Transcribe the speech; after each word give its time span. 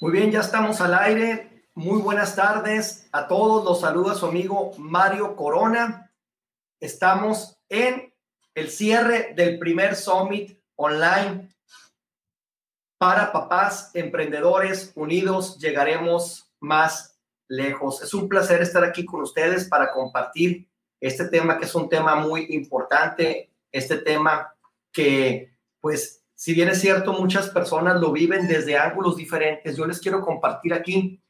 Muy 0.00 0.12
bien, 0.12 0.30
ya 0.30 0.40
estamos 0.40 0.80
al 0.80 0.94
aire. 0.94 1.66
Muy 1.74 2.00
buenas 2.00 2.34
tardes 2.34 3.06
a 3.12 3.28
todos. 3.28 3.62
Los 3.66 3.82
saluda 3.82 4.14
su 4.14 4.24
amigo 4.24 4.72
Mario 4.78 5.36
Corona. 5.36 6.10
Estamos 6.80 7.58
en 7.68 8.10
el 8.54 8.70
cierre 8.70 9.34
del 9.36 9.58
primer 9.58 9.94
Summit 9.94 10.58
online 10.76 11.54
para 12.96 13.30
papás 13.30 13.90
emprendedores 13.92 14.90
unidos. 14.94 15.58
Llegaremos 15.58 16.50
más 16.60 17.20
lejos. 17.46 18.00
Es 18.00 18.14
un 18.14 18.26
placer 18.26 18.62
estar 18.62 18.82
aquí 18.82 19.04
con 19.04 19.20
ustedes 19.20 19.68
para 19.68 19.92
compartir 19.92 20.66
este 20.98 21.28
tema 21.28 21.58
que 21.58 21.66
es 21.66 21.74
un 21.74 21.90
tema 21.90 22.14
muy 22.14 22.46
importante, 22.54 23.52
este 23.70 23.98
tema 23.98 24.54
que 24.90 25.58
pues 25.78 26.19
si 26.40 26.54
bien 26.54 26.70
es 26.70 26.80
cierto, 26.80 27.12
muchas 27.12 27.50
personas 27.50 28.00
lo 28.00 28.12
viven 28.12 28.48
desde 28.48 28.78
ángulos 28.78 29.14
diferentes. 29.14 29.76
Yo 29.76 29.84
les 29.84 30.00
quiero 30.00 30.22
compartir 30.22 30.72
aquí 30.72 31.22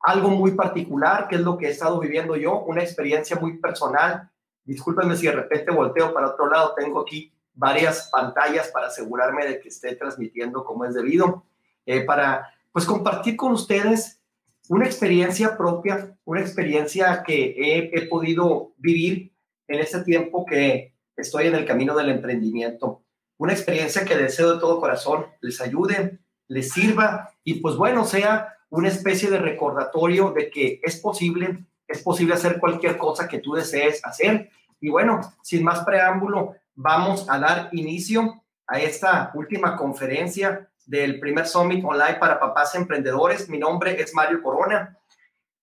algo 0.00 0.30
muy 0.30 0.52
particular, 0.52 1.28
que 1.28 1.34
es 1.34 1.42
lo 1.42 1.58
que 1.58 1.66
he 1.66 1.70
estado 1.70 2.00
viviendo 2.00 2.34
yo, 2.34 2.60
una 2.60 2.82
experiencia 2.82 3.36
muy 3.36 3.58
personal. 3.58 4.30
Discúlpenme 4.64 5.16
si 5.16 5.26
de 5.26 5.32
repente 5.32 5.70
volteo 5.70 6.14
para 6.14 6.28
otro 6.28 6.48
lado, 6.48 6.72
tengo 6.74 7.00
aquí 7.00 7.30
varias 7.52 8.08
pantallas 8.10 8.68
para 8.68 8.86
asegurarme 8.86 9.44
de 9.44 9.60
que 9.60 9.68
esté 9.68 9.94
transmitiendo 9.96 10.64
como 10.64 10.86
es 10.86 10.94
debido, 10.94 11.44
eh, 11.84 12.06
para 12.06 12.48
pues 12.72 12.86
compartir 12.86 13.36
con 13.36 13.52
ustedes 13.52 14.22
una 14.70 14.86
experiencia 14.86 15.58
propia, 15.58 16.16
una 16.24 16.40
experiencia 16.40 17.22
que 17.22 17.54
he, 17.54 17.90
he 17.92 18.06
podido 18.06 18.72
vivir 18.78 19.30
en 19.66 19.80
este 19.80 20.02
tiempo 20.04 20.46
que 20.46 20.94
estoy 21.18 21.48
en 21.48 21.54
el 21.54 21.66
camino 21.66 21.94
del 21.94 22.08
emprendimiento 22.08 23.02
una 23.38 23.52
experiencia 23.52 24.04
que 24.04 24.16
deseo 24.16 24.54
de 24.54 24.60
todo 24.60 24.80
corazón 24.80 25.26
les 25.40 25.60
ayude, 25.60 26.18
les 26.48 26.70
sirva 26.70 27.30
y 27.44 27.54
pues 27.60 27.76
bueno, 27.76 28.04
sea 28.04 28.54
una 28.68 28.88
especie 28.88 29.30
de 29.30 29.38
recordatorio 29.38 30.32
de 30.32 30.50
que 30.50 30.80
es 30.82 30.96
posible, 31.00 31.66
es 31.86 32.02
posible 32.02 32.34
hacer 32.34 32.58
cualquier 32.58 32.98
cosa 32.98 33.28
que 33.28 33.38
tú 33.38 33.54
desees 33.54 34.04
hacer. 34.04 34.50
Y 34.80 34.90
bueno, 34.90 35.20
sin 35.42 35.64
más 35.64 35.84
preámbulo, 35.84 36.56
vamos 36.74 37.26
a 37.30 37.38
dar 37.38 37.68
inicio 37.72 38.42
a 38.66 38.80
esta 38.80 39.30
última 39.34 39.76
conferencia 39.76 40.68
del 40.84 41.20
primer 41.20 41.46
Summit 41.46 41.84
Online 41.84 42.18
para 42.18 42.40
Papás 42.40 42.74
Emprendedores. 42.74 43.48
Mi 43.48 43.58
nombre 43.58 44.00
es 44.00 44.14
Mario 44.14 44.42
Corona. 44.42 44.98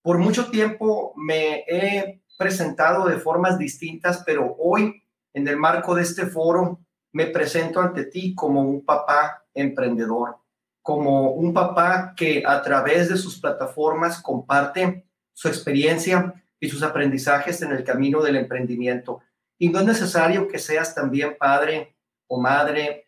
Por 0.02 0.18
mucho 0.18 0.50
tiempo 0.50 1.14
me 1.16 1.64
he 1.68 2.22
presentado 2.38 3.08
de 3.08 3.18
formas 3.18 3.58
distintas, 3.58 4.24
pero 4.26 4.56
hoy, 4.60 5.04
en 5.34 5.48
el 5.48 5.58
marco 5.58 5.96
de 5.96 6.04
este 6.04 6.28
foro, 6.28 6.85
me 7.16 7.28
presento 7.28 7.80
ante 7.80 8.04
ti 8.04 8.36
como 8.36 8.62
un 8.62 8.84
papá 8.84 9.46
emprendedor, 9.54 10.36
como 10.82 11.32
un 11.32 11.54
papá 11.54 12.14
que 12.14 12.44
a 12.46 12.62
través 12.62 13.08
de 13.08 13.16
sus 13.16 13.40
plataformas 13.40 14.22
comparte 14.22 15.06
su 15.32 15.48
experiencia 15.48 16.34
y 16.60 16.68
sus 16.68 16.84
aprendizajes 16.84 17.62
en 17.62 17.72
el 17.72 17.86
camino 17.86 18.22
del 18.22 18.36
emprendimiento. 18.36 19.22
Y 19.58 19.70
no 19.70 19.80
es 19.80 19.86
necesario 19.86 20.50
que 20.50 20.60
seas 20.60 20.94
también 20.94 21.38
padre 21.40 21.96
o 22.28 22.42
madre, 22.42 23.08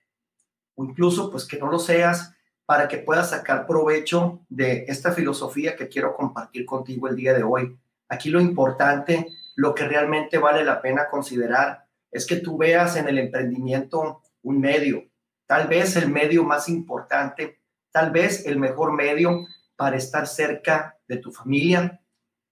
o 0.75 0.85
incluso 0.85 1.29
pues 1.29 1.43
que 1.43 1.59
no 1.59 1.69
lo 1.69 1.77
seas, 1.77 2.33
para 2.65 2.87
que 2.87 2.99
puedas 2.99 3.31
sacar 3.31 3.67
provecho 3.67 4.39
de 4.47 4.85
esta 4.87 5.11
filosofía 5.11 5.75
que 5.75 5.89
quiero 5.89 6.15
compartir 6.15 6.65
contigo 6.65 7.09
el 7.09 7.17
día 7.17 7.33
de 7.33 7.43
hoy. 7.43 7.77
Aquí 8.07 8.29
lo 8.29 8.39
importante, 8.39 9.27
lo 9.57 9.75
que 9.75 9.85
realmente 9.85 10.37
vale 10.37 10.63
la 10.63 10.81
pena 10.81 11.09
considerar 11.09 11.86
es 12.11 12.25
que 12.25 12.37
tú 12.37 12.57
veas 12.57 12.95
en 12.95 13.07
el 13.07 13.17
emprendimiento 13.17 14.21
un 14.43 14.59
medio, 14.59 15.03
tal 15.45 15.67
vez 15.67 15.95
el 15.95 16.09
medio 16.09 16.43
más 16.43 16.69
importante, 16.69 17.59
tal 17.91 18.11
vez 18.11 18.45
el 18.45 18.57
mejor 18.57 18.93
medio 18.93 19.45
para 19.75 19.97
estar 19.97 20.27
cerca 20.27 20.97
de 21.07 21.17
tu 21.17 21.31
familia, 21.31 22.01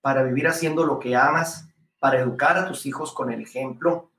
para 0.00 0.22
vivir 0.22 0.46
haciendo 0.46 0.84
lo 0.84 0.98
que 0.98 1.16
amas, 1.16 1.68
para 1.98 2.20
educar 2.20 2.56
a 2.56 2.66
tus 2.68 2.86
hijos 2.86 3.12
con 3.12 3.32
el 3.32 3.42
ejemplo 3.42 4.10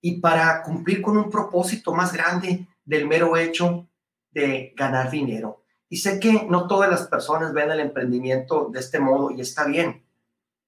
y 0.00 0.20
para 0.20 0.62
cumplir 0.62 1.02
con 1.02 1.16
un 1.16 1.30
propósito 1.30 1.92
más 1.92 2.12
grande 2.12 2.66
del 2.84 3.06
mero 3.06 3.36
hecho 3.36 3.88
de 4.30 4.72
ganar 4.76 5.10
dinero. 5.10 5.62
Y 5.88 5.98
sé 5.98 6.20
que 6.20 6.44
no 6.48 6.66
todas 6.66 6.90
las 6.90 7.06
personas 7.06 7.52
ven 7.52 7.70
el 7.70 7.80
emprendimiento 7.80 8.68
de 8.72 8.80
este 8.80 8.98
modo 8.98 9.30
y 9.30 9.40
está 9.40 9.64
bien. 9.64 10.04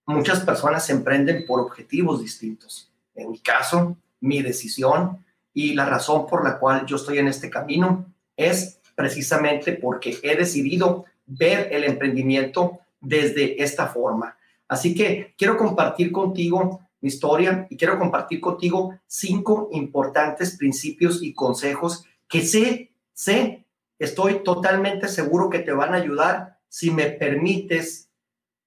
Muchas 0.07 0.41
personas 0.41 0.87
se 0.87 0.93
emprenden 0.93 1.45
por 1.47 1.61
objetivos 1.61 2.21
distintos. 2.21 2.91
En 3.15 3.31
mi 3.31 3.39
caso, 3.39 3.97
mi 4.21 4.43
decisión 4.43 5.25
y 5.53 5.75
la 5.75 5.87
razón 5.87 6.27
por 6.27 6.45
la 6.45 6.59
cual 6.59 6.87
yo 6.87 6.97
estoy 6.97 7.19
en 7.19 7.29
este 7.29 7.51
camino 7.51 8.07
es 8.37 8.81
precisamente 8.95 9.73
porque 9.73 10.19
he 10.23 10.37
decidido 10.37 11.05
ver 11.27 11.69
el 11.73 11.85
emprendimiento 11.85 12.81
desde 13.01 13.63
esta 13.63 13.87
forma. 13.87 14.37
Así 14.69 14.95
que 14.95 15.35
quiero 15.37 15.57
compartir 15.57 16.13
contigo 16.13 16.81
mi 17.01 17.09
historia 17.09 17.67
y 17.71 17.77
quiero 17.77 17.99
compartir 17.99 18.41
contigo 18.41 18.99
cinco 19.07 19.69
importantes 19.73 20.57
principios 20.57 21.23
y 21.23 21.33
consejos 21.33 22.05
que 22.29 22.43
sé, 22.43 22.93
sé, 23.13 23.65
estoy 23.99 24.43
totalmente 24.45 25.09
seguro 25.09 25.51
que 25.51 25.61
te 25.61 25.73
van 25.73 25.95
a 25.95 25.97
ayudar 25.97 26.59
si 26.69 26.91
me 26.91 27.07
permites 27.07 28.09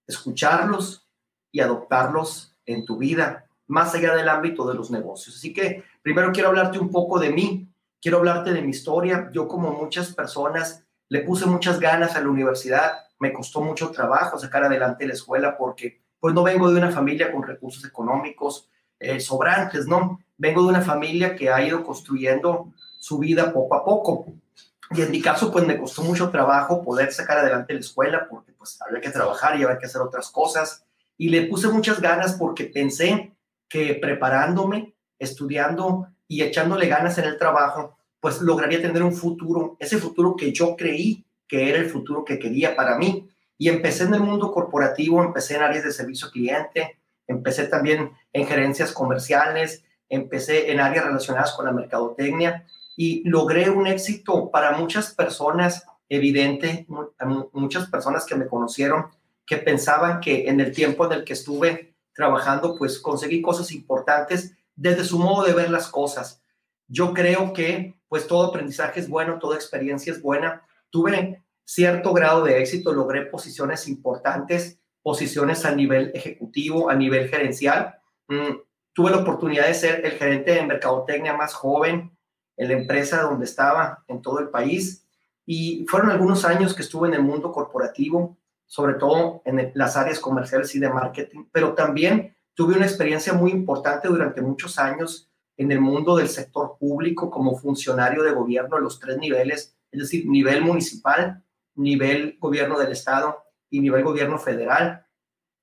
escucharlos 0.08 1.08
y 1.52 1.62
adoptarlos 1.62 2.56
en 2.66 2.86
tu 2.86 2.98
vida 2.98 3.48
más 3.74 3.96
allá 3.96 4.16
del 4.16 4.30
ámbito 4.30 4.68
de 4.68 4.76
los 4.76 4.92
negocios. 4.92 5.36
Así 5.36 5.52
que 5.52 5.84
primero 6.04 6.32
quiero 6.32 6.50
hablarte 6.50 6.78
un 6.78 6.92
poco 6.92 7.20
de 7.20 7.32
mí, 7.32 7.68
quiero 8.00 8.20
hablarte 8.20 8.54
de 8.54 8.62
mi 8.62 8.70
historia. 8.70 9.30
Yo 9.34 9.48
como 9.48 9.72
muchas 9.72 10.14
personas 10.14 10.86
le 11.10 11.22
puse 11.22 11.48
muchas 11.48 11.80
ganas 11.80 12.16
a 12.16 12.22
la 12.22 12.30
universidad, 12.30 13.00
me 13.20 13.34
costó 13.34 13.62
mucho 13.62 13.90
trabajo 13.90 14.38
sacar 14.38 14.64
adelante 14.64 15.08
la 15.08 15.14
escuela 15.14 15.58
porque 15.58 16.04
pues 16.20 16.36
no 16.36 16.44
vengo 16.44 16.72
de 16.72 16.78
una 16.78 16.92
familia 16.92 17.32
con 17.32 17.42
recursos 17.42 17.84
económicos 17.84 18.70
eh, 19.00 19.20
sobrantes, 19.20 19.88
¿no? 19.88 20.20
Vengo 20.38 20.62
de 20.62 20.68
una 20.70 20.82
familia 20.82 21.36
que 21.36 21.50
ha 21.50 21.66
ido 21.66 21.84
construyendo 21.84 22.72
su 23.00 23.18
vida 23.18 23.52
poco 23.52 23.76
a 23.76 23.84
poco. 23.84 24.28
Y 24.92 25.02
en 25.02 25.10
mi 25.10 25.20
caso, 25.20 25.52
pues 25.52 25.66
me 25.66 25.80
costó 25.80 26.04
mucho 26.04 26.30
trabajo 26.30 26.84
poder 26.84 27.12
sacar 27.12 27.40
adelante 27.40 27.74
la 27.74 27.80
escuela 27.80 28.28
porque 28.30 28.54
pues 28.54 28.80
había 28.82 29.02
que 29.02 29.10
trabajar 29.10 29.60
y 29.60 29.64
había 29.64 29.80
que 29.80 29.88
hacer 29.88 30.02
otras 30.02 30.30
cosas. 30.30 30.86
Y 31.18 31.30
le 31.30 31.48
puse 31.48 31.68
muchas 31.70 32.00
ganas 32.00 32.34
porque 32.34 32.66
pensé 32.66 33.33
que 33.74 33.96
preparándome, 33.96 34.94
estudiando 35.18 36.08
y 36.28 36.44
echándole 36.44 36.88
ganas 36.88 37.18
en 37.18 37.26
el 37.26 37.40
trabajo, 37.40 37.98
pues 38.20 38.40
lograría 38.40 38.80
tener 38.80 39.02
un 39.02 39.16
futuro, 39.16 39.78
ese 39.80 39.98
futuro 39.98 40.36
que 40.36 40.54
yo 40.54 40.76
creí 40.76 41.26
que 41.48 41.70
era 41.70 41.80
el 41.80 41.90
futuro 41.90 42.24
que 42.24 42.38
quería 42.38 42.76
para 42.76 43.00
mí. 43.00 43.28
Y 43.58 43.70
empecé 43.70 44.04
en 44.04 44.14
el 44.14 44.20
mundo 44.20 44.52
corporativo, 44.52 45.24
empecé 45.24 45.56
en 45.56 45.64
áreas 45.64 45.84
de 45.84 45.92
servicio 45.92 46.30
cliente, 46.30 47.00
empecé 47.26 47.66
también 47.66 48.12
en 48.32 48.46
gerencias 48.46 48.92
comerciales, 48.92 49.84
empecé 50.08 50.72
en 50.72 50.80
áreas 50.80 51.06
relacionadas 51.06 51.54
con 51.54 51.66
la 51.66 51.72
mercadotecnia 51.72 52.68
y 52.96 53.28
logré 53.28 53.72
un 53.72 53.88
éxito 53.88 54.52
para 54.52 54.78
muchas 54.78 55.16
personas 55.16 55.84
evidente, 56.10 56.86
muchas 57.54 57.90
personas 57.90 58.28
que 58.28 58.36
me 58.36 58.46
conocieron, 58.46 59.08
que 59.48 59.58
pensaban 59.58 60.20
que 60.20 60.48
en 60.48 60.60
el 60.60 60.72
tiempo 60.72 61.08
en 61.08 61.14
el 61.14 61.24
que 61.24 61.34
estuve 61.34 61.93
trabajando, 62.14 62.76
pues 62.78 63.00
conseguí 63.00 63.42
cosas 63.42 63.72
importantes 63.72 64.56
desde 64.76 65.04
su 65.04 65.20
modo 65.20 65.46
de 65.46 65.54
ver 65.54 65.70
las 65.70 65.88
cosas. 65.88 66.42
Yo 66.88 67.14
creo 67.14 67.54
que 67.54 67.96
pues 68.08 68.28
todo 68.28 68.48
aprendizaje 68.48 69.00
es 69.00 69.10
bueno, 69.10 69.40
toda 69.40 69.56
experiencia 69.56 70.12
es 70.12 70.22
buena. 70.22 70.64
Tuve 70.90 71.44
cierto 71.66 72.14
grado 72.14 72.44
de 72.44 72.62
éxito, 72.62 72.94
logré 72.94 73.26
posiciones 73.26 73.88
importantes, 73.88 74.80
posiciones 75.02 75.66
a 75.66 75.74
nivel 75.74 76.12
ejecutivo, 76.14 76.90
a 76.90 76.96
nivel 76.96 77.30
gerencial. 77.30 77.96
Mm, 78.28 78.58
tuve 78.94 79.12
la 79.12 79.18
oportunidad 79.18 79.68
de 79.68 79.74
ser 79.74 80.06
el 80.06 80.14
gerente 80.14 80.52
de 80.52 80.66
mercadotecnia 80.66 81.34
más 81.34 81.54
joven 81.54 82.16
en 82.58 82.68
la 82.68 82.76
empresa 82.76 83.24
donde 83.24 83.46
estaba 83.46 84.04
en 84.08 84.22
todo 84.22 84.40
el 84.40 84.50
país 84.50 85.08
y 85.46 85.86
fueron 85.90 86.12
algunos 86.12 86.46
años 86.46 86.74
que 86.74 86.84
estuve 86.84 87.08
en 87.08 87.16
el 87.16 87.24
mundo 87.24 87.52
corporativo 87.52 88.38
sobre 88.74 88.96
todo 88.96 89.44
en 89.46 89.72
las 89.76 89.96
áreas 89.98 90.20
comerciales 90.20 90.74
y 90.74 90.80
de 90.80 90.90
marketing, 90.90 91.46
pero 91.52 91.76
también 91.76 92.36
tuve 92.56 92.76
una 92.76 92.88
experiencia 92.88 93.32
muy 93.32 93.52
importante 93.52 94.08
durante 94.08 94.42
muchos 94.42 94.80
años 94.80 95.30
en 95.58 95.72
el 95.72 95.80
mundo 95.80 96.16
del 96.16 96.28
sector 96.28 96.76
público 96.80 97.30
como 97.30 97.56
funcionario 97.56 98.24
de 98.24 98.32
gobierno 98.32 98.78
en 98.78 98.84
los 98.84 99.00
tres 99.00 99.20
niveles, 99.20 99.78
es 99.92 100.00
decir, 100.00 100.26
nivel 100.28 100.64
municipal, 100.64 101.44
nivel 101.76 102.38
gobierno 102.40 102.80
del 102.80 102.94
Estado 102.94 103.44
y 103.70 103.80
nivel 103.80 104.04
gobierno 104.04 104.40
federal, 104.40 105.06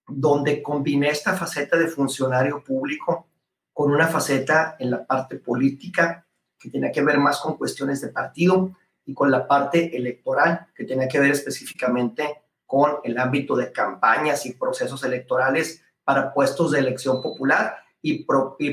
donde 0.07 0.63
combiné 0.63 1.09
esta 1.09 1.37
faceta 1.37 1.77
de 1.77 1.89
funcionario 1.89 2.63
público 2.63 3.27
con 3.73 3.91
una 3.91 4.07
faceta 4.07 4.77
en 4.79 4.93
la 4.93 5.05
parte 5.05 5.35
política 5.35 6.29
que 6.57 6.71
tenía 6.71 6.93
que 6.93 7.03
ver 7.03 7.19
más 7.19 7.41
con 7.41 7.57
cuestiones 7.57 8.01
de 8.03 8.11
partido 8.11 8.77
y 9.05 9.15
con 9.15 9.33
la 9.33 9.49
parte 9.49 9.97
electoral 9.97 10.69
que 10.77 10.85
tenía 10.85 11.09
que 11.09 11.19
ver 11.19 11.33
específicamente 11.33 12.37
con 12.71 12.99
el 13.03 13.19
ámbito 13.19 13.57
de 13.57 13.73
campañas 13.73 14.47
y 14.47 14.55
procesos 14.55 15.03
electorales 15.03 15.83
para 16.05 16.33
puestos 16.33 16.71
de 16.71 16.79
elección 16.79 17.21
popular 17.21 17.79
y, 18.01 18.25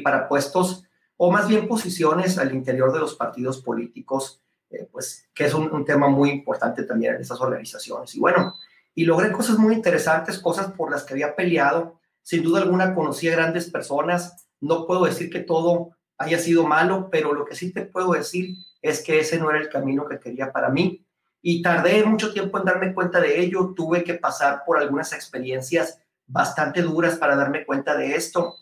para 0.02 0.28
puestos, 0.28 0.84
o 1.18 1.32
más 1.32 1.48
bien 1.48 1.68
posiciones 1.68 2.38
al 2.38 2.54
interior 2.54 2.94
de 2.94 3.00
los 3.00 3.16
partidos 3.16 3.60
políticos 3.60 4.44
eh, 4.70 4.88
pues 4.92 5.28
que 5.34 5.46
es 5.46 5.54
un, 5.56 5.74
un, 5.74 5.84
tema 5.84 6.10
muy 6.10 6.30
importante 6.30 6.84
también 6.84 7.16
en 7.16 7.22
esas 7.22 7.42
organizaciones. 7.42 8.14
Y 8.14 8.20
bueno, 8.20 8.54
y 8.94 9.06
logré 9.06 9.32
cosas 9.32 9.58
muy 9.58 9.74
interesantes, 9.74 10.38
cosas 10.38 10.74
por 10.74 10.92
las 10.92 11.04
que 11.04 11.16
había 11.16 11.36
peleado. 11.36 12.00
Sin 12.22 12.44
duda 12.44 12.62
alguna 12.62 12.94
conocí 12.94 13.28
a 13.30 13.32
grandes 13.32 13.72
personas. 13.72 14.48
No 14.60 14.86
puedo 14.86 15.06
decir 15.06 15.32
que 15.32 15.40
todo 15.40 15.98
haya 16.20 16.38
sido 16.38 16.68
malo, 16.68 17.10
pero 17.10 17.34
lo 17.34 17.46
que 17.46 17.56
sí 17.56 17.74
te 17.74 17.82
puedo 17.82 18.12
decir 18.12 18.58
es 18.84 19.02
que 19.02 19.22
ese 19.22 19.40
no 19.40 19.50
era 19.50 19.60
el 19.60 19.70
camino 19.70 20.06
que 20.08 20.20
quería 20.20 20.52
para 20.52 20.70
mí. 20.70 21.07
Y 21.50 21.62
tardé 21.62 22.04
mucho 22.04 22.34
tiempo 22.34 22.58
en 22.58 22.66
darme 22.66 22.94
cuenta 22.94 23.22
de 23.22 23.40
ello. 23.40 23.74
Tuve 23.74 24.04
que 24.04 24.16
pasar 24.16 24.64
por 24.66 24.78
algunas 24.78 25.14
experiencias 25.14 25.98
bastante 26.26 26.82
duras 26.82 27.16
para 27.16 27.38
darme 27.38 27.66
cuenta 27.66 27.96
de 27.96 28.16
esto. 28.16 28.56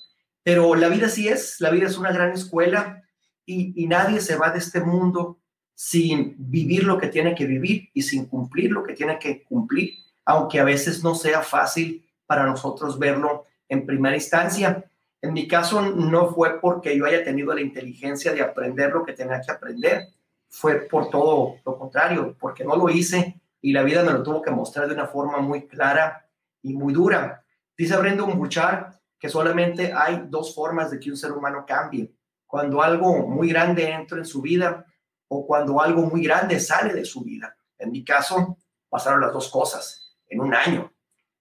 Pero 0.44 0.76
la 0.76 0.88
vida 0.88 1.10
sí 1.10 1.28
es, 1.28 1.60
la 1.60 1.72
vida 1.72 1.88
es 1.88 1.98
una 1.98 2.12
gran 2.12 2.34
escuela 2.34 3.02
y, 3.44 3.74
y 3.76 3.88
nadie 3.88 4.22
se 4.22 4.36
va 4.36 4.52
de 4.52 4.60
este 4.60 4.82
mundo 4.82 5.40
sin 5.74 6.36
vivir 6.38 6.84
lo 6.84 7.00
que 7.00 7.08
tiene 7.08 7.34
que 7.34 7.48
vivir 7.48 7.90
y 7.92 8.04
sin 8.04 8.28
cumplir 8.28 8.72
lo 8.72 8.84
que 8.84 8.94
tiene 8.94 9.18
que 9.18 9.42
cumplir, 9.42 9.96
aunque 10.24 10.60
a 10.60 10.64
veces 10.64 11.04
no 11.04 11.16
sea 11.16 11.42
fácil 11.42 12.08
para 12.28 12.46
nosotros 12.46 13.00
verlo 13.00 13.46
en 13.68 13.88
primera 13.88 14.16
instancia. 14.16 14.86
En 15.24 15.34
mi 15.34 15.48
caso 15.48 15.82
no 15.82 16.36
fue 16.36 16.62
porque 16.62 16.96
yo 16.96 17.08
haya 17.08 17.24
tenido 17.24 17.52
la 17.52 17.62
inteligencia 17.62 18.32
de 18.32 18.44
aprender 18.44 18.92
lo 18.92 19.04
que 19.04 19.14
tenía 19.14 19.42
que 19.42 19.52
aprender, 19.52 20.10
fue 20.56 20.82
por 20.88 21.10
todo 21.10 21.58
lo 21.66 21.78
contrario, 21.78 22.36
porque 22.40 22.64
no 22.64 22.78
lo 22.78 22.90
hice 22.90 23.42
y 23.60 23.74
la 23.74 23.84
vida 23.84 24.04
me 24.04 24.14
lo 24.14 24.24
tuvo 24.24 24.42
que 24.42 24.52
mostrar 24.52 24.88
de 24.88 24.94
una 24.94 25.08
forma 25.08 25.40
muy 25.40 25.68
clara 25.68 26.30
y 26.62 26.74
muy 26.74 26.94
dura. 26.94 27.44
Dice 27.78 27.98
Brendan 27.98 28.38
Bouchard 28.38 28.94
que 29.20 29.28
solamente 29.28 29.92
hay 29.94 30.28
dos 30.30 30.56
formas 30.56 30.92
de 30.92 31.00
que 31.00 31.10
un 31.10 31.18
ser 31.18 31.34
humano 31.34 31.66
cambie. 31.68 32.14
Cuando 32.48 32.82
algo 32.82 33.28
muy 33.28 33.50
grande 33.50 33.90
entra 33.90 34.18
en 34.18 34.26
su 34.26 34.42
vida 34.42 34.86
o 35.28 35.46
cuando 35.46 35.82
algo 35.82 36.04
muy 36.04 36.24
grande 36.24 36.60
sale 36.62 36.94
de 36.94 37.04
su 37.04 37.22
vida. 37.22 37.58
En 37.78 37.92
mi 37.92 38.06
caso, 38.06 38.58
pasaron 38.88 39.20
las 39.20 39.34
dos 39.34 39.50
cosas 39.50 40.16
en 40.30 40.40
un 40.40 40.54
año. 40.54 40.90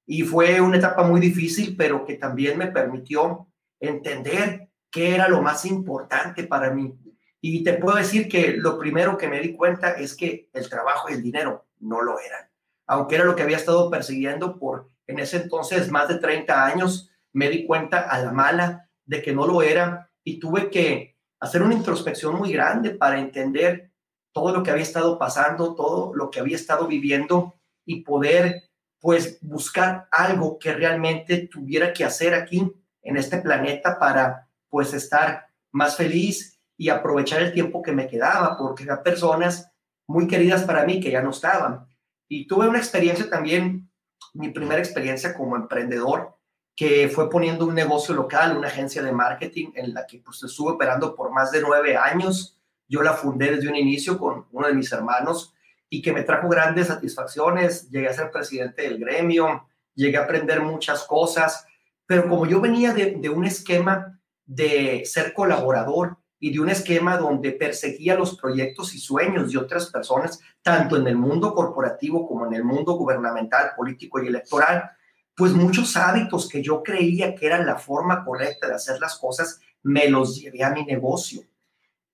Y 0.07 0.23
fue 0.23 0.61
una 0.61 0.79
etapa 0.79 1.05
muy 1.05 1.21
difícil, 1.21 1.77
pero 1.77 2.05
que 2.05 2.15
también 2.15 2.59
me 2.59 2.67
permitió 2.67 3.47
entender 3.79 4.71
qué 4.91 5.15
era 5.15 5.29
lo 5.29 5.41
más 5.41 5.65
importante 5.67 6.45
para 6.45 6.71
mí. 6.71 6.99
Y 7.47 7.63
te 7.63 7.75
puedo 7.75 7.99
decir 7.99 8.27
que 8.27 8.57
lo 8.57 8.79
primero 8.79 9.19
que 9.19 9.29
me 9.29 9.39
di 9.39 9.55
cuenta 9.55 9.91
es 9.91 10.17
que 10.17 10.49
el 10.55 10.67
trabajo 10.71 11.11
y 11.11 11.13
el 11.13 11.23
dinero 11.23 11.67
no 11.79 12.01
lo 12.01 12.19
eran. 12.19 12.49
Aunque 12.87 13.17
era 13.17 13.27
lo 13.27 13.37
que 13.37 13.43
había 13.43 13.59
estado 13.59 13.91
persiguiendo 13.91 14.59
por 14.59 14.89
en 15.07 15.19
ese 15.19 15.43
entonces 15.43 15.91
más 15.91 16.09
de 16.09 16.15
30 16.15 16.65
años, 16.65 17.11
me 17.35 17.51
di 17.51 17.67
cuenta 17.67 18.01
a 18.01 18.19
la 18.23 18.33
mala 18.33 18.89
de 19.05 19.21
que 19.21 19.35
no 19.35 19.47
lo 19.47 19.61
era 19.61 20.11
y 20.23 20.39
tuve 20.39 20.71
que 20.71 21.19
hacer 21.39 21.61
una 21.61 21.75
introspección 21.75 22.35
muy 22.35 22.51
grande 22.51 22.93
para 22.93 23.21
entender 23.21 23.91
todo 24.33 24.51
lo 24.51 24.63
que 24.63 24.71
había 24.71 24.83
estado 24.83 25.19
pasando, 25.19 25.75
todo 25.75 26.15
lo 26.15 26.31
que 26.31 26.41
había 26.41 26.57
estado 26.57 26.87
viviendo 26.87 27.57
y 27.85 28.05
poder 28.05 28.71
pues 29.01 29.39
buscar 29.43 30.09
algo 30.11 30.59
que 30.59 30.73
realmente 30.73 31.47
tuviera 31.49 31.93
que 31.93 32.07
hacer 32.07 32.33
aquí 32.33 32.73
en 33.03 33.19
este 33.19 33.37
planeta 33.37 33.99
para 33.99 34.49
pues 34.71 34.95
estar 34.95 35.49
más 35.73 35.99
feliz 35.99 36.54
y 36.77 36.89
aprovechar 36.89 37.43
el 37.43 37.53
tiempo 37.53 37.83
que 37.83 37.93
me 37.93 38.07
quedaba, 38.07 38.57
porque 38.57 38.85
eran 38.85 39.03
personas 39.03 39.71
muy 40.07 40.27
queridas 40.27 40.65
para 40.65 40.85
mí 40.85 41.01
que 41.01 41.11
ya 41.11 41.23
no 41.23 41.31
estaban. 41.31 41.87
Y 42.29 42.47
tuve 42.47 42.69
una 42.69 42.79
experiencia 42.79 43.29
también, 43.29 43.91
mi 44.33 44.51
primera 44.51 44.81
experiencia 44.81 45.35
como 45.35 45.57
emprendedor, 45.57 46.37
que 46.77 47.09
fue 47.09 47.31
poniendo 47.31 47.67
un 47.67 47.75
negocio 47.75 48.15
local, 48.15 48.57
una 48.57 48.69
agencia 48.69 49.03
de 49.03 49.13
marketing 49.13 49.71
en 49.75 49.95
la 49.95 50.07
que 50.07 50.19
pues 50.19 50.43
estuve 50.43 50.73
operando 50.73 51.15
por 51.15 51.31
más 51.31 51.53
de 51.53 51.61
nueve 51.61 51.97
años. 51.97 52.59
Yo 52.89 53.03
la 53.03 53.13
fundé 53.13 53.55
desde 53.55 53.69
un 53.69 53.77
inicio 53.77 54.19
con 54.19 54.47
uno 54.51 54.67
de 54.67 54.75
mis 54.75 54.91
hermanos 54.91 55.55
y 55.89 56.03
que 56.03 56.13
me 56.13 56.25
trajo 56.25 56.49
grandes 56.49 56.89
satisfacciones. 56.89 57.89
Llegué 57.91 58.09
a 58.09 58.13
ser 58.13 58.33
presidente 58.33 58.83
del 58.83 58.99
gremio, 58.99 59.69
llegué 59.95 60.17
a 60.19 60.25
aprender 60.25 60.61
muchas 60.63 61.05
cosas 61.05 61.65
pero 62.07 62.29
como 62.29 62.47
yo 62.47 62.61
venía 62.61 62.93
de, 62.93 63.29
un 63.31 63.45
esquema 63.45 64.21
de 64.45 65.05
ser 65.05 65.33
colaborador 65.33 66.19
y 66.45 66.53
de 66.53 66.61
un 66.61 66.69
esquema 66.69 67.17
donde 67.17 67.53
perseguía 67.53 68.17
los 68.17 68.37
proyectos 68.37 68.95
y 68.95 68.99
sueños 68.99 69.51
de 69.51 69.57
otras 69.57 69.91
personas, 69.91 70.41
tanto 70.61 70.99
en 70.99 71.07
el 71.07 71.17
mundo 71.17 71.55
corporativo 71.55 72.29
como 72.29 72.45
en 72.45 72.53
el 72.53 72.63
mundo 72.63 72.99
gubernamental, 72.99 73.71
político 73.75 74.23
y 74.23 74.27
electoral, 74.27 74.91
pues 75.35 75.53
muchos 75.53 75.97
hábitos 75.97 76.47
que 76.47 76.63
yo 76.63 76.83
creía 76.83 77.35
que 77.35 77.47
eran 77.47 77.65
la 77.65 77.77
forma 77.77 78.27
correcta 78.27 78.69
de 78.69 78.75
hacer 78.75 79.01
las 79.01 79.17
cosas, 79.17 79.59
me 79.83 80.07
los 80.11 80.39
llevé 80.39 80.63
a 80.63 80.69
mi 80.69 80.85
negocio. 80.85 81.45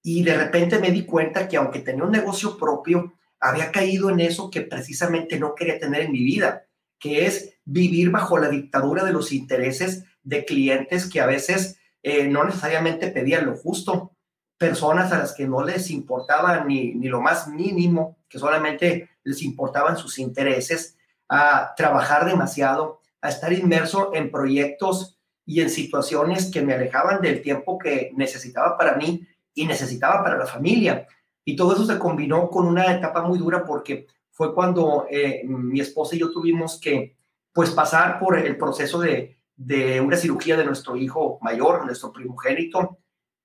Y 0.00 0.23
de 0.23 0.37
repente 0.37 0.79
me 0.79 0.93
di 0.93 1.05
cuenta 1.05 1.49
que 1.49 1.56
aunque 1.56 1.81
tenía 1.81 2.05
un 2.05 2.12
negocio 2.12 2.56
propio, 2.56 3.15
había 3.41 3.73
caído 3.73 4.11
en 4.11 4.21
eso 4.21 4.49
que 4.49 4.61
precisamente 4.61 5.41
no 5.41 5.56
quería 5.56 5.81
tener 5.81 6.03
en 6.03 6.12
mi 6.12 6.23
vida, 6.23 6.67
que 7.00 7.26
es 7.26 7.59
vivir 7.65 8.11
bajo 8.12 8.38
la 8.38 8.49
dictadura 8.49 9.03
de 9.03 9.12
los 9.12 9.33
intereses 9.33 10.05
de 10.23 10.44
clientes 10.44 11.11
que 11.11 11.21
a 11.21 11.26
veces 11.26 11.81
eh, 12.05 12.29
no 12.29 12.44
necesariamente 12.44 13.09
pedían 13.09 13.47
lo 13.47 13.56
justo, 13.56 14.12
personas 14.61 15.11
a 15.11 15.19
las 15.19 15.33
que 15.33 15.49
no 15.49 15.65
les 15.65 15.91
importaba 15.91 16.65
ni, 16.65 16.93
ni 16.93 17.09
lo 17.09 17.23
más 17.23 17.49
mínimo, 17.49 18.19
que 18.29 18.39
solamente 18.39 19.09
les 19.25 19.41
importaban 19.43 19.97
sus 19.97 20.19
intereses, 20.19 20.99
a 21.31 21.73
trabajar 21.75 22.27
demasiado, 22.27 23.01
a 23.23 23.31
estar 23.31 23.55
inmerso 23.55 24.11
en 24.12 24.31
proyectos 24.31 25.19
y 25.47 25.62
en 25.62 25.71
situaciones 25.71 26.51
que 26.51 26.61
me 26.61 26.75
alejaban 26.75 27.23
del 27.23 27.41
tiempo 27.41 27.79
que 27.79 28.12
necesitaba 28.15 28.77
para 28.77 28.97
mí 28.97 29.27
y 29.55 29.65
necesitaba 29.65 30.23
para 30.23 30.37
la 30.37 30.47
familia. 30.47 31.07
Y 31.43 31.57
todo 31.57 31.73
eso 31.73 31.87
se 31.87 31.99
combinó 31.99 32.51
con 32.51 32.67
una 32.67 32.95
etapa 32.95 33.23
muy 33.23 33.39
dura 33.39 33.65
porque 33.65 34.09
fue 34.31 34.55
cuando 34.55 35.07
eh, 35.09 35.43
mi 35.47 35.81
esposa 35.81 36.17
y 36.17 36.19
yo 36.19 36.31
tuvimos 36.31 36.79
que 36.79 37.17
pues 37.51 37.71
pasar 37.71 38.19
por 38.19 38.37
el 38.37 38.59
proceso 38.59 39.01
de, 39.01 39.39
de 39.57 40.03
una 40.03 40.19
cirugía 40.19 40.59
de 40.59 40.67
nuestro 40.67 40.97
hijo 40.97 41.39
mayor, 41.41 41.87
nuestro 41.87 42.12
primogénito, 42.12 42.99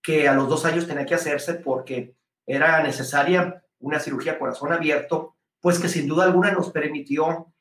que 0.06 0.28
a 0.28 0.34
los 0.34 0.48
dos 0.48 0.66
años 0.66 0.88
tenía 0.88 1.06
que 1.06 1.16
hacerse 1.16 1.56
porque 1.56 2.16
era 2.46 2.82
necesaria 2.84 3.64
una 3.80 4.00
cirugía 4.00 4.38
corazón 4.38 4.72
abierto, 4.72 5.36
pues 5.60 5.80
que 5.80 5.90
sin 5.90 6.08
duda 6.08 6.26
alguna 6.26 6.52
nos 6.52 6.72
permitió 6.72 7.52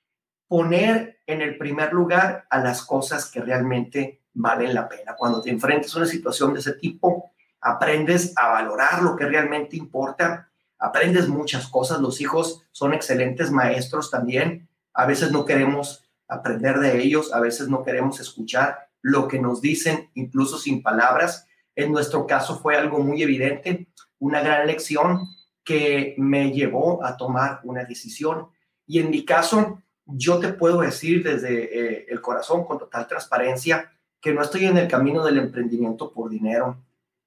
poner 0.47 1.21
en 1.27 1.41
el 1.41 1.57
primer 1.57 1.93
lugar 1.93 2.45
a 2.51 2.59
las 2.59 2.83
cosas 2.83 3.31
que 3.31 3.41
realmente 3.41 4.21
valen 4.35 4.75
la 4.75 4.89
pena. 4.89 5.17
Cuando 5.17 5.41
te 5.41 5.51
enfrentas 5.51 5.95
a 5.95 5.99
una 5.99 6.07
situación 6.07 6.53
de 6.53 6.61
ese 6.61 6.75
tipo, 6.75 7.33
aprendes 7.61 8.35
a 8.37 8.49
valorar 8.49 9.03
lo 9.03 9.17
que 9.17 9.25
realmente 9.25 9.77
importa 9.77 10.51
aprendes 10.85 11.29
muchas 11.29 11.67
cosas, 11.69 12.01
los 12.01 12.21
hijos 12.21 12.63
son 12.71 12.93
excelentes 12.93 13.51
maestros 13.51 14.11
también, 14.11 14.69
a 14.93 15.07
veces 15.07 15.33
no 15.33 15.47
queremos 15.47 16.05
aprender 16.29 16.79
de 16.79 17.01
ellos, 17.01 17.33
a 17.33 17.41
veces 17.41 17.69
no 17.69 17.83
queremos 17.83 18.21
escuchar 18.21 18.89
lo 19.01 19.27
que 19.27 19.39
nos 19.39 19.63
dicen, 19.63 20.11
incluso 20.13 20.59
sin 20.59 20.83
palabras. 20.83 21.47
En 21.77 21.93
nuestro 21.93 22.27
caso 22.27 22.59
fue 22.59 22.77
algo 22.77 22.99
muy 22.99 23.23
evidente, 23.23 23.89
una 24.19 24.41
gran 24.41 24.67
lección 24.67 25.29
que 25.65 26.15
me 26.19 26.53
llevó 26.53 27.05
a 27.05 27.17
tomar 27.17 27.61
una 27.65 27.85
decisión. 27.85 28.49
Y 28.87 29.01
en 29.01 29.11
mi 29.11 29.25
caso, 29.25 29.83
yo 30.05 30.39
te 30.39 30.53
puedo 30.53 30.81
decir 30.81 31.23
desde 31.23 31.79
eh, 31.79 32.07
el 32.09 32.21
corazón, 32.21 32.65
con 32.65 32.79
total 32.79 33.07
transparencia, 33.07 33.91
que 34.21 34.33
no 34.33 34.43
estoy 34.43 34.67
en 34.67 34.77
el 34.77 34.89
camino 34.89 35.25
del 35.25 35.39
emprendimiento 35.39 36.13
por 36.13 36.31
dinero 36.31 36.79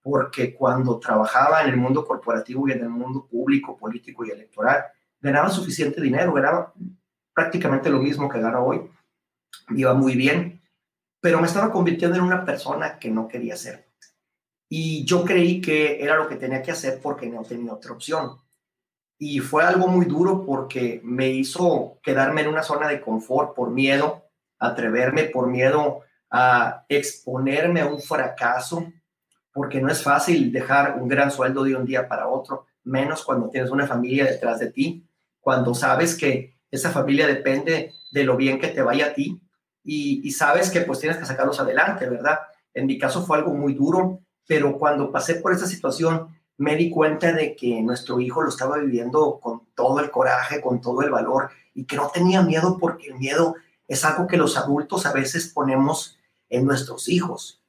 porque 0.09 0.55
cuando 0.55 0.99
trabajaba 0.99 1.61
en 1.63 1.69
el 1.69 1.77
mundo 1.77 2.05
corporativo 2.05 2.67
y 2.67 2.71
en 2.71 2.79
el 2.79 2.89
mundo 2.89 3.27
público, 3.29 3.77
político 3.77 4.25
y 4.25 4.31
electoral, 4.31 4.85
ganaba 5.19 5.49
suficiente 5.49 6.01
dinero, 6.01 6.31
ganaba 6.31 6.73
prácticamente 7.33 7.89
lo 7.89 7.99
mismo 7.99 8.29
que 8.29 8.39
gano 8.39 8.63
hoy, 8.63 8.89
iba 9.75 9.93
muy 9.93 10.15
bien, 10.15 10.61
pero 11.19 11.41
me 11.41 11.47
estaba 11.47 11.71
convirtiendo 11.71 12.17
en 12.17 12.23
una 12.23 12.45
persona 12.45 12.97
que 12.97 13.11
no 13.11 13.27
quería 13.27 13.57
ser. 13.57 13.86
Y 14.69 15.05
yo 15.05 15.23
creí 15.23 15.61
que 15.61 16.03
era 16.03 16.15
lo 16.15 16.27
que 16.27 16.35
tenía 16.35 16.61
que 16.61 16.71
hacer 16.71 16.99
porque 17.01 17.27
no 17.27 17.43
tenía 17.43 17.73
otra 17.73 17.93
opción. 17.93 18.37
Y 19.17 19.39
fue 19.39 19.63
algo 19.63 19.87
muy 19.87 20.05
duro 20.05 20.45
porque 20.45 21.01
me 21.03 21.29
hizo 21.29 21.99
quedarme 22.03 22.41
en 22.41 22.49
una 22.49 22.63
zona 22.63 22.87
de 22.87 23.01
confort 23.01 23.55
por 23.55 23.71
miedo 23.71 24.27
atreverme, 24.59 25.25
por 25.25 25.47
miedo 25.47 26.01
a 26.29 26.85
exponerme 26.89 27.81
a 27.81 27.87
un 27.87 28.01
fracaso, 28.01 28.91
porque 29.53 29.81
no 29.81 29.89
es 29.89 30.03
fácil 30.03 30.51
dejar 30.51 30.99
un 30.99 31.07
gran 31.07 31.31
sueldo 31.31 31.63
de 31.63 31.75
un 31.75 31.85
día 31.85 32.07
para 32.07 32.27
otro, 32.27 32.65
menos 32.83 33.23
cuando 33.23 33.49
tienes 33.49 33.71
una 33.71 33.87
familia 33.87 34.25
detrás 34.25 34.59
de 34.59 34.71
ti, 34.71 35.07
cuando 35.39 35.73
sabes 35.73 36.15
que 36.15 36.57
esa 36.69 36.91
familia 36.91 37.27
depende 37.27 37.93
de 38.11 38.23
lo 38.23 38.35
bien 38.35 38.59
que 38.59 38.67
te 38.67 38.81
vaya 38.81 39.07
a 39.07 39.13
ti 39.13 39.41
y, 39.83 40.29
sabes 40.31 40.69
que 40.69 40.81
pues 40.81 40.99
tienes 40.99 41.17
que 41.17 41.25
sacarlos 41.25 41.59
adelante, 41.61 42.09
¿verdad? 42.09 42.39
En 42.73 42.87
mi 42.87 42.97
caso 42.97 43.25
fue 43.25 43.37
algo 43.37 43.53
muy 43.53 43.73
duro, 43.73 44.21
pero 44.47 44.77
cuando 44.77 45.11
pasé 45.11 45.35
por 45.35 45.53
esa 45.53 45.67
situación 45.67 46.35
me 46.57 46.75
di 46.75 46.89
cuenta 46.89 47.33
de 47.33 47.55
que 47.55 47.81
nuestro 47.83 48.19
hijo 48.19 48.41
lo 48.41 48.49
estaba 48.49 48.77
viviendo 48.77 49.39
con 49.39 49.67
todo 49.75 49.99
el 49.99 50.09
coraje, 50.09 50.61
con 50.61 50.81
todo 50.81 51.01
el 51.01 51.11
valor 51.11 51.51
y 51.75 51.85
que 51.85 51.97
no 51.97 52.09
tenía 52.09 52.41
miedo 52.41 52.77
porque 52.79 53.09
el 53.09 53.15
miedo 53.15 53.55
es 53.87 54.03
algo 54.05 54.25
que 54.25 54.37
los 54.37 54.57
adultos 54.57 55.05
a 55.05 55.13
veces 55.13 55.49
ponemos 55.53 56.17
en 56.49 56.65
nuestros 56.65 57.07
hijos 57.09 57.61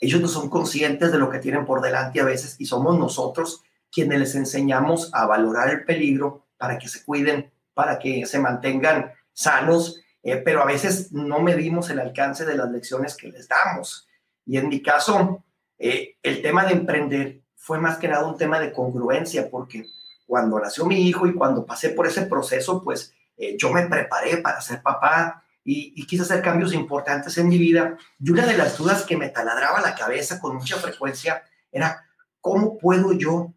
ellos 0.00 0.20
no 0.20 0.28
son 0.28 0.48
conscientes 0.48 1.12
de 1.12 1.18
lo 1.18 1.30
que 1.30 1.38
tienen 1.38 1.66
por 1.66 1.82
delante 1.82 2.20
a 2.20 2.24
veces 2.24 2.56
y 2.58 2.64
somos 2.64 2.98
nosotros 2.98 3.62
quienes 3.92 4.18
les 4.18 4.34
enseñamos 4.34 5.10
a 5.12 5.26
valorar 5.26 5.68
el 5.68 5.84
peligro 5.84 6.46
para 6.56 6.78
que 6.78 6.88
se 6.88 7.04
cuiden, 7.04 7.52
para 7.74 7.98
que 7.98 8.24
se 8.24 8.38
mantengan 8.38 9.12
sanos, 9.32 10.00
eh, 10.22 10.36
pero 10.36 10.62
a 10.62 10.66
veces 10.66 11.12
no 11.12 11.40
medimos 11.40 11.90
el 11.90 12.00
alcance 12.00 12.46
de 12.46 12.56
las 12.56 12.70
lecciones 12.70 13.16
que 13.16 13.28
les 13.28 13.48
damos. 13.48 14.08
Y 14.46 14.56
en 14.56 14.68
mi 14.68 14.82
caso, 14.82 15.44
eh, 15.80 16.18
el 16.22 16.42
tema 16.42 16.66
de 16.66 16.74
emprender 16.74 17.40
fue 17.56 17.78
más 17.78 17.96
que 17.96 18.06
nada 18.06 18.26
un 18.26 18.36
tema 18.36 18.60
de 18.60 18.70
congruencia, 18.70 19.48
porque 19.50 19.86
cuando 20.26 20.60
nació 20.60 20.84
mi 20.84 21.08
hijo 21.08 21.26
y 21.26 21.34
cuando 21.34 21.64
pasé 21.64 21.88
por 21.88 22.06
ese 22.06 22.26
proceso, 22.26 22.84
pues 22.84 23.14
eh, 23.38 23.56
yo 23.58 23.72
me 23.72 23.86
preparé 23.86 24.36
para 24.36 24.60
ser 24.60 24.82
papá 24.82 25.42
y, 25.64 25.94
y, 25.96 26.06
quise 26.06 26.22
hacer 26.22 26.42
cambios 26.42 26.74
importantes 26.74 27.36
en 27.38 27.48
mi 27.48 27.56
vida. 27.56 27.96
Y 28.18 28.30
una 28.30 28.46
de 28.46 28.58
las 28.58 28.76
dudas 28.76 29.04
que 29.04 29.16
me 29.16 29.30
taladraba 29.30 29.80
la 29.80 29.94
cabeza 29.94 30.38
con 30.38 30.56
mucha 30.56 30.76
frecuencia 30.76 31.42
era, 31.72 32.06
¿cómo 32.40 32.76
puedo 32.76 33.14
yo 33.14 33.54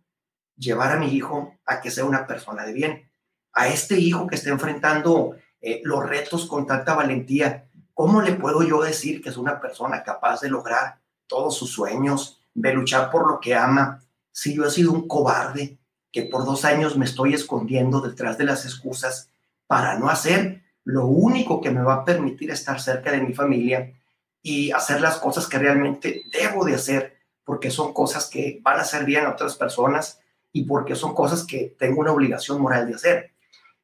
llevar 0.56 0.94
a 0.94 1.00
mi 1.00 1.08
hijo 1.08 1.60
a 1.66 1.82
que 1.82 1.92
sea 1.92 2.06
una 2.06 2.26
persona 2.26 2.66
de 2.66 2.74
bien? 2.74 3.12
A 3.52 3.68
este 3.68 4.00
hijo 4.00 4.28
que 4.28 4.36
está 4.36 4.50
enfrentando 4.50 5.36
eh, 5.60 5.82
los 5.84 6.08
retos 6.08 6.46
con 6.48 6.66
tanta 6.66 6.94
valentía, 6.94 7.68
¿cómo 7.94 8.22
le 8.22 8.34
puedo 8.34 8.64
yo 8.64 8.82
decir 8.82 9.22
que 9.22 9.30
es 9.30 9.38
una 9.38 9.60
persona 9.60 10.04
capaz 10.04 10.42
de 10.42 10.50
lograr 10.50 11.03
todos 11.28 11.58
sus 11.58 11.72
sueños, 11.72 12.40
de 12.54 12.74
luchar 12.74 13.10
por 13.10 13.28
lo 13.28 13.40
que 13.40 13.56
ama, 13.56 14.04
si 14.32 14.56
yo 14.56 14.66
he 14.66 14.72
sido 14.72 14.92
un 14.92 15.08
cobarde 15.08 15.78
que 16.12 16.24
por 16.24 16.46
dos 16.46 16.64
años 16.66 16.96
me 16.98 17.06
estoy 17.06 17.34
escondiendo 17.34 18.02
detrás 18.02 18.38
de 18.38 18.44
las 18.46 18.66
excusas 18.66 19.30
para 19.68 19.98
no 19.98 20.10
hacer 20.10 20.64
lo 20.84 21.08
único 21.08 21.62
que 21.62 21.72
me 21.72 21.82
va 21.82 21.96
a 21.96 22.06
permitir 22.06 22.52
estar 22.52 22.80
cerca 22.80 23.12
de 23.12 23.22
mi 23.22 23.34
familia 23.34 23.94
y 24.42 24.72
hacer 24.72 25.02
las 25.02 25.18
cosas 25.18 25.48
que 25.48 25.58
realmente 25.58 26.24
debo 26.32 26.66
de 26.66 26.76
hacer, 26.76 27.18
porque 27.44 27.72
son 27.72 27.94
cosas 27.94 28.30
que 28.30 28.60
van 28.62 28.78
a 28.78 28.82
hacer 28.82 29.06
bien 29.06 29.26
a 29.26 29.32
otras 29.32 29.56
personas 29.56 30.20
y 30.52 30.66
porque 30.66 30.96
son 30.96 31.16
cosas 31.16 31.46
que 31.46 31.76
tengo 31.80 32.02
una 32.02 32.12
obligación 32.12 32.62
moral 32.62 32.86
de 32.88 32.96
hacer. 32.96 33.32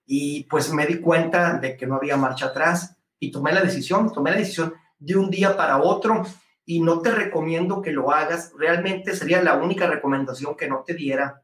Y 0.06 0.44
pues 0.44 0.72
me 0.72 0.86
di 0.86 1.00
cuenta 1.00 1.54
de 1.54 1.78
que 1.78 1.88
no 1.88 1.96
había 1.96 2.18
marcha 2.18 2.48
atrás 2.48 2.96
y 3.20 3.32
tomé 3.32 3.54
la 3.54 3.62
decisión, 3.62 4.12
tomé 4.12 4.32
la 4.32 4.38
decisión 4.38 4.74
de 5.00 5.16
un 5.16 5.30
día 5.30 5.56
para 5.56 5.82
otro 5.82 6.26
y 6.70 6.82
no 6.82 7.02
te 7.02 7.10
recomiendo 7.10 7.82
que 7.82 7.92
lo 7.92 8.12
hagas. 8.12 8.54
Realmente 8.56 9.16
sería 9.16 9.42
la 9.42 9.56
única 9.56 9.88
recomendación 9.88 10.56
que 10.56 10.68
no 10.68 10.84
te 10.86 10.94
diera 10.94 11.42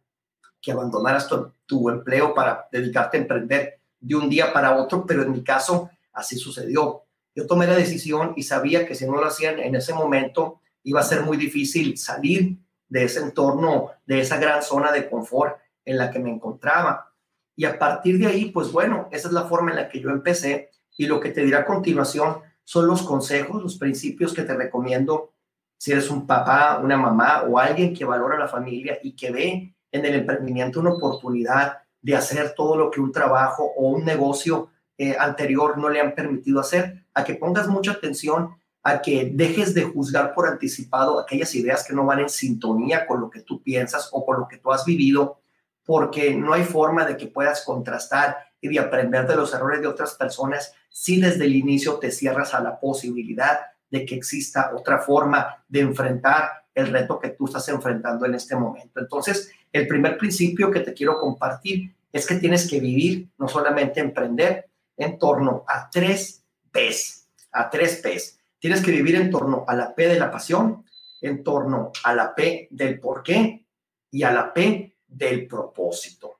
que 0.62 0.72
abandonaras 0.72 1.28
tu, 1.28 1.52
tu 1.66 1.90
empleo 1.90 2.36
para 2.36 2.68
dedicarte 2.72 3.18
a 3.18 3.22
emprender 3.22 3.80
de 4.00 4.16
un 4.16 4.30
día 4.30 4.54
para 4.54 4.78
otro, 4.78 5.04
pero 5.04 5.24
en 5.24 5.32
mi 5.32 5.44
caso 5.44 5.90
así 6.14 6.38
sucedió. 6.38 7.06
Yo 7.34 7.48
tomé 7.48 7.66
la 7.66 7.76
decisión 7.76 8.34
y 8.36 8.44
sabía 8.44 8.86
que 8.86 8.94
si 8.94 9.08
no 9.08 9.14
lo 9.14 9.26
hacían 9.26 9.58
en 9.58 9.74
ese 9.74 9.96
momento 9.96 10.62
iba 10.84 11.00
a 11.00 11.04
ser 11.04 11.24
muy 11.24 11.38
difícil 11.38 11.98
salir 11.98 12.60
de 12.88 13.06
ese 13.06 13.20
entorno, 13.20 13.94
de 14.06 14.20
esa 14.20 14.38
gran 14.38 14.62
zona 14.62 14.92
de 14.92 15.10
confort 15.10 15.58
en 15.86 15.98
la 15.98 16.12
que 16.12 16.20
me 16.20 16.30
encontraba. 16.30 17.16
Y 17.56 17.66
a 17.66 17.80
partir 17.80 18.20
de 18.20 18.28
ahí, 18.28 18.52
pues 18.52 18.72
bueno, 18.72 19.10
esa 19.12 19.30
es 19.30 19.34
la 19.34 19.46
forma 19.46 19.72
en 19.72 19.78
la 19.78 19.90
que 19.90 20.00
yo 20.00 20.12
empecé 20.12 20.70
y 20.96 21.08
lo 21.08 21.20
que 21.20 21.32
te 21.32 21.44
diré 21.44 21.58
a 21.58 21.66
continuación 21.66 22.42
son 22.66 22.88
los 22.88 23.04
consejos, 23.04 23.64
los 23.64 23.78
principios 23.78 24.34
que 24.34 24.44
te 24.44 24.54
recomiendo 24.54 25.32
si 25.78 25.92
eres 25.92 26.10
un 26.10 26.26
papá, 26.26 26.80
una 26.84 26.98
mamá 26.98 27.44
o 27.44 27.60
alguien 27.60 27.94
que 27.94 28.06
valora 28.06 28.38
la 28.38 28.48
familia 28.48 28.98
y 29.04 29.16
que 29.16 29.32
ve 29.32 29.76
en 29.92 30.06
el 30.06 30.16
emprendimiento 30.16 30.80
una 30.80 30.94
oportunidad 30.94 31.78
de 32.02 32.16
hacer 32.16 32.54
todo 32.56 32.76
lo 32.76 32.92
que 32.92 33.02
un 33.02 33.12
trabajo 33.12 33.72
o 33.76 33.90
un 33.90 34.06
negocio 34.06 34.70
eh, 34.98 35.16
anterior 35.20 35.78
no 35.78 35.90
le 35.90 36.00
han 36.00 36.16
permitido 36.16 36.60
hacer, 36.60 37.06
a 37.14 37.24
que 37.24 37.36
pongas 37.36 37.68
mucha 37.68 37.92
atención, 37.92 38.56
a 38.84 39.02
que 39.02 39.32
dejes 39.34 39.74
de 39.74 39.84
juzgar 39.84 40.34
por 40.34 40.48
anticipado 40.48 41.20
aquellas 41.20 41.54
ideas 41.56 41.86
que 41.86 41.94
no 41.94 42.06
van 42.06 42.20
en 42.20 42.30
sintonía 42.30 43.06
con 43.06 43.20
lo 43.20 43.30
que 43.30 43.42
tú 43.42 43.62
piensas 43.62 44.10
o 44.12 44.26
con 44.26 44.40
lo 44.40 44.48
que 44.48 44.58
tú 44.58 44.72
has 44.72 44.86
vivido, 44.86 45.40
porque 45.84 46.34
no 46.36 46.54
hay 46.54 46.64
forma 46.64 47.06
de 47.06 47.18
que 47.18 47.28
puedas 47.28 47.64
contrastar 47.64 48.38
y 48.66 48.68
de 48.70 48.80
aprender 48.80 49.28
de 49.28 49.36
los 49.36 49.54
errores 49.54 49.82
de 49.82 49.88
otras 49.88 50.16
personas 50.16 50.74
si 50.90 51.20
desde 51.20 51.46
el 51.46 51.56
inicio 51.56 51.96
te 51.96 52.12
cierras 52.12 52.54
a 52.54 52.62
la 52.62 52.80
posibilidad 52.80 53.60
de 53.90 54.06
que 54.06 54.16
exista 54.16 54.72
otra 54.76 55.00
forma 55.00 55.64
de 55.68 55.82
enfrentar 55.82 56.66
el 56.74 56.88
reto 56.88 57.20
que 57.20 57.30
tú 57.30 57.46
estás 57.46 57.68
enfrentando 57.70 58.26
en 58.26 58.36
este 58.36 58.56
momento. 58.56 59.00
Entonces, 59.00 59.52
el 59.72 59.88
primer 59.88 60.18
principio 60.18 60.72
que 60.72 60.82
te 60.82 60.94
quiero 60.94 61.20
compartir 61.20 61.94
es 62.12 62.26
que 62.26 62.36
tienes 62.36 62.70
que 62.70 62.80
vivir, 62.80 63.30
no 63.38 63.48
solamente 63.48 64.00
emprender, 64.00 64.70
en 64.98 65.20
torno 65.20 65.64
a 65.68 65.90
tres 65.90 66.44
P's, 66.72 67.30
a 67.52 67.70
tres 67.70 67.98
P's. 67.98 68.40
Tienes 68.58 68.82
que 68.82 68.92
vivir 68.92 69.16
en 69.16 69.30
torno 69.30 69.64
a 69.68 69.76
la 69.76 69.94
P 69.94 70.08
de 70.08 70.20
la 70.20 70.32
pasión, 70.32 70.86
en 71.22 71.44
torno 71.44 71.92
a 72.04 72.14
la 72.14 72.34
P 72.34 72.68
del 72.72 73.00
por 73.00 73.22
qué 73.22 73.66
y 74.12 74.24
a 74.24 74.32
la 74.32 74.54
P 74.54 74.96
del 75.08 75.48
propósito. 75.48 76.35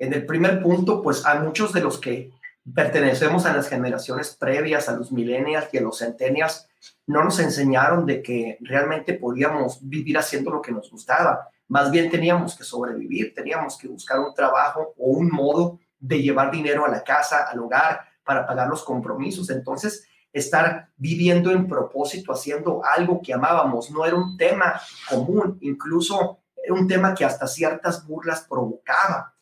En 0.00 0.14
el 0.14 0.24
primer 0.24 0.62
punto, 0.62 1.02
pues 1.02 1.26
a 1.26 1.34
muchos 1.40 1.74
de 1.74 1.82
los 1.82 1.98
que 1.98 2.32
pertenecemos 2.74 3.44
a 3.44 3.54
las 3.54 3.68
generaciones 3.68 4.34
previas, 4.34 4.88
a 4.88 4.96
los 4.96 5.12
millennials 5.12 5.68
y 5.72 5.76
a 5.78 5.82
los 5.82 5.98
centennials, 5.98 6.66
no 7.06 7.22
nos 7.22 7.38
enseñaron 7.38 8.06
de 8.06 8.22
que 8.22 8.56
realmente 8.62 9.12
podíamos 9.12 9.78
vivir 9.82 10.16
haciendo 10.16 10.50
lo 10.50 10.62
que 10.62 10.72
nos 10.72 10.90
gustaba. 10.90 11.50
Más 11.68 11.90
bien 11.90 12.10
teníamos 12.10 12.56
que 12.56 12.64
sobrevivir, 12.64 13.34
teníamos 13.34 13.76
que 13.76 13.88
buscar 13.88 14.18
un 14.20 14.32
trabajo 14.34 14.94
o 14.96 15.10
un 15.10 15.28
modo 15.28 15.78
de 15.98 16.22
llevar 16.22 16.50
dinero 16.50 16.86
a 16.86 16.88
la 16.88 17.04
casa, 17.04 17.44
al 17.50 17.58
hogar, 17.58 18.00
para 18.24 18.46
pagar 18.46 18.68
los 18.68 18.82
compromisos. 18.82 19.50
Entonces, 19.50 20.08
estar 20.32 20.88
viviendo 20.96 21.50
en 21.50 21.68
propósito, 21.68 22.32
haciendo 22.32 22.82
algo 22.86 23.20
que 23.20 23.34
amábamos, 23.34 23.90
no 23.90 24.06
era 24.06 24.16
un 24.16 24.38
tema 24.38 24.80
común, 25.10 25.58
incluso 25.60 26.38
era 26.56 26.72
un 26.72 26.88
tema 26.88 27.14
que 27.14 27.26
hasta 27.26 27.46
ciertas 27.46 28.06
burlas 28.06 28.46
provocaba. 28.48 29.34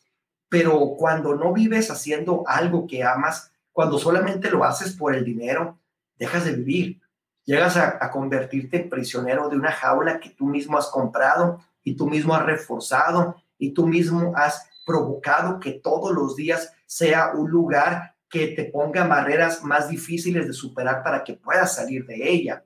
Pero 0.49 0.95
cuando 0.97 1.35
no 1.35 1.53
vives 1.53 1.91
haciendo 1.91 2.43
algo 2.47 2.87
que 2.87 3.03
amas, 3.03 3.51
cuando 3.71 3.97
solamente 3.97 4.49
lo 4.49 4.63
haces 4.63 4.93
por 4.95 5.15
el 5.15 5.23
dinero, 5.23 5.79
dejas 6.17 6.45
de 6.45 6.53
vivir. 6.53 7.01
Llegas 7.45 7.77
a, 7.77 8.11
convertirte 8.11 8.81
en 8.81 8.89
prisionero 8.89 9.49
de 9.49 9.55
una 9.55 9.71
jaula 9.71 10.19
que 10.19 10.29
tú 10.29 10.45
mismo 10.45 10.77
has 10.77 10.87
comprado 10.87 11.63
y 11.83 11.95
tú 11.95 12.07
mismo 12.07 12.35
has 12.35 12.45
reforzado 12.45 13.41
y 13.57 13.71
tú 13.71 13.87
mismo 13.87 14.33
has 14.35 14.69
provocado 14.85 15.59
que 15.59 15.71
todos 15.71 16.11
los 16.11 16.35
días 16.35 16.73
sea 16.85 17.31
un 17.33 17.49
lugar 17.49 18.15
que 18.29 18.47
te 18.47 18.65
ponga 18.65 19.07
barreras 19.07 19.63
más 19.63 19.89
difíciles 19.89 20.45
de 20.45 20.53
superar 20.53 21.01
para 21.03 21.23
que 21.23 21.33
puedas 21.33 21.75
salir 21.75 22.05
de 22.05 22.29
ella. 22.29 22.65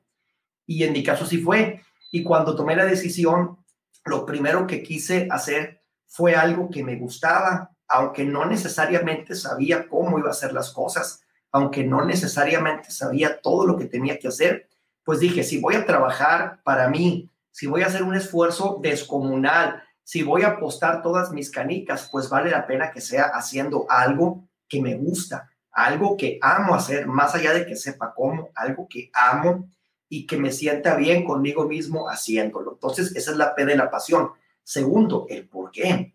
Y 0.65 0.83
en 0.83 0.93
mi 0.93 1.03
caso 1.03 1.25
sí 1.25 1.37
fue. 1.37 1.81
Y 2.11 2.23
cuando 2.23 2.55
tomé 2.55 2.75
la 2.75 2.85
decisión, 2.85 3.57
lo 4.05 4.25
primero 4.25 4.67
que 4.67 4.83
quise 4.83 5.27
hacer 5.31 5.81
fue 6.07 6.35
algo 6.35 6.69
que 6.69 6.83
me 6.83 6.95
gustaba, 6.97 7.71
aunque 7.93 8.25
no 8.25 8.45
necesariamente 8.45 9.35
sabía 9.35 9.87
cómo 9.87 10.17
iba 10.17 10.29
a 10.29 10.31
hacer 10.31 10.51
las 10.51 10.71
cosas, 10.71 11.21
aunque 11.51 11.83
no 11.83 12.03
necesariamente 12.03 12.89
sabía 12.89 13.39
todo 13.39 13.67
lo 13.67 13.77
que 13.77 13.85
tenía 13.85 14.17
que 14.17 14.29
hacer, 14.29 14.67
pues 15.03 15.19
dije, 15.19 15.43
si 15.43 15.59
voy 15.59 15.75
a 15.75 15.85
trabajar 15.85 16.59
para 16.63 16.89
mí, 16.89 17.29
si 17.51 17.67
voy 17.67 17.83
a 17.83 17.85
hacer 17.85 18.01
un 18.01 18.15
esfuerzo 18.15 18.79
descomunal, 18.81 19.83
si 20.03 20.23
voy 20.23 20.41
a 20.41 20.47
apostar 20.47 21.03
todas 21.03 21.31
mis 21.31 21.51
canicas, 21.51 22.09
pues 22.11 22.29
vale 22.29 22.49
la 22.49 22.65
pena 22.65 22.89
que 22.89 22.99
sea 22.99 23.25
haciendo 23.25 23.85
algo 23.87 24.43
que 24.67 24.81
me 24.81 24.95
gusta, 24.95 25.51
algo 25.71 26.17
que 26.17 26.39
amo 26.41 26.73
hacer, 26.73 27.05
más 27.05 27.35
allá 27.35 27.53
de 27.53 27.67
que 27.67 27.75
sepa 27.75 28.11
cómo, 28.15 28.49
algo 28.55 28.87
que 28.89 29.11
amo 29.13 29.69
y 30.09 30.25
que 30.25 30.37
me 30.37 30.51
sienta 30.51 30.95
bien 30.95 31.23
conmigo 31.25 31.67
mismo 31.67 32.09
haciéndolo. 32.09 32.71
Entonces, 32.73 33.15
esa 33.15 33.29
es 33.29 33.37
la 33.37 33.53
P 33.53 33.65
de 33.65 33.75
la 33.75 33.91
pasión. 33.91 34.31
Segundo, 34.63 35.27
el 35.29 35.47
por 35.47 35.71
qué. 35.71 36.12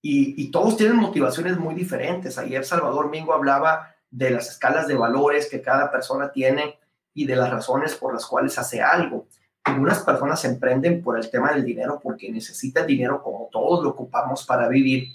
Y, 0.00 0.50
todos 0.50 0.76
tienen 0.76 0.96
motivaciones 0.96 1.58
muy 1.58 1.74
diferentes. 1.74 2.38
Ayer 2.38 2.64
Salvador 2.64 3.10
Mingo 3.10 3.34
hablaba 3.34 3.94
de 4.10 4.30
las 4.30 4.48
escalas 4.50 4.86
de 4.86 4.94
valores 4.94 5.48
que 5.50 5.60
cada 5.60 5.90
persona 5.90 6.30
tiene 6.30 6.78
y 7.12 7.26
de 7.26 7.36
las 7.36 7.50
razones 7.50 7.94
por 7.94 8.14
las 8.14 8.24
cuales 8.24 8.58
hace 8.58 8.80
algo. 8.80 9.26
Algunas 9.64 9.98
personas 10.00 10.40
se 10.40 10.48
emprenden 10.48 11.02
por 11.02 11.18
el 11.18 11.30
tema 11.30 11.52
del 11.52 11.64
dinero 11.64 12.00
porque 12.02 12.30
necesitan 12.30 12.86
dinero 12.86 13.22
como 13.22 13.48
todos 13.50 13.82
lo 13.82 13.90
ocupamos 13.90 14.46
para 14.46 14.68
vivir. 14.68 15.08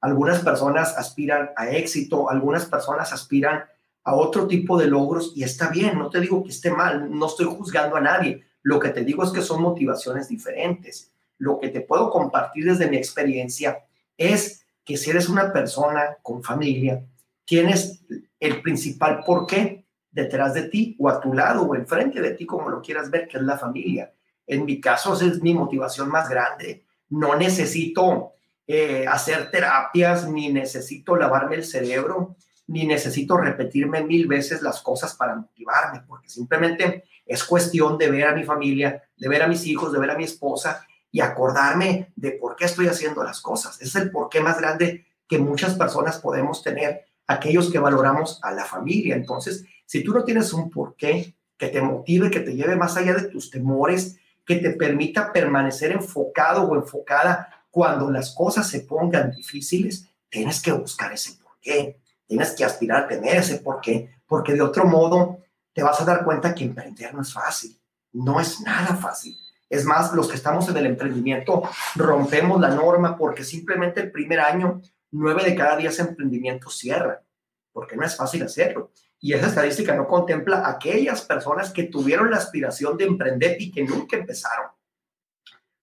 Algunas 0.00 0.38
personas 0.40 0.96
aspiran 0.96 1.50
a 1.56 1.70
éxito, 1.70 2.30
algunas 2.30 2.64
personas 2.64 3.12
aspiran 3.12 3.64
a 4.04 4.14
otro 4.14 4.46
tipo 4.46 4.78
de 4.78 4.86
logros 4.86 5.32
y 5.34 5.42
está 5.42 5.68
bien, 5.68 5.98
no 5.98 6.08
te 6.08 6.20
digo 6.20 6.42
que 6.42 6.50
esté 6.50 6.70
mal, 6.70 7.10
no 7.10 7.26
estoy 7.26 7.46
juzgando 7.46 7.96
a 7.96 8.00
nadie. 8.00 8.44
Lo 8.62 8.78
que 8.78 8.90
te 8.90 9.04
digo 9.04 9.24
es 9.24 9.30
que 9.30 9.42
son 9.42 9.60
motivaciones 9.60 10.28
diferentes. 10.28 11.12
Lo 11.36 11.58
que 11.58 11.68
te 11.68 11.80
puedo 11.80 12.10
compartir 12.10 12.64
desde 12.64 12.88
mi 12.88 12.96
experiencia 12.96 13.84
es 14.18 14.66
que 14.84 14.96
si 14.96 15.10
eres 15.10 15.28
una 15.28 15.52
persona 15.52 16.16
con 16.22 16.42
familia, 16.42 17.02
tienes 17.44 18.02
el 18.40 18.60
principal 18.60 19.22
por 19.24 19.46
qué 19.46 19.86
detrás 20.10 20.54
de 20.54 20.62
ti 20.62 20.96
o 20.98 21.08
a 21.08 21.20
tu 21.20 21.32
lado 21.32 21.62
o 21.62 21.74
enfrente 21.74 22.20
de 22.20 22.32
ti, 22.32 22.44
como 22.44 22.68
lo 22.68 22.82
quieras 22.82 23.10
ver, 23.10 23.28
que 23.28 23.38
es 23.38 23.42
la 23.42 23.56
familia. 23.56 24.12
En 24.46 24.64
mi 24.64 24.80
caso, 24.80 25.14
es 25.14 25.42
mi 25.42 25.54
motivación 25.54 26.08
más 26.10 26.28
grande. 26.28 26.84
No 27.10 27.36
necesito 27.36 28.32
eh, 28.66 29.06
hacer 29.06 29.50
terapias, 29.50 30.28
ni 30.28 30.52
necesito 30.52 31.16
lavarme 31.16 31.56
el 31.56 31.64
cerebro, 31.64 32.36
ni 32.66 32.86
necesito 32.86 33.36
repetirme 33.36 34.02
mil 34.02 34.26
veces 34.26 34.60
las 34.62 34.82
cosas 34.82 35.14
para 35.14 35.36
motivarme, 35.36 36.02
porque 36.06 36.28
simplemente 36.28 37.04
es 37.24 37.44
cuestión 37.44 37.98
de 37.98 38.10
ver 38.10 38.26
a 38.26 38.34
mi 38.34 38.44
familia, 38.44 39.02
de 39.16 39.28
ver 39.28 39.42
a 39.42 39.48
mis 39.48 39.66
hijos, 39.66 39.92
de 39.92 39.98
ver 39.98 40.10
a 40.10 40.16
mi 40.16 40.24
esposa 40.24 40.86
y 41.10 41.20
acordarme 41.20 42.12
de 42.16 42.32
por 42.32 42.56
qué 42.56 42.66
estoy 42.66 42.86
haciendo 42.86 43.22
las 43.24 43.40
cosas. 43.40 43.80
Es 43.80 43.94
el 43.96 44.10
porqué 44.10 44.40
más 44.40 44.58
grande 44.58 45.06
que 45.26 45.38
muchas 45.38 45.74
personas 45.74 46.18
podemos 46.18 46.62
tener, 46.62 47.06
aquellos 47.26 47.70
que 47.70 47.78
valoramos 47.78 48.40
a 48.42 48.52
la 48.52 48.64
familia. 48.64 49.14
Entonces, 49.14 49.64
si 49.86 50.02
tú 50.02 50.12
no 50.12 50.24
tienes 50.24 50.52
un 50.52 50.70
porqué 50.70 51.34
que 51.56 51.68
te 51.68 51.82
motive, 51.82 52.30
que 52.30 52.40
te 52.40 52.54
lleve 52.54 52.74
más 52.74 52.96
allá 52.96 53.14
de 53.14 53.28
tus 53.28 53.50
temores, 53.50 54.16
que 54.46 54.56
te 54.56 54.70
permita 54.70 55.32
permanecer 55.32 55.92
enfocado 55.92 56.62
o 56.62 56.74
enfocada 56.74 57.66
cuando 57.70 58.10
las 58.10 58.34
cosas 58.34 58.66
se 58.68 58.80
pongan 58.80 59.30
difíciles, 59.30 60.08
tienes 60.30 60.62
que 60.62 60.72
buscar 60.72 61.12
ese 61.12 61.34
porqué, 61.34 62.00
tienes 62.26 62.52
que 62.52 62.64
aspirar 62.64 63.04
a 63.04 63.08
tener 63.08 63.36
ese 63.36 63.58
porqué, 63.58 64.10
porque 64.26 64.54
de 64.54 64.62
otro 64.62 64.86
modo 64.86 65.38
te 65.74 65.82
vas 65.82 66.00
a 66.00 66.04
dar 66.04 66.24
cuenta 66.24 66.54
que 66.54 66.64
emprender 66.64 67.14
no 67.14 67.22
es 67.22 67.32
fácil, 67.32 67.78
no 68.12 68.40
es 68.40 68.60
nada 68.60 68.96
fácil. 68.96 69.36
Es 69.70 69.84
más, 69.84 70.12
los 70.14 70.28
que 70.28 70.36
estamos 70.36 70.68
en 70.68 70.76
el 70.76 70.86
emprendimiento 70.86 71.62
rompemos 71.94 72.60
la 72.60 72.70
norma 72.70 73.16
porque 73.16 73.44
simplemente 73.44 74.00
el 74.00 74.10
primer 74.10 74.40
año, 74.40 74.80
nueve 75.10 75.44
de 75.44 75.54
cada 75.54 75.76
diez 75.76 75.98
emprendimientos 75.98 76.78
cierran, 76.78 77.18
porque 77.72 77.96
no 77.96 78.04
es 78.04 78.16
fácil 78.16 78.42
hacerlo. 78.42 78.92
Y 79.20 79.32
esa 79.32 79.48
estadística 79.48 79.94
no 79.94 80.06
contempla 80.06 80.68
aquellas 80.68 81.22
personas 81.22 81.70
que 81.70 81.84
tuvieron 81.84 82.30
la 82.30 82.36
aspiración 82.36 82.96
de 82.96 83.04
emprender 83.04 83.60
y 83.60 83.70
que 83.70 83.84
nunca 83.84 84.16
empezaron. 84.16 84.70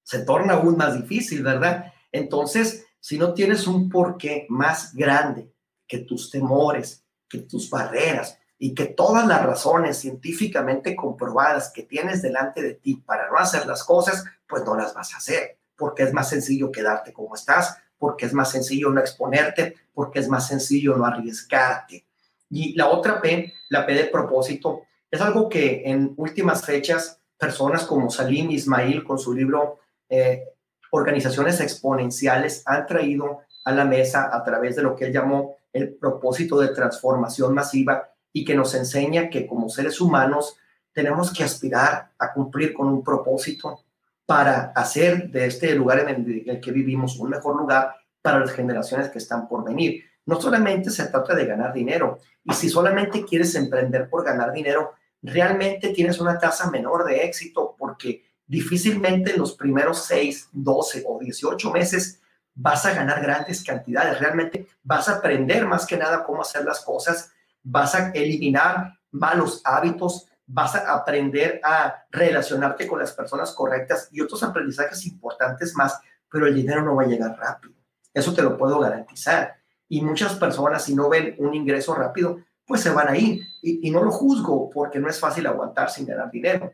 Se 0.03 0.19
torna 0.19 0.53
aún 0.53 0.77
más 0.77 0.95
difícil, 0.95 1.43
¿verdad? 1.43 1.91
Entonces, 2.11 2.85
si 2.99 3.17
no 3.17 3.33
tienes 3.33 3.67
un 3.67 3.89
porqué 3.89 4.45
más 4.49 4.95
grande 4.95 5.51
que 5.87 5.99
tus 5.99 6.31
temores, 6.31 7.05
que 7.29 7.39
tus 7.39 7.69
barreras 7.69 8.39
y 8.65 8.73
que 8.73 8.85
todas 8.85 9.27
las 9.27 9.45
razones 9.45 9.99
científicamente 9.99 10.95
comprobadas 10.95 11.71
que 11.71 11.83
tienes 11.83 12.23
delante 12.23 12.63
de 12.63 12.73
ti 12.73 12.95
para 12.95 13.29
no 13.29 13.37
hacer 13.37 13.67
las 13.67 13.83
cosas, 13.83 14.25
pues 14.47 14.65
no 14.65 14.75
las 14.75 14.95
vas 14.95 15.13
a 15.13 15.17
hacer, 15.17 15.59
porque 15.77 16.01
es 16.01 16.11
más 16.13 16.29
sencillo 16.29 16.71
quedarte 16.71 17.13
como 17.13 17.35
estás, 17.35 17.77
porque 17.99 18.25
es 18.25 18.33
más 18.33 18.49
sencillo 18.49 18.89
no 18.89 18.99
exponerte, 18.99 19.75
porque 19.93 20.17
es 20.17 20.27
más 20.29 20.47
sencillo 20.47 20.95
no 20.95 21.05
arriesgarte. 21.05 22.07
Y 22.49 22.73
la 22.75 22.87
otra 22.87 23.21
P, 23.21 23.53
la 23.69 23.85
P 23.85 23.93
de 23.93 24.05
propósito, 24.05 24.81
es 25.11 25.21
algo 25.21 25.47
que 25.47 25.83
en 25.85 26.15
últimas 26.17 26.65
fechas 26.65 27.21
personas 27.37 27.83
como 27.83 28.09
Salim 28.09 28.49
Ismail 28.49 29.03
con 29.03 29.19
su 29.19 29.31
libro 29.31 29.77
eh, 30.09 30.43
Organizaciones 30.89 31.61
Exponenciales 31.61 32.63
han 32.65 32.87
traído 32.87 33.41
a 33.63 33.71
la 33.71 33.85
mesa 33.85 34.35
a 34.35 34.43
través 34.43 34.75
de 34.75 34.81
lo 34.81 34.95
que 34.95 35.05
él 35.05 35.13
llamó 35.13 35.57
el 35.71 35.93
propósito 35.93 36.59
de 36.59 36.69
transformación 36.69 37.53
masiva 37.53 38.09
y 38.35 38.43
que 38.43 38.53
nos 38.53 38.75
enseña 38.75 39.29
que 39.29 39.47
como 39.47 39.69
seres 39.69 40.01
humanos 40.01 40.57
tenemos 40.91 41.31
que 41.31 41.45
aspirar 41.45 42.11
a 42.19 42.33
cumplir 42.33 42.73
con 42.73 42.89
un 42.89 43.01
propósito 43.01 43.79
para 44.25 44.73
hacer 44.75 45.31
de 45.31 45.45
este 45.45 45.73
lugar 45.73 45.99
en 45.99 46.45
el 46.45 46.59
que 46.59 46.71
vivimos 46.73 47.17
un 47.17 47.29
mejor 47.29 47.55
lugar 47.55 47.95
para 48.21 48.41
las 48.41 48.51
generaciones 48.51 49.07
que 49.07 49.19
están 49.19 49.47
por 49.47 49.63
venir. 49.63 50.03
No 50.25 50.41
solamente 50.41 50.89
se 50.89 51.05
trata 51.05 51.33
de 51.33 51.45
ganar 51.45 51.71
dinero, 51.71 52.19
y 52.43 52.53
si 52.53 52.67
solamente 52.67 53.23
quieres 53.23 53.55
emprender 53.55 54.09
por 54.09 54.25
ganar 54.25 54.51
dinero, 54.51 54.95
realmente 55.21 55.93
tienes 55.93 56.19
una 56.19 56.37
tasa 56.37 56.69
menor 56.69 57.05
de 57.05 57.23
éxito 57.23 57.73
porque 57.79 58.25
difícilmente 58.45 59.31
en 59.31 59.39
los 59.39 59.55
primeros 59.55 60.03
6, 60.07 60.49
12 60.51 61.03
o 61.07 61.19
18 61.19 61.71
meses 61.71 62.19
vas 62.53 62.85
a 62.85 62.93
ganar 62.93 63.21
grandes 63.21 63.63
cantidades, 63.63 64.19
realmente 64.19 64.67
vas 64.83 65.07
a 65.07 65.19
aprender 65.19 65.65
más 65.65 65.85
que 65.85 65.95
nada 65.95 66.25
cómo 66.25 66.41
hacer 66.41 66.65
las 66.65 66.81
cosas, 66.81 67.31
vas 67.65 67.95
a 67.95 68.11
eliminar 68.11 68.99
malos 69.11 69.61
hábitos, 69.65 70.27
vas 70.45 70.75
a 70.75 70.93
aprender 70.93 71.59
a 71.63 72.05
relacionarte 72.11 72.87
con 72.87 72.99
las 72.99 73.11
personas 73.11 73.51
correctas 73.53 74.07
y 74.11 74.21
otros 74.21 74.43
aprendizajes 74.43 75.05
importantes 75.05 75.75
más, 75.75 75.99
pero 76.29 76.47
el 76.47 76.55
dinero 76.55 76.83
no 76.83 76.95
va 76.95 77.03
a 77.03 77.07
llegar 77.07 77.35
rápido. 77.37 77.73
Eso 78.13 78.33
te 78.33 78.43
lo 78.43 78.57
puedo 78.57 78.79
garantizar 78.79 79.55
y 79.87 80.01
muchas 80.01 80.35
personas 80.35 80.83
si 80.83 80.95
no 80.95 81.09
ven 81.09 81.35
un 81.39 81.53
ingreso 81.53 81.93
rápido, 81.95 82.39
pues 82.65 82.81
se 82.81 82.91
van 82.91 83.09
a 83.09 83.17
ir. 83.17 83.43
Y, 83.61 83.89
no 83.91 84.03
lo 84.03 84.11
juzgo 84.11 84.69
porque 84.69 84.99
no 84.99 85.09
es 85.09 85.19
fácil 85.19 85.47
aguantar 85.47 85.89
sin 85.89 86.05
ganar 86.05 86.31
dinero. 86.31 86.73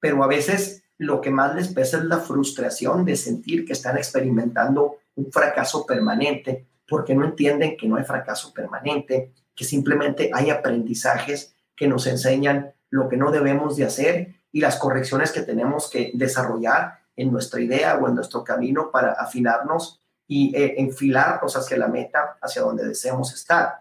Pero 0.00 0.22
a 0.22 0.26
veces 0.26 0.82
lo 0.98 1.20
que 1.20 1.30
más 1.30 1.54
les 1.54 1.68
pesa 1.68 1.98
es 1.98 2.04
la 2.04 2.18
frustración 2.18 3.04
de 3.04 3.16
sentir 3.16 3.64
que 3.64 3.74
están 3.74 3.96
experimentando 3.98 4.96
un 5.14 5.30
fracaso 5.30 5.84
permanente 5.84 6.66
porque 6.88 7.14
no 7.14 7.24
entienden 7.24 7.76
que 7.76 7.88
no 7.88 7.96
hay 7.96 8.04
fracaso 8.04 8.52
permanente, 8.52 9.32
que 9.56 9.64
simplemente 9.64 10.30
hay 10.32 10.50
aprendizajes 10.50 11.56
que 11.74 11.88
nos 11.88 12.06
enseñan 12.06 12.74
lo 12.90 13.08
que 13.08 13.16
no 13.16 13.32
debemos 13.32 13.76
de 13.76 13.84
hacer 13.84 14.36
y 14.52 14.60
las 14.60 14.76
correcciones 14.76 15.32
que 15.32 15.42
tenemos 15.42 15.90
que 15.90 16.12
desarrollar 16.14 17.00
en 17.16 17.32
nuestra 17.32 17.60
idea 17.60 17.96
o 17.96 18.08
en 18.08 18.14
nuestro 18.14 18.44
camino 18.44 18.90
para 18.92 19.12
afinarnos 19.12 20.00
y 20.28 20.54
eh, 20.54 20.74
enfilarnos 20.78 21.56
hacia 21.56 21.78
la 21.78 21.88
meta, 21.88 22.38
hacia 22.40 22.62
donde 22.62 22.86
deseamos 22.86 23.32
estar. 23.34 23.80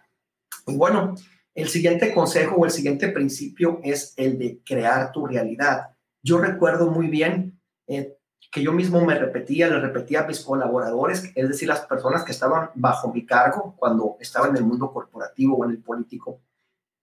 Y 0.66 0.76
bueno, 0.76 1.16
el 1.54 1.70
siguiente 1.70 2.14
consejo 2.14 2.56
o 2.56 2.66
el 2.66 2.72
siguiente 2.72 3.10
principio 3.10 3.80
es 3.84 4.14
el 4.18 4.38
de 4.38 4.60
crear 4.66 5.12
tu 5.12 5.26
realidad. 5.26 5.90
Yo 6.22 6.40
recuerdo 6.40 6.90
muy 6.90 7.08
bien 7.08 7.60
eh, 7.88 8.15
que 8.52 8.64
yo 8.64 8.72
mismo 8.72 9.04
me 9.04 9.16
repetía, 9.16 9.68
le 9.68 9.80
repetía 9.80 10.22
a 10.22 10.28
mis 10.28 10.40
colaboradores, 10.40 11.32
es 11.36 11.50
decir, 11.50 11.68
las 11.68 11.82
personas 11.82 12.24
que 12.24 12.32
estaban 12.32 12.70
bajo 12.76 13.12
mi 13.12 13.26
cargo 13.26 13.76
cuando 13.78 14.18
estaba 14.20 14.48
en 14.48 14.58
el 14.58 14.64
mundo 14.64 14.92
corporativo 14.92 15.58
o 15.58 15.66
en 15.66 15.72
el 15.72 15.84
político, 15.84 16.42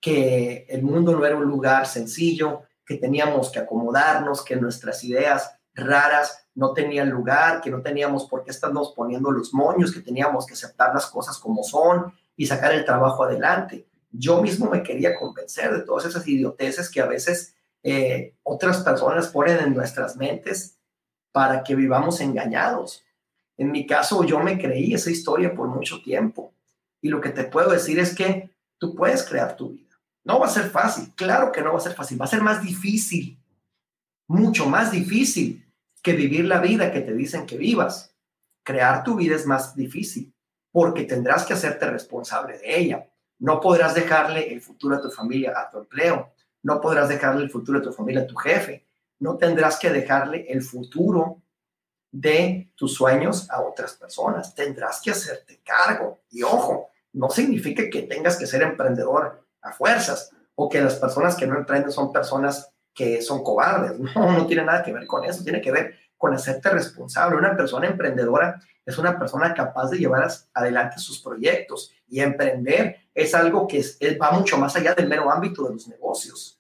que 0.00 0.66
el 0.68 0.82
mundo 0.82 1.12
no 1.12 1.24
era 1.24 1.36
un 1.36 1.44
lugar 1.44 1.86
sencillo, 1.86 2.62
que 2.84 2.96
teníamos 2.96 3.50
que 3.50 3.60
acomodarnos, 3.60 4.44
que 4.44 4.56
nuestras 4.56 5.04
ideas 5.04 5.58
raras 5.74 6.48
no 6.54 6.72
tenían 6.72 7.10
lugar, 7.10 7.60
que 7.60 7.70
no 7.70 7.82
teníamos 7.82 8.26
por 8.26 8.44
qué 8.44 8.50
estarnos 8.50 8.92
poniendo 8.94 9.30
los 9.30 9.54
moños, 9.54 9.92
que 9.92 10.00
teníamos 10.00 10.46
que 10.46 10.54
aceptar 10.54 10.92
las 10.92 11.06
cosas 11.06 11.38
como 11.38 11.62
son 11.62 12.12
y 12.36 12.46
sacar 12.46 12.72
el 12.72 12.84
trabajo 12.84 13.24
adelante. 13.24 13.86
Yo 14.10 14.42
mismo 14.42 14.68
me 14.68 14.82
quería 14.82 15.18
convencer 15.18 15.72
de 15.72 15.82
todas 15.82 16.04
esas 16.04 16.26
idioteces 16.26 16.90
que 16.90 17.00
a 17.00 17.06
veces 17.06 17.54
eh, 17.82 18.34
otras 18.42 18.82
personas 18.82 19.28
ponen 19.28 19.58
en 19.58 19.74
nuestras 19.74 20.16
mentes 20.16 20.78
para 21.32 21.64
que 21.64 21.74
vivamos 21.74 22.20
engañados. 22.20 23.04
En 23.56 23.72
mi 23.72 23.86
caso, 23.86 24.24
yo 24.24 24.38
me 24.38 24.58
creí 24.58 24.94
esa 24.94 25.10
historia 25.10 25.54
por 25.54 25.68
mucho 25.68 26.02
tiempo. 26.02 26.54
Y 27.00 27.08
lo 27.08 27.20
que 27.20 27.30
te 27.30 27.44
puedo 27.44 27.70
decir 27.70 27.98
es 27.98 28.14
que 28.14 28.50
tú 28.78 28.94
puedes 28.94 29.24
crear 29.24 29.56
tu 29.56 29.70
vida. 29.70 29.98
No 30.24 30.38
va 30.38 30.46
a 30.46 30.50
ser 30.50 30.70
fácil, 30.70 31.12
claro 31.16 31.50
que 31.50 31.62
no 31.62 31.72
va 31.72 31.78
a 31.78 31.82
ser 31.82 31.94
fácil, 31.94 32.20
va 32.20 32.26
a 32.26 32.28
ser 32.28 32.42
más 32.42 32.62
difícil, 32.62 33.42
mucho 34.28 34.66
más 34.66 34.92
difícil, 34.92 35.66
que 36.02 36.12
vivir 36.12 36.44
la 36.44 36.60
vida 36.60 36.92
que 36.92 37.00
te 37.00 37.14
dicen 37.14 37.46
que 37.46 37.56
vivas. 37.56 38.14
Crear 38.64 39.02
tu 39.02 39.16
vida 39.16 39.34
es 39.34 39.46
más 39.46 39.74
difícil 39.74 40.32
porque 40.72 41.04
tendrás 41.04 41.44
que 41.44 41.52
hacerte 41.52 41.88
responsable 41.88 42.58
de 42.58 42.78
ella. 42.78 43.08
No 43.38 43.60
podrás 43.60 43.94
dejarle 43.94 44.52
el 44.52 44.60
futuro 44.60 44.96
a 44.96 45.00
tu 45.00 45.10
familia, 45.10 45.52
a 45.56 45.70
tu 45.70 45.78
empleo. 45.78 46.32
No 46.62 46.80
podrás 46.80 47.08
dejarle 47.08 47.42
el 47.42 47.50
futuro 47.50 47.78
a 47.78 47.82
tu 47.82 47.92
familia, 47.92 48.22
a 48.22 48.26
tu 48.26 48.36
jefe. 48.36 48.86
No 49.22 49.36
tendrás 49.36 49.78
que 49.78 49.88
dejarle 49.88 50.46
el 50.48 50.62
futuro 50.62 51.42
de 52.10 52.72
tus 52.74 52.94
sueños 52.94 53.48
a 53.52 53.62
otras 53.62 53.94
personas. 53.94 54.52
Tendrás 54.52 55.00
que 55.00 55.12
hacerte 55.12 55.62
cargo. 55.62 56.22
Y 56.28 56.42
ojo, 56.42 56.88
no 57.12 57.30
significa 57.30 57.88
que 57.88 58.02
tengas 58.02 58.36
que 58.36 58.48
ser 58.48 58.62
emprendedor 58.62 59.46
a 59.60 59.70
fuerzas 59.70 60.32
o 60.56 60.68
que 60.68 60.80
las 60.80 60.96
personas 60.96 61.36
que 61.36 61.46
no 61.46 61.56
emprenden 61.56 61.92
son 61.92 62.12
personas 62.12 62.72
que 62.92 63.22
son 63.22 63.44
cobardes. 63.44 63.96
No, 64.16 64.32
no 64.32 64.44
tiene 64.44 64.64
nada 64.64 64.82
que 64.82 64.92
ver 64.92 65.06
con 65.06 65.24
eso, 65.24 65.44
tiene 65.44 65.60
que 65.60 65.70
ver 65.70 65.94
con 66.18 66.34
hacerte 66.34 66.70
responsable. 66.70 67.36
Una 67.36 67.56
persona 67.56 67.86
emprendedora 67.86 68.60
es 68.84 68.98
una 68.98 69.16
persona 69.16 69.54
capaz 69.54 69.90
de 69.90 69.98
llevar 69.98 70.28
adelante 70.52 70.98
sus 70.98 71.20
proyectos 71.20 71.92
y 72.08 72.18
emprender 72.18 72.96
es 73.14 73.36
algo 73.36 73.68
que 73.68 73.84
va 74.20 74.32
mucho 74.32 74.58
más 74.58 74.74
allá 74.74 74.96
del 74.96 75.06
mero 75.06 75.30
ámbito 75.30 75.62
de 75.62 75.74
los 75.74 75.86
negocios. 75.86 76.58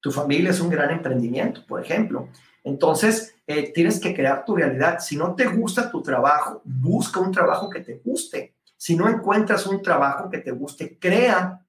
Tu 0.00 0.12
familia 0.12 0.50
es 0.50 0.60
un 0.60 0.70
gran 0.70 0.90
emprendimiento, 0.90 1.64
por 1.66 1.82
ejemplo. 1.82 2.28
Entonces, 2.64 3.34
eh, 3.46 3.72
tienes 3.72 3.98
que 3.98 4.14
crear 4.14 4.44
tu 4.44 4.56
realidad. 4.56 4.98
Si 5.00 5.16
no 5.16 5.34
te 5.34 5.46
gusta 5.46 5.90
tu 5.90 6.02
trabajo, 6.02 6.60
busca 6.64 7.20
un 7.20 7.32
trabajo 7.32 7.70
que 7.70 7.80
te 7.80 8.00
guste. 8.04 8.54
Si 8.76 8.94
no 8.94 9.08
encuentras 9.08 9.66
un 9.66 9.82
trabajo 9.82 10.30
que 10.30 10.38
te 10.38 10.52
guste, 10.52 10.98
crea 10.98 11.64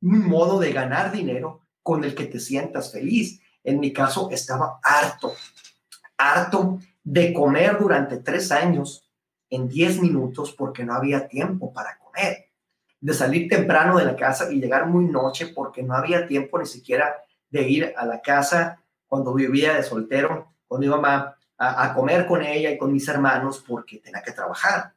un 0.00 0.26
modo 0.26 0.58
de 0.58 0.72
ganar 0.72 1.12
dinero 1.12 1.60
con 1.82 2.04
el 2.04 2.14
que 2.14 2.24
te 2.24 2.40
sientas 2.40 2.92
feliz. 2.92 3.40
En 3.62 3.78
mi 3.78 3.92
caso, 3.92 4.28
estaba 4.30 4.80
harto, 4.82 5.32
harto 6.16 6.78
de 7.04 7.32
comer 7.32 7.78
durante 7.78 8.18
tres 8.18 8.50
años 8.50 9.08
en 9.50 9.68
diez 9.68 10.00
minutos 10.00 10.52
porque 10.52 10.84
no 10.84 10.94
había 10.94 11.28
tiempo 11.28 11.72
para 11.72 11.98
comer, 11.98 12.50
de 13.00 13.14
salir 13.14 13.48
temprano 13.48 13.96
de 13.96 14.04
la 14.04 14.16
casa 14.16 14.52
y 14.52 14.60
llegar 14.60 14.86
muy 14.86 15.06
noche 15.06 15.48
porque 15.48 15.82
no 15.82 15.94
había 15.94 16.26
tiempo 16.26 16.58
ni 16.58 16.66
siquiera 16.66 17.22
de 17.50 17.68
ir 17.68 17.94
a 17.96 18.04
la 18.06 18.20
casa 18.20 18.82
cuando 19.06 19.34
vivía 19.34 19.74
de 19.74 19.82
soltero 19.82 20.54
con 20.66 20.80
mi 20.80 20.86
mamá 20.86 21.36
a, 21.56 21.92
comer 21.94 22.26
con 22.26 22.42
ella 22.42 22.70
y 22.70 22.78
con 22.78 22.92
mis 22.92 23.08
hermanos 23.08 23.64
porque 23.66 23.98
tenía 23.98 24.22
que 24.22 24.32
trabajar 24.32 24.94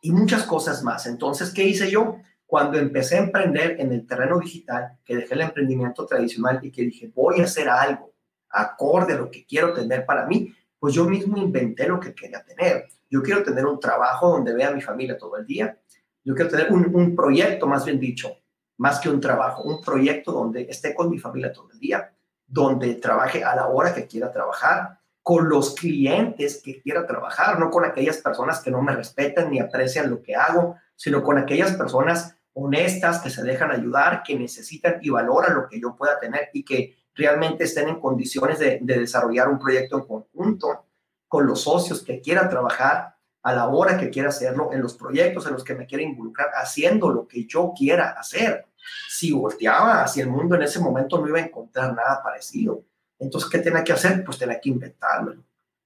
y 0.00 0.10
muchas 0.10 0.42
cosas 0.44 0.82
más. 0.82 1.06
Entonces, 1.06 1.50
¿qué 1.50 1.64
hice 1.64 1.90
yo? 1.90 2.16
cuando 2.52 2.78
empecé 2.78 3.16
a 3.16 3.22
emprender 3.22 3.80
en 3.80 3.92
el 3.92 4.06
terreno 4.06 4.38
digital, 4.38 4.98
que 5.06 5.16
dejé 5.16 5.32
el 5.32 5.40
emprendimiento 5.40 6.04
tradicional 6.04 6.60
y 6.62 6.70
que 6.70 6.82
dije, 6.82 7.10
voy 7.14 7.40
a 7.40 7.44
hacer 7.44 7.66
algo 7.66 8.12
acorde 8.50 9.14
a 9.14 9.16
lo 9.16 9.30
que 9.30 9.46
quiero 9.46 9.72
tener 9.72 10.04
para 10.04 10.26
mí, 10.26 10.54
pues 10.78 10.92
yo 10.92 11.06
mismo 11.06 11.38
inventé 11.38 11.88
lo 11.88 11.98
que 11.98 12.14
quería 12.14 12.44
tener. 12.44 12.88
Yo 13.10 13.22
quiero 13.22 13.42
tener 13.42 13.64
un 13.64 13.80
trabajo 13.80 14.32
donde 14.32 14.52
vea 14.52 14.68
a 14.68 14.74
mi 14.74 14.82
familia 14.82 15.16
todo 15.16 15.38
el 15.38 15.46
día. 15.46 15.78
Yo 16.22 16.34
quiero 16.34 16.50
tener 16.50 16.70
un, 16.70 16.94
un 16.94 17.16
proyecto, 17.16 17.66
más 17.66 17.86
bien 17.86 17.98
dicho, 17.98 18.36
más 18.78 19.00
que 19.00 19.08
un 19.08 19.20
trabajo, 19.20 19.62
un 19.62 19.80
proyecto 19.80 20.32
donde 20.32 20.62
esté 20.62 20.94
con 20.94 21.10
mi 21.10 21.18
familia 21.18 21.52
todo 21.52 21.70
el 21.72 21.78
día, 21.78 22.12
donde 22.46 22.94
trabaje 22.94 23.44
a 23.44 23.54
la 23.54 23.68
hora 23.68 23.94
que 23.94 24.06
quiera 24.06 24.32
trabajar, 24.32 24.98
con 25.22 25.48
los 25.48 25.74
clientes 25.74 26.60
que 26.62 26.82
quiera 26.82 27.06
trabajar, 27.06 27.58
no 27.58 27.70
con 27.70 27.84
aquellas 27.84 28.18
personas 28.18 28.60
que 28.60 28.72
no 28.72 28.82
me 28.82 28.94
respetan 28.94 29.50
ni 29.50 29.60
aprecian 29.60 30.10
lo 30.10 30.20
que 30.20 30.34
hago, 30.34 30.76
sino 30.96 31.22
con 31.22 31.38
aquellas 31.38 31.72
personas 31.72 32.36
honestas 32.54 33.20
que 33.20 33.30
se 33.30 33.42
dejan 33.42 33.70
ayudar, 33.70 34.22
que 34.22 34.38
necesitan 34.38 34.98
y 35.00 35.10
valoran 35.10 35.54
lo 35.54 35.68
que 35.68 35.80
yo 35.80 35.96
pueda 35.96 36.18
tener 36.18 36.50
y 36.52 36.64
que 36.64 36.96
realmente 37.14 37.64
estén 37.64 37.88
en 37.88 38.00
condiciones 38.00 38.58
de, 38.58 38.80
desarrollar 38.82 39.48
un 39.48 39.58
proyecto 39.58 39.98
en 39.98 40.06
conjunto 40.06 40.86
con 41.28 41.46
los 41.46 41.62
socios 41.62 42.02
que 42.02 42.20
quiera 42.20 42.48
trabajar 42.48 43.14
a 43.42 43.52
la 43.52 43.66
hora 43.68 43.98
que 43.98 44.10
quiera 44.10 44.28
hacerlo, 44.28 44.72
en 44.72 44.80
los 44.80 44.94
proyectos 44.94 45.46
en 45.46 45.54
los 45.54 45.64
que 45.64 45.74
me 45.74 45.86
quiera 45.86 46.04
involucrar, 46.04 46.50
haciendo 46.54 47.10
lo 47.10 47.26
que 47.26 47.44
yo 47.46 47.72
quiera 47.76 48.10
hacer. 48.10 48.66
Si 49.08 49.32
volteaba 49.32 50.02
hacia 50.02 50.22
el 50.22 50.30
mundo 50.30 50.54
en 50.54 50.62
ese 50.62 50.80
momento 50.80 51.18
no 51.18 51.28
iba 51.28 51.38
a 51.38 51.42
encontrar 51.42 51.94
nada 51.94 52.22
parecido. 52.22 52.84
Entonces, 53.18 53.48
¿qué 53.50 53.58
tenía 53.58 53.84
que 53.84 53.92
hacer? 53.92 54.24
Pues 54.24 54.38
tenía 54.38 54.60
que 54.60 54.68
inventármelo, 54.68 55.44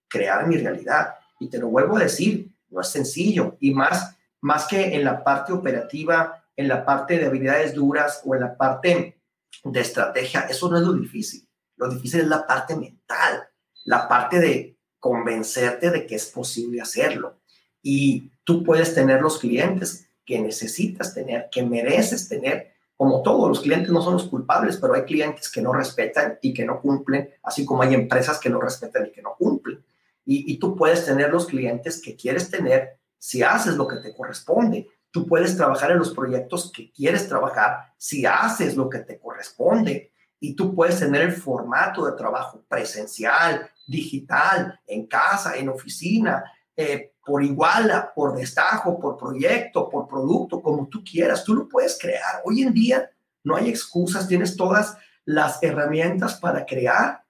crear 0.09 0.47
mi 0.47 0.57
realidad. 0.57 1.14
Y 1.38 1.49
te 1.49 1.59
lo 1.59 1.69
vuelvo 1.69 1.97
a 1.97 2.01
decir, 2.01 2.51
no 2.71 2.81
es 2.81 2.88
sencillo. 2.88 3.57
Y 3.61 3.75
más, 3.75 4.16
más 4.40 4.66
que 4.66 4.95
en 4.95 5.05
la 5.05 5.23
parte 5.23 5.53
operativa, 5.53 6.42
en 6.57 6.69
la 6.69 6.85
parte 6.85 7.19
de 7.19 7.27
habilidades 7.27 7.75
duras 7.75 8.23
o 8.25 8.35
en 8.35 8.40
la 8.40 8.57
parte 8.57 9.21
de 9.64 9.81
estrategia, 9.81 10.42
eso 10.42 10.71
no 10.71 10.79
es 10.79 10.83
lo 10.83 10.95
difícil. 10.95 11.47
Lo 11.77 11.88
difícil 11.88 12.21
es 12.21 12.29
la 12.29 12.47
parte 12.47 12.75
mental, 12.75 13.47
la 13.85 14.09
parte 14.09 14.40
de 14.40 14.79
convencerte 14.99 15.90
de 15.90 16.07
que 16.07 16.14
es 16.14 16.27
posible 16.27 16.81
hacerlo. 16.81 17.40
Y 17.88 18.33
tú 18.42 18.64
puedes 18.64 18.96
tener 18.96 19.22
los 19.22 19.38
clientes 19.38 20.09
que 20.25 20.40
necesitas 20.40 21.14
tener, 21.14 21.49
que 21.53 21.62
mereces 21.62 22.29
tener. 22.29 22.72
Como 22.96 23.22
todos, 23.22 23.49
los 23.49 23.61
clientes 23.61 23.92
no 23.92 24.03
son 24.03 24.14
los 24.14 24.25
culpables, 24.25 24.77
pero 24.79 24.94
hay 24.94 25.03
clientes 25.03 25.49
que 25.49 25.62
no 25.62 25.72
respetan 25.72 26.37
y 26.42 26.53
que 26.53 26.64
no 26.64 26.81
cumplen, 26.81 27.31
así 27.44 27.64
como 27.64 27.83
hay 27.83 27.94
empresas 27.94 28.40
que 28.40 28.51
no 28.51 28.61
respetan 28.61 29.07
y 29.07 29.12
que 29.12 29.22
no 29.22 29.37
cumplen. 29.38 29.85
Y, 30.25 30.59
tú 30.59 30.75
puedes 30.75 31.07
tener 31.07 31.31
los 31.31 31.46
clientes 31.46 32.03
que 32.03 32.16
quieres 32.16 32.51
tener 32.51 32.99
si 33.18 33.44
haces 33.44 33.77
lo 33.77 33.87
que 33.87 33.99
te 33.99 34.12
corresponde. 34.12 34.88
Tú 35.12 35.25
puedes 35.25 35.57
trabajar 35.57 35.92
en 35.92 35.99
los 35.99 36.12
proyectos 36.12 36.72
que 36.72 36.90
quieres 36.90 37.29
trabajar 37.29 37.92
si 37.96 38.27
haces 38.27 38.75
lo 38.75 38.90
que 38.90 38.99
te 38.99 39.20
corresponde. 39.20 40.11
Y 40.40 40.57
tú 40.57 40.75
puedes 40.75 40.99
tener 40.99 41.22
el 41.22 41.33
formato 41.33 42.05
de 42.05 42.16
trabajo 42.16 42.64
presencial, 42.66 43.70
digital, 43.87 44.81
en 44.88 45.07
casa, 45.07 45.57
en 45.57 45.68
oficina, 45.68 46.42
eh, 46.77 47.12
por 47.27 47.43
iguala, 47.43 48.12
por 48.15 48.37
destajo, 48.37 49.01
por 49.01 49.17
proyecto, 49.17 49.91
por 49.91 50.07
producto, 50.07 50.62
como 50.62 50.87
tú 50.87 51.03
quieras. 51.03 51.43
Tú 51.43 51.55
lo 51.55 51.69
puedes 51.69 51.99
crear. 52.01 52.41
Hoy 52.45 52.62
en 52.62 52.73
día 52.73 53.11
no 53.43 53.57
hay 53.57 53.69
excusas, 53.69 54.29
tienes 54.29 54.57
todas 54.57 54.97
las 55.25 55.61
herramientas 55.62 56.37
para 56.37 56.65
crear 56.65 57.25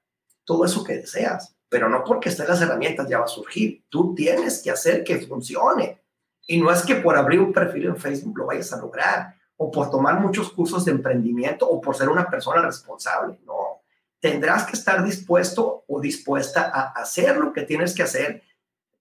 todo 0.45 0.67
eso 0.67 0.85
que 0.85 0.99
deseas. 0.99 1.57
Pero 1.71 1.89
no 1.89 2.05
porque 2.05 2.29
estén 2.29 2.47
las 2.47 2.61
herramientas 2.61 3.09
ya 3.09 3.19
va 3.19 3.25
a 3.25 3.29
surgir. 3.29 3.85
Tú 3.89 4.15
tienes 4.15 4.63
que 4.63 4.71
hacer 4.71 5.03
que 5.03 5.19
funcione. 5.27 6.03
Y 6.47 6.61
no 6.61 6.71
es 6.71 6.83
que 6.83 6.97
por 6.97 7.17
abrir 7.17 7.41
un 7.41 7.53
perfil 7.53 7.87
en 7.87 7.97
Facebook 7.97 8.39
lo 8.39 8.47
vayas 8.47 8.73
a 8.73 8.79
lograr, 8.79 9.35
o 9.57 9.71
por 9.71 9.91
tomar 9.91 10.21
muchos 10.21 10.53
cursos 10.53 10.85
de 10.85 10.93
emprendimiento, 10.93 11.67
o 11.69 11.81
por 11.81 11.97
ser 11.97 12.11
una 12.11 12.29
persona 12.29 12.61
responsable. 12.61 13.41
No, 13.45 13.81
tendrás 14.21 14.65
que 14.65 14.77
estar 14.77 15.03
dispuesto 15.03 15.85
o 15.89 16.01
dispuesta 16.01 16.71
a 16.73 16.93
hacer 17.01 17.39
lo 17.39 17.53
que 17.53 17.63
tienes 17.63 17.95
que 17.95 18.03
hacer, 18.03 18.43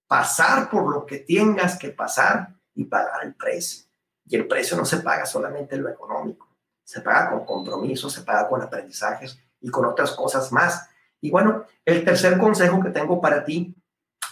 pasar 0.07 0.69
por 0.69 0.91
lo 0.91 1.05
que 1.05 1.19
tengas 1.19 1.77
que 1.77 1.89
pasar 1.89 2.55
y 2.73 2.85
pagar 2.85 3.23
el 3.23 3.35
precio. 3.35 3.85
Y 4.27 4.35
el 4.35 4.47
precio 4.47 4.75
no 4.75 4.85
se 4.85 4.97
paga 4.97 5.25
solamente 5.25 5.75
en 5.75 5.83
lo 5.83 5.89
económico, 5.89 6.47
se 6.83 7.01
paga 7.01 7.29
con 7.29 7.45
compromiso, 7.45 8.09
se 8.09 8.21
paga 8.21 8.47
con 8.47 8.61
aprendizajes 8.61 9.37
y 9.61 9.69
con 9.69 9.85
otras 9.85 10.11
cosas 10.11 10.51
más. 10.51 10.87
Y 11.21 11.31
bueno, 11.31 11.65
el 11.83 12.03
tercer 12.03 12.37
consejo 12.37 12.81
que 12.81 12.89
tengo 12.89 13.21
para 13.21 13.43
ti 13.43 13.75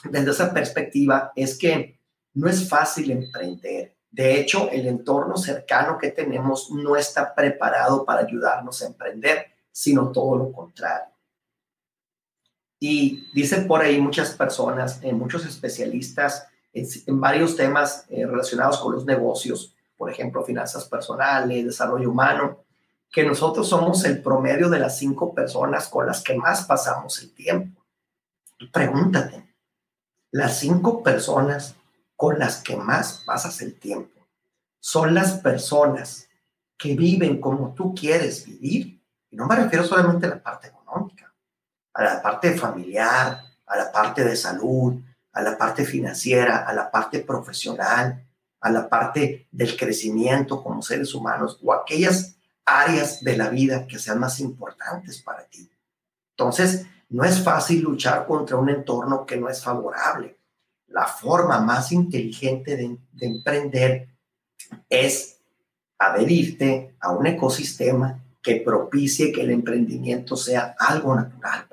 desde 0.04 0.32
esa 0.32 0.54
perspectiva 0.54 1.32
es 1.36 1.58
que 1.58 2.00
no 2.34 2.48
es 2.50 2.68
fácil 2.68 3.12
emprender. 3.12 3.96
De 4.10 4.40
hecho, 4.40 4.70
el 4.70 4.88
entorno 4.88 5.38
cercano 5.38 5.98
que 5.98 6.12
tenemos 6.12 6.70
no 6.72 6.96
está 6.96 7.34
preparado 7.34 8.06
para 8.06 8.22
ayudarnos 8.22 8.82
a 8.82 8.88
emprender, 8.88 9.48
sino 9.72 10.12
todo 10.12 10.38
lo 10.38 10.52
contrario. 10.52 11.13
Y 12.86 13.30
dicen 13.32 13.66
por 13.66 13.82
ahí 13.82 13.98
muchas 14.02 14.32
personas, 14.32 15.00
eh, 15.04 15.14
muchos 15.14 15.46
especialistas 15.46 16.50
en, 16.74 17.22
varios 17.22 17.56
temas 17.56 18.06
eh, 18.10 18.26
relacionados 18.26 18.78
con 18.80 18.92
los 18.92 19.06
negocios, 19.06 19.74
por 19.96 20.12
ejemplo, 20.12 20.44
finanzas 20.44 20.84
personales, 20.90 21.64
desarrollo 21.64 22.12
humano, 22.12 22.66
que 23.10 23.24
nosotros 23.24 23.70
somos 23.70 24.04
el 24.04 24.22
promedio 24.22 24.70
de 24.70 24.80
las 24.80 24.98
cinco 24.98 25.34
personas 25.34 25.88
con 25.88 26.08
las 26.08 26.22
que 26.22 26.36
más 26.36 26.66
pasamos 26.66 27.22
el 27.22 27.34
tiempo. 27.34 27.82
pregúntate, 28.74 29.48
las 30.32 30.60
cinco 30.60 31.02
personas 31.02 31.76
con 32.18 32.38
las 32.38 32.62
que 32.62 32.76
más 32.76 33.24
pasas 33.26 33.62
el 33.62 33.80
tiempo 33.80 34.28
son 34.82 35.14
las 35.14 35.40
personas 35.40 36.28
que 36.78 36.98
viven 36.98 37.40
como 37.40 37.74
tú 37.74 37.96
quieres 37.96 38.46
vivir. 38.46 39.02
Y 39.30 39.38
no 39.38 39.48
me 39.48 39.56
refiero 39.56 39.86
solamente 39.86 40.26
a 40.26 40.32
la 40.32 40.44
parte 40.44 40.68
económica, 40.68 41.33
a 41.94 42.04
la 42.04 42.22
parte 42.22 42.58
familiar, 42.58 43.44
a 43.66 43.78
la 43.78 43.92
parte 43.92 44.24
de 44.24 44.36
salud, 44.36 45.02
a 45.32 45.42
la 45.42 45.58
parte 45.58 45.86
financiera, 45.86 46.68
a 46.68 46.74
la 46.74 46.90
parte 46.90 47.20
profesional, 47.20 48.26
a 48.62 48.70
la 48.70 48.88
parte 48.88 49.48
del 49.52 49.76
crecimiento 49.78 50.64
como 50.64 50.82
seres 50.82 51.14
humanos 51.14 51.60
o 51.64 51.74
aquellas 51.74 52.36
áreas 52.66 53.24
de 53.24 53.38
la 53.38 53.50
vida 53.50 53.88
que 53.88 54.00
sean 54.00 54.20
más 54.20 54.40
importantes 54.40 55.22
para 55.22 55.46
ti. 55.46 55.70
Entonces, 56.32 56.86
no 57.10 57.24
es 57.24 57.44
fácil 57.44 57.82
luchar 57.82 58.26
contra 58.26 58.58
un 58.58 58.70
entorno 58.70 59.26
que 59.26 59.38
no 59.38 59.50
es 59.50 59.64
favorable 59.64 60.38
la 60.94 61.08
forma 61.08 61.60
más 61.60 61.92
inteligente 61.92 62.78
de, 62.78 62.98
emprender 63.20 64.10
es 64.90 65.40
adherirte 65.98 66.96
a 67.00 67.12
un 67.12 67.26
ecosistema 67.26 68.24
que 68.42 68.58
propicie 68.58 69.32
que 69.32 69.42
el 69.42 69.52
emprendimiento 69.52 70.36
sea 70.36 70.76
algo 70.78 71.16
natural. 71.16 71.66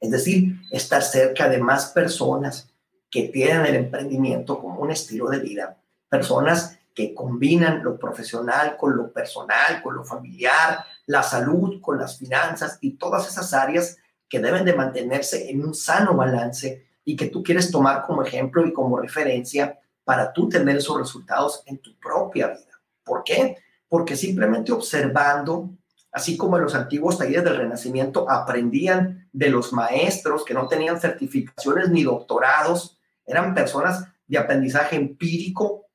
Es 0.00 0.10
decir, 0.10 0.60
estar 0.70 1.02
cerca 1.02 1.48
de 1.48 1.58
más 1.58 1.86
personas 1.86 2.70
que 3.10 3.28
tienen 3.28 3.66
el 3.66 3.76
emprendimiento 3.76 4.58
como 4.58 4.80
un 4.80 4.90
estilo 4.90 5.28
de 5.28 5.38
vida, 5.38 5.78
personas 6.08 6.78
que 6.94 7.14
combinan 7.14 7.84
lo 7.84 7.98
profesional 7.98 8.76
con 8.76 8.96
lo 8.96 9.12
personal, 9.12 9.82
con 9.82 9.94
lo 9.94 10.04
familiar, 10.04 10.84
la 11.06 11.22
salud 11.22 11.80
con 11.80 11.98
las 11.98 12.18
finanzas 12.18 12.78
y 12.80 12.92
todas 12.92 13.28
esas 13.28 13.52
áreas 13.52 13.98
que 14.28 14.40
deben 14.40 14.64
de 14.64 14.74
mantenerse 14.74 15.50
en 15.50 15.64
un 15.64 15.74
sano 15.74 16.14
balance 16.14 16.86
y 17.04 17.14
que 17.14 17.26
tú 17.26 17.42
quieres 17.42 17.70
tomar 17.70 18.02
como 18.02 18.22
ejemplo 18.22 18.66
y 18.66 18.72
como 18.72 18.98
referencia 18.98 19.78
para 20.04 20.32
tú 20.32 20.48
tener 20.48 20.76
esos 20.76 20.98
resultados 20.98 21.62
en 21.66 21.78
tu 21.78 21.98
propia 21.98 22.48
vida. 22.48 22.80
¿Por 23.04 23.22
qué? 23.24 23.56
Porque 23.88 24.16
simplemente 24.16 24.72
observando, 24.72 25.70
así 26.10 26.36
como 26.36 26.56
en 26.56 26.64
los 26.64 26.74
antiguos 26.74 27.18
talleres 27.18 27.44
del 27.44 27.58
Renacimiento 27.58 28.28
aprendían 28.28 29.25
de 29.36 29.50
los 29.50 29.70
maestros 29.74 30.46
que 30.46 30.54
no 30.54 30.66
tenían 30.66 30.98
certificaciones 30.98 31.90
ni 31.90 32.04
doctorados, 32.04 32.98
eran 33.26 33.54
personas 33.54 34.08
de 34.26 34.38
aprendizaje 34.38 34.96
empírico, 34.96 35.88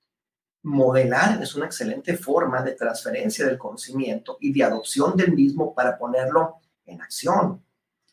modelar 0.61 1.41
es 1.41 1.55
una 1.55 1.65
excelente 1.65 2.15
forma 2.15 2.61
de 2.61 2.73
transferencia 2.73 3.47
del 3.47 3.57
conocimiento 3.57 4.37
y 4.39 4.53
de 4.53 4.63
adopción 4.63 5.17
del 5.17 5.31
mismo 5.31 5.73
para 5.73 5.97
ponerlo 5.97 6.57
en 6.85 7.01
acción. 7.01 7.65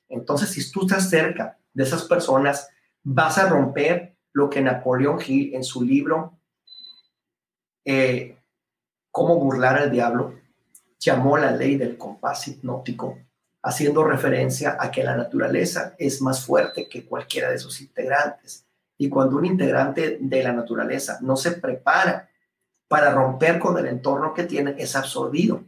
Entonces, 0.09 0.49
si 0.49 0.73
tú 0.73 0.87
estás 0.87 1.11
cerca 1.11 1.59
de 1.75 1.85
esas 1.85 2.05
personas 2.05 2.71
vas 3.03 3.37
a 3.37 3.51
romper 3.51 4.17
lo 4.33 4.49
que 4.49 4.63
Napoleón 4.63 5.19
Hill 5.25 5.55
en 5.55 5.63
su 5.63 5.85
libro 5.85 6.39
eh, 7.85 8.39
Cómo 9.11 9.37
burlar 9.37 9.77
al 9.77 9.91
diablo 9.91 10.41
llamó 10.99 11.37
la 11.37 11.51
ley 11.51 11.77
del 11.77 11.99
compás 11.99 12.49
hipnótico, 12.49 13.19
haciendo 13.69 14.03
referencia 14.03 14.79
a 14.81 14.91
que 14.91 15.05
la 15.05 15.15
naturaleza 15.15 15.95
es 15.99 16.23
más 16.23 16.43
fuerte 16.43 16.89
que 16.89 17.05
cualquiera 17.05 17.51
de 17.51 17.59
sus 17.59 17.83
integrantes. 17.83 18.65
Y 18.97 19.11
cuando 19.11 19.37
un 19.37 19.45
integrante 19.45 20.17
de 20.19 20.43
la 20.43 20.55
naturaleza 20.55 21.19
no 21.21 21.37
se 21.37 21.53
prepara 21.53 22.31
para 22.89 23.13
romper 23.13 23.59
con 23.59 23.77
el 23.77 23.85
entorno 23.85 24.33
que 24.33 24.45
tiene, 24.45 24.75
es 24.79 24.97
absorbido 24.97 25.63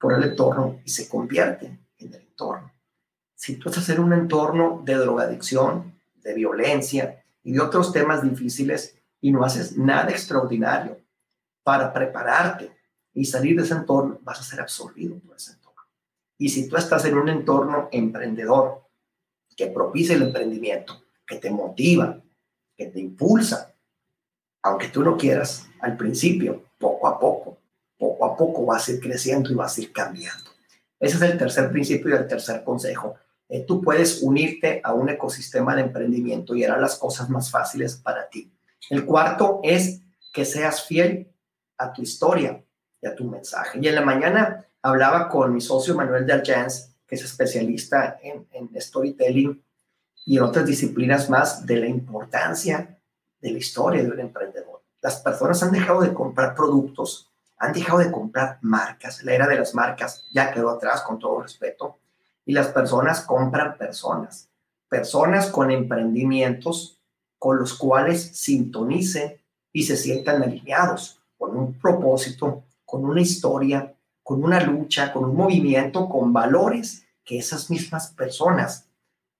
por 0.00 0.14
el 0.14 0.24
entorno 0.24 0.80
y 0.84 0.90
se 0.90 1.08
convierte 1.08 1.78
en 1.98 2.12
el 2.12 2.22
entorno. 2.22 2.72
Si 3.36 3.54
tú 3.54 3.68
estás 3.68 3.88
en 3.90 4.00
un 4.00 4.12
entorno 4.12 4.82
de 4.84 4.96
drogadicción, 4.96 5.94
de 6.24 6.34
violencia 6.34 7.24
y 7.44 7.52
de 7.52 7.60
otros 7.60 7.92
temas 7.92 8.24
difíciles 8.24 8.98
y 9.20 9.30
no 9.30 9.44
haces 9.44 9.76
nada 9.76 10.10
extraordinario 10.10 10.98
para 11.62 11.92
prepararte 11.92 12.76
y 13.14 13.24
salir 13.26 13.56
de 13.56 13.62
ese 13.62 13.74
entorno, 13.74 14.18
vas 14.22 14.40
a 14.40 14.42
ser 14.42 14.60
absorbido 14.60 15.16
por 15.20 15.36
ese 15.36 15.52
entorno. 15.52 15.61
Y 16.38 16.48
si 16.48 16.68
tú 16.68 16.76
estás 16.76 17.04
en 17.04 17.16
un 17.16 17.28
entorno 17.28 17.88
emprendedor 17.92 18.82
que 19.56 19.68
propicia 19.68 20.16
el 20.16 20.22
emprendimiento, 20.22 21.02
que 21.26 21.36
te 21.36 21.50
motiva, 21.50 22.20
que 22.76 22.86
te 22.86 23.00
impulsa, 23.00 23.74
aunque 24.62 24.88
tú 24.88 25.02
no 25.02 25.16
quieras 25.16 25.68
al 25.80 25.96
principio, 25.96 26.64
poco 26.78 27.06
a 27.08 27.18
poco, 27.18 27.58
poco 27.98 28.24
a 28.24 28.36
poco 28.36 28.66
vas 28.66 28.88
a 28.88 28.92
ir 28.92 29.00
creciendo 29.00 29.50
y 29.50 29.54
vas 29.54 29.76
a 29.76 29.82
ir 29.82 29.92
cambiando. 29.92 30.50
Ese 30.98 31.16
es 31.16 31.22
el 31.22 31.38
tercer 31.38 31.70
principio 31.70 32.10
y 32.10 32.18
el 32.18 32.28
tercer 32.28 32.62
consejo. 32.62 33.16
Eh, 33.48 33.64
tú 33.66 33.82
puedes 33.82 34.22
unirte 34.22 34.80
a 34.82 34.94
un 34.94 35.08
ecosistema 35.08 35.74
de 35.74 35.82
emprendimiento 35.82 36.54
y 36.54 36.64
hará 36.64 36.78
las 36.78 36.96
cosas 36.96 37.28
más 37.28 37.50
fáciles 37.50 37.96
para 37.96 38.28
ti. 38.28 38.52
El 38.88 39.04
cuarto 39.04 39.60
es 39.62 40.00
que 40.32 40.44
seas 40.44 40.84
fiel 40.86 41.30
a 41.76 41.92
tu 41.92 42.02
historia 42.02 42.64
y 43.00 43.06
a 43.06 43.14
tu 43.14 43.24
mensaje. 43.24 43.78
Y 43.82 43.88
en 43.88 43.94
la 43.94 44.00
mañana 44.00 44.66
hablaba 44.82 45.28
con 45.28 45.54
mi 45.54 45.60
socio 45.60 45.94
Manuel 45.94 46.26
de 46.26 46.32
Arjans, 46.32 46.94
que 47.06 47.14
es 47.14 47.24
especialista 47.24 48.18
en, 48.22 48.46
en 48.52 48.68
storytelling 48.80 49.62
y 50.26 50.36
en 50.36 50.42
otras 50.42 50.66
disciplinas 50.66 51.30
más, 51.30 51.66
de 51.66 51.76
la 51.76 51.86
importancia 51.86 52.98
de 53.40 53.50
la 53.50 53.58
historia 53.58 54.02
de 54.02 54.10
un 54.10 54.20
emprendedor. 54.20 54.82
Las 55.00 55.20
personas 55.20 55.62
han 55.62 55.72
dejado 55.72 56.00
de 56.00 56.14
comprar 56.14 56.54
productos 56.54 57.32
han 57.62 57.72
dejado 57.72 58.00
de 58.00 58.10
comprar 58.10 58.58
marcas. 58.60 59.22
La 59.22 59.34
era 59.34 59.46
de 59.46 59.56
las 59.56 59.72
marcas 59.72 60.26
ya 60.32 60.52
quedó 60.52 60.68
atrás, 60.70 61.02
con 61.02 61.20
todo 61.20 61.42
respeto. 61.42 62.00
Y 62.44 62.54
las 62.54 62.66
personas 62.66 63.20
compran 63.20 63.78
personas. 63.78 64.50
Personas 64.88 65.46
con 65.46 65.70
emprendimientos 65.70 66.98
con 67.38 67.60
los 67.60 67.74
cuales 67.74 68.36
sintonicen 68.36 69.40
y 69.72 69.84
se 69.84 69.96
sientan 69.96 70.42
alineados 70.42 71.20
con 71.38 71.56
un 71.56 71.78
propósito, 71.78 72.64
con 72.84 73.04
una 73.04 73.20
historia, 73.20 73.91
con 74.22 74.42
una 74.42 74.60
lucha, 74.60 75.12
con 75.12 75.24
un 75.24 75.36
movimiento, 75.36 76.08
con 76.08 76.32
valores 76.32 77.04
que 77.24 77.38
esas 77.38 77.70
mismas 77.70 78.08
personas 78.08 78.88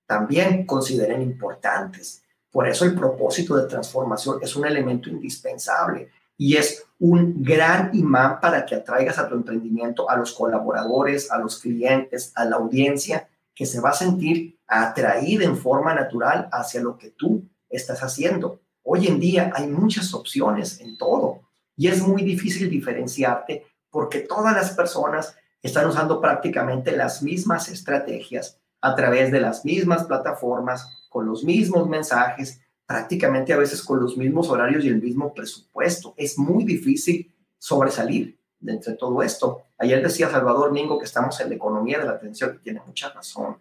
también 0.06 0.66
consideren 0.66 1.22
importantes. 1.22 2.22
Por 2.50 2.68
eso 2.68 2.84
el 2.84 2.94
propósito 2.94 3.56
de 3.56 3.68
transformación 3.68 4.38
es 4.42 4.54
un 4.56 4.66
elemento 4.66 5.08
indispensable 5.08 6.10
y 6.36 6.56
es 6.56 6.84
un 6.98 7.42
gran 7.42 7.90
imán 7.94 8.40
para 8.40 8.66
que 8.66 8.74
atraigas 8.74 9.18
a 9.18 9.28
tu 9.28 9.34
emprendimiento 9.34 10.08
a 10.10 10.16
los 10.16 10.32
colaboradores, 10.32 11.30
a 11.30 11.38
los 11.38 11.58
clientes, 11.58 12.32
a 12.34 12.44
la 12.44 12.56
audiencia 12.56 13.28
que 13.54 13.66
se 13.66 13.80
va 13.80 13.90
a 13.90 13.94
sentir 13.94 14.58
atraída 14.66 15.44
en 15.44 15.56
forma 15.56 15.94
natural 15.94 16.48
hacia 16.52 16.82
lo 16.82 16.96
que 16.96 17.10
tú 17.10 17.44
estás 17.68 18.02
haciendo. 18.02 18.60
Hoy 18.82 19.06
en 19.06 19.20
día 19.20 19.52
hay 19.54 19.66
muchas 19.68 20.12
opciones 20.14 20.80
en 20.80 20.98
todo 20.98 21.40
y 21.76 21.88
es 21.88 22.06
muy 22.06 22.22
difícil 22.22 22.68
diferenciarte 22.68 23.66
porque 23.92 24.20
todas 24.20 24.54
las 24.54 24.70
personas 24.70 25.36
están 25.62 25.86
usando 25.86 26.20
prácticamente 26.20 26.96
las 26.96 27.22
mismas 27.22 27.68
estrategias 27.68 28.58
a 28.80 28.96
través 28.96 29.30
de 29.30 29.40
las 29.40 29.64
mismas 29.64 30.04
plataformas, 30.04 31.06
con 31.08 31.26
los 31.26 31.44
mismos 31.44 31.88
mensajes, 31.88 32.60
prácticamente 32.86 33.52
a 33.52 33.58
veces 33.58 33.82
con 33.82 34.00
los 34.00 34.16
mismos 34.16 34.48
horarios 34.48 34.84
y 34.84 34.88
el 34.88 35.00
mismo 35.00 35.32
presupuesto. 35.32 36.14
Es 36.16 36.36
muy 36.38 36.64
difícil 36.64 37.32
sobresalir 37.58 38.36
de 38.58 38.72
entre 38.72 38.94
todo 38.94 39.22
esto. 39.22 39.62
Ayer 39.78 40.02
decía 40.02 40.30
Salvador 40.30 40.72
Mingo 40.72 40.98
que 40.98 41.04
estamos 41.04 41.38
en 41.40 41.50
la 41.50 41.54
economía 41.54 41.98
de 41.98 42.06
la 42.06 42.12
atención 42.12 42.56
y 42.56 42.64
tiene 42.64 42.80
mucha 42.84 43.10
razón. 43.10 43.58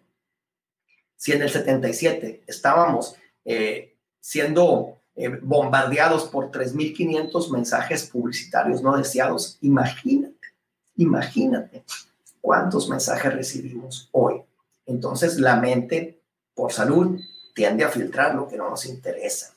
Si 1.14 1.32
en 1.32 1.42
el 1.42 1.50
77 1.50 2.44
estábamos 2.46 3.16
eh, 3.44 3.96
siendo 4.18 4.96
eh, 5.14 5.28
bombardeados 5.28 6.24
por 6.24 6.50
3.500 6.50 7.50
mensajes 7.52 8.06
publicitarios 8.06 8.82
no 8.82 8.96
deseados, 8.96 9.58
imagínate, 9.60 10.21
imagínate 10.96 11.84
cuántos 12.40 12.88
mensajes 12.88 13.32
recibimos 13.34 14.08
hoy. 14.12 14.42
Entonces 14.86 15.38
la 15.38 15.56
mente, 15.56 16.22
por 16.54 16.72
salud, 16.72 17.18
tiende 17.54 17.84
a 17.84 17.88
filtrar 17.88 18.34
lo 18.34 18.48
que 18.48 18.56
no 18.56 18.68
nos 18.68 18.86
interesa. 18.86 19.54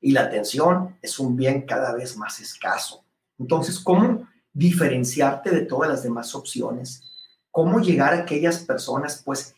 Y 0.00 0.12
la 0.12 0.24
atención 0.24 0.98
es 1.00 1.18
un 1.18 1.36
bien 1.36 1.62
cada 1.62 1.94
vez 1.94 2.16
más 2.16 2.40
escaso. 2.40 3.04
Entonces, 3.38 3.80
¿cómo 3.80 4.28
diferenciarte 4.52 5.50
de 5.50 5.62
todas 5.62 5.88
las 5.88 6.02
demás 6.02 6.34
opciones? 6.34 7.02
¿Cómo 7.50 7.80
llegar 7.80 8.12
a 8.12 8.18
aquellas 8.18 8.58
personas? 8.58 9.22
Pues 9.24 9.54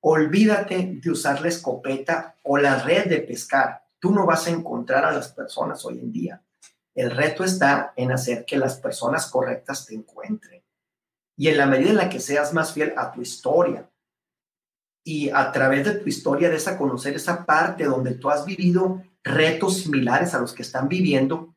olvídate 0.00 0.98
de 1.00 1.10
usar 1.10 1.40
la 1.40 1.48
escopeta 1.48 2.36
o 2.42 2.58
la 2.58 2.82
red 2.82 3.06
de 3.06 3.20
pescar. 3.20 3.84
Tú 4.00 4.10
no 4.12 4.26
vas 4.26 4.46
a 4.46 4.50
encontrar 4.50 5.04
a 5.04 5.12
las 5.12 5.28
personas 5.28 5.84
hoy 5.84 6.00
en 6.00 6.10
día. 6.10 6.42
El 6.94 7.10
reto 7.10 7.44
está 7.44 7.92
en 7.96 8.10
hacer 8.10 8.44
que 8.44 8.56
las 8.56 8.76
personas 8.76 9.26
correctas 9.26 9.86
te 9.86 9.94
encuentren. 9.94 10.63
Y 11.36 11.48
en 11.48 11.56
la 11.56 11.66
medida 11.66 11.90
en 11.90 11.96
la 11.96 12.08
que 12.08 12.20
seas 12.20 12.52
más 12.52 12.72
fiel 12.72 12.94
a 12.96 13.12
tu 13.12 13.22
historia, 13.22 13.90
y 15.04 15.28
a 15.28 15.52
través 15.52 15.84
de 15.84 15.92
tu 15.92 16.08
historia 16.08 16.48
des 16.48 16.66
a 16.66 16.78
conocer 16.78 17.14
esa 17.14 17.44
parte 17.44 17.84
donde 17.84 18.14
tú 18.14 18.30
has 18.30 18.46
vivido 18.46 19.02
retos 19.22 19.82
similares 19.82 20.34
a 20.34 20.40
los 20.40 20.54
que 20.54 20.62
están 20.62 20.88
viviendo 20.88 21.54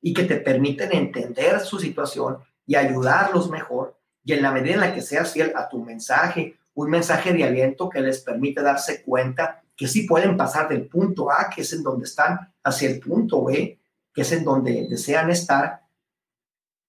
y 0.00 0.14
que 0.14 0.24
te 0.24 0.36
permiten 0.36 0.92
entender 0.92 1.60
su 1.60 1.78
situación 1.78 2.38
y 2.66 2.76
ayudarlos 2.76 3.50
mejor. 3.50 3.98
Y 4.24 4.32
en 4.32 4.42
la 4.42 4.52
medida 4.52 4.74
en 4.74 4.80
la 4.80 4.94
que 4.94 5.02
seas 5.02 5.32
fiel 5.32 5.52
a 5.54 5.68
tu 5.68 5.84
mensaje, 5.84 6.58
un 6.74 6.88
mensaje 6.88 7.32
de 7.32 7.44
aliento 7.44 7.90
que 7.90 8.00
les 8.00 8.20
permite 8.20 8.62
darse 8.62 9.02
cuenta 9.02 9.62
que 9.76 9.86
sí 9.86 10.02
pueden 10.02 10.36
pasar 10.36 10.68
del 10.68 10.86
punto 10.86 11.30
A, 11.30 11.50
que 11.54 11.62
es 11.62 11.72
en 11.72 11.82
donde 11.82 12.04
están, 12.04 12.52
hacia 12.64 12.88
el 12.88 13.00
punto 13.00 13.44
B, 13.44 13.78
que 14.12 14.22
es 14.22 14.32
en 14.32 14.44
donde 14.44 14.86
desean 14.88 15.30
estar, 15.30 15.82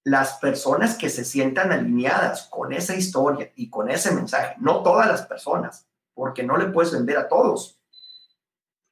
las 0.03 0.33
personas 0.39 0.97
que 0.97 1.09
se 1.09 1.25
sientan 1.25 1.71
alineadas 1.71 2.47
con 2.49 2.73
esa 2.73 2.95
historia 2.95 3.51
y 3.55 3.69
con 3.69 3.89
ese 3.89 4.11
mensaje, 4.11 4.55
no 4.59 4.81
todas 4.81 5.07
las 5.07 5.25
personas, 5.25 5.87
porque 6.13 6.43
no 6.43 6.57
le 6.57 6.67
puedes 6.67 6.91
vender 6.91 7.17
a 7.17 7.27
todos. 7.27 7.79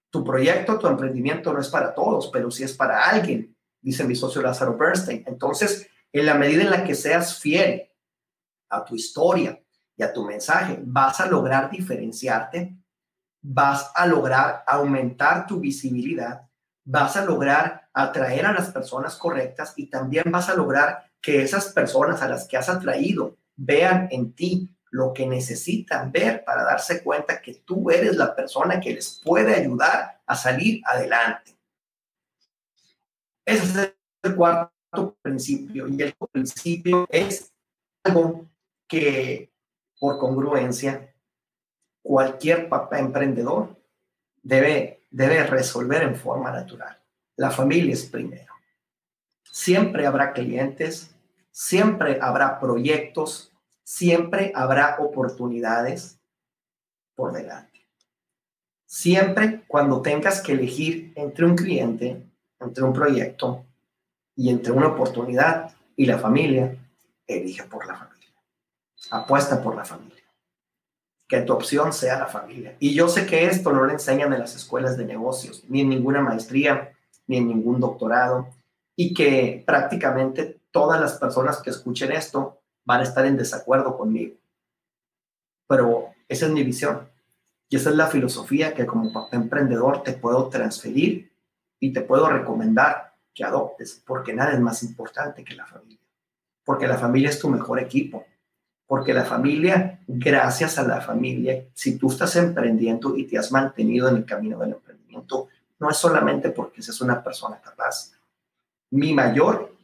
Tu 0.09 0.23
proyecto, 0.23 0.79
tu 0.79 0.87
emprendimiento 0.87 1.53
no 1.53 1.59
es 1.59 1.69
para 1.69 1.93
todos, 1.93 2.29
pero 2.31 2.51
sí 2.51 2.63
es 2.63 2.73
para 2.73 3.05
alguien, 3.05 3.55
dice 3.81 4.03
mi 4.03 4.15
socio 4.15 4.41
Lázaro 4.41 4.77
Bernstein. 4.77 5.23
Entonces, 5.27 5.89
en 6.11 6.25
la 6.25 6.35
medida 6.35 6.63
en 6.63 6.71
la 6.71 6.83
que 6.83 6.95
seas 6.95 7.39
fiel 7.39 7.89
a 8.69 8.83
tu 8.83 8.95
historia 8.95 9.61
y 9.95 10.03
a 10.03 10.13
tu 10.13 10.25
mensaje, 10.25 10.79
vas 10.83 11.19
a 11.19 11.27
lograr 11.27 11.69
diferenciarte, 11.69 12.77
vas 13.41 13.91
a 13.95 14.05
lograr 14.05 14.63
aumentar 14.67 15.47
tu 15.47 15.59
visibilidad, 15.59 16.46
vas 16.89 17.17
a 17.17 17.25
lograr 17.25 17.89
atraer 17.93 18.45
a 18.45 18.53
las 18.53 18.71
personas 18.71 19.17
correctas 19.17 19.73
y 19.75 19.87
también 19.87 20.23
vas 20.31 20.47
a 20.47 20.55
lograr 20.55 21.11
que 21.21 21.41
esas 21.41 21.73
personas 21.73 22.21
a 22.21 22.29
las 22.29 22.47
que 22.47 22.55
has 22.55 22.69
atraído 22.69 23.35
vean 23.57 24.07
en 24.09 24.31
ti 24.31 24.69
lo 24.89 25.11
que 25.11 25.27
necesitan 25.27 26.13
ver 26.13 26.45
para 26.45 26.63
darse 26.63 27.03
cuenta 27.03 27.41
que 27.41 27.55
tú 27.55 27.91
eres 27.91 28.15
la 28.15 28.33
persona 28.33 28.79
que 28.79 28.93
les 28.93 29.21
puede 29.21 29.53
ayudar 29.53 30.21
a 30.25 30.35
salir 30.35 30.81
adelante. 30.85 31.57
Ese 33.45 33.63
es 33.63 33.93
el 34.23 34.35
cuarto 34.35 35.17
principio. 35.21 35.89
Y 35.89 36.01
el 36.01 36.15
principio 36.31 37.05
es 37.09 37.51
algo 38.03 38.45
que, 38.87 39.51
por 39.99 40.17
congruencia, 40.19 41.13
cualquier 42.01 42.69
papá 42.69 42.99
emprendedor 42.99 43.75
debe, 44.41 44.96
debe 45.09 45.43
resolver 45.45 46.03
en 46.03 46.15
forma 46.15 46.51
natural. 46.51 46.97
La 47.35 47.51
familia 47.51 47.93
es 47.93 48.05
primero. 48.05 48.53
Siempre 49.43 50.05
habrá 50.05 50.33
clientes, 50.33 51.15
siempre 51.51 52.19
habrá 52.21 52.59
proyectos, 52.59 53.51
siempre 53.83 54.51
habrá 54.53 54.97
oportunidades 54.99 56.19
por 57.15 57.33
delante. 57.33 57.87
Siempre 58.85 59.63
cuando 59.67 60.01
tengas 60.01 60.41
que 60.41 60.53
elegir 60.53 61.13
entre 61.15 61.45
un 61.45 61.55
cliente, 61.55 62.23
entre 62.59 62.83
un 62.83 62.93
proyecto 62.93 63.65
y 64.35 64.49
entre 64.49 64.71
una 64.71 64.87
oportunidad 64.87 65.75
y 65.95 66.05
la 66.05 66.19
familia, 66.19 66.75
elige 67.25 67.63
por 67.63 67.85
la 67.85 67.95
familia. 67.95 68.29
Apuesta 69.09 69.61
por 69.61 69.75
la 69.75 69.83
familia. 69.83 70.16
Que 71.27 71.41
tu 71.41 71.53
opción 71.53 71.91
sea 71.91 72.19
la 72.19 72.27
familia. 72.27 72.75
Y 72.79 72.93
yo 72.93 73.09
sé 73.09 73.25
que 73.25 73.45
esto 73.45 73.71
no 73.71 73.83
lo 73.83 73.91
enseñan 73.91 74.31
en 74.33 74.39
las 74.39 74.55
escuelas 74.55 74.97
de 74.97 75.05
negocios, 75.05 75.63
ni 75.67 75.81
en 75.81 75.89
ninguna 75.89 76.21
maestría, 76.21 76.93
ni 77.27 77.37
en 77.37 77.47
ningún 77.47 77.79
doctorado, 77.79 78.47
y 78.95 79.13
que 79.13 79.63
prácticamente 79.65 80.59
todas 80.71 80.99
las 80.99 81.13
personas 81.17 81.61
que 81.61 81.69
escuchen 81.69 82.11
esto 82.11 82.61
van 82.85 83.01
a 83.01 83.03
estar 83.03 83.25
en 83.25 83.35
desacuerdo 83.35 83.97
conmigo. 83.97 84.35
Pero 85.67 86.09
esa 86.27 86.45
es 86.45 86.51
mi 86.51 86.63
visión. 86.63 87.09
Y 87.69 87.75
esa 87.75 87.89
es 87.89 87.95
la 87.95 88.07
filosofía 88.07 88.73
que 88.73 88.85
como 88.85 89.27
emprendedor 89.31 90.03
te 90.03 90.13
puedo 90.13 90.47
transferir 90.47 91.31
y 91.79 91.91
te 91.91 92.01
puedo 92.01 92.29
recomendar 92.29 93.13
que 93.33 93.43
adoptes, 93.43 94.01
porque 94.05 94.33
nada 94.33 94.53
es 94.53 94.59
más 94.59 94.81
importante 94.83 95.43
que 95.43 95.55
la 95.55 95.65
familia. 95.65 95.99
Porque 96.63 96.87
la 96.87 96.97
familia 96.97 97.29
es 97.29 97.39
tu 97.39 97.49
mejor 97.49 97.79
equipo. 97.79 98.25
Porque 98.87 99.13
la 99.13 99.25
familia, 99.25 99.99
gracias 100.07 100.79
a 100.79 100.83
la 100.83 101.01
familia, 101.01 101.65
si 101.73 101.97
tú 101.97 102.09
estás 102.09 102.35
emprendiendo 102.37 103.15
y 103.15 103.27
te 103.27 103.37
has 103.37 103.51
mantenido 103.51 104.07
en 104.07 104.15
el 104.17 104.25
camino 104.25 104.57
del 104.59 104.71
emprendimiento, 104.71 105.49
no 105.79 105.89
es 105.91 105.97
solamente 105.97 106.49
porque 106.49 106.81
seas 106.81 107.01
una 107.01 107.21
persona 107.21 107.59
capaz. 107.61 108.13
Mi 108.89 109.13
mayor 109.13 109.75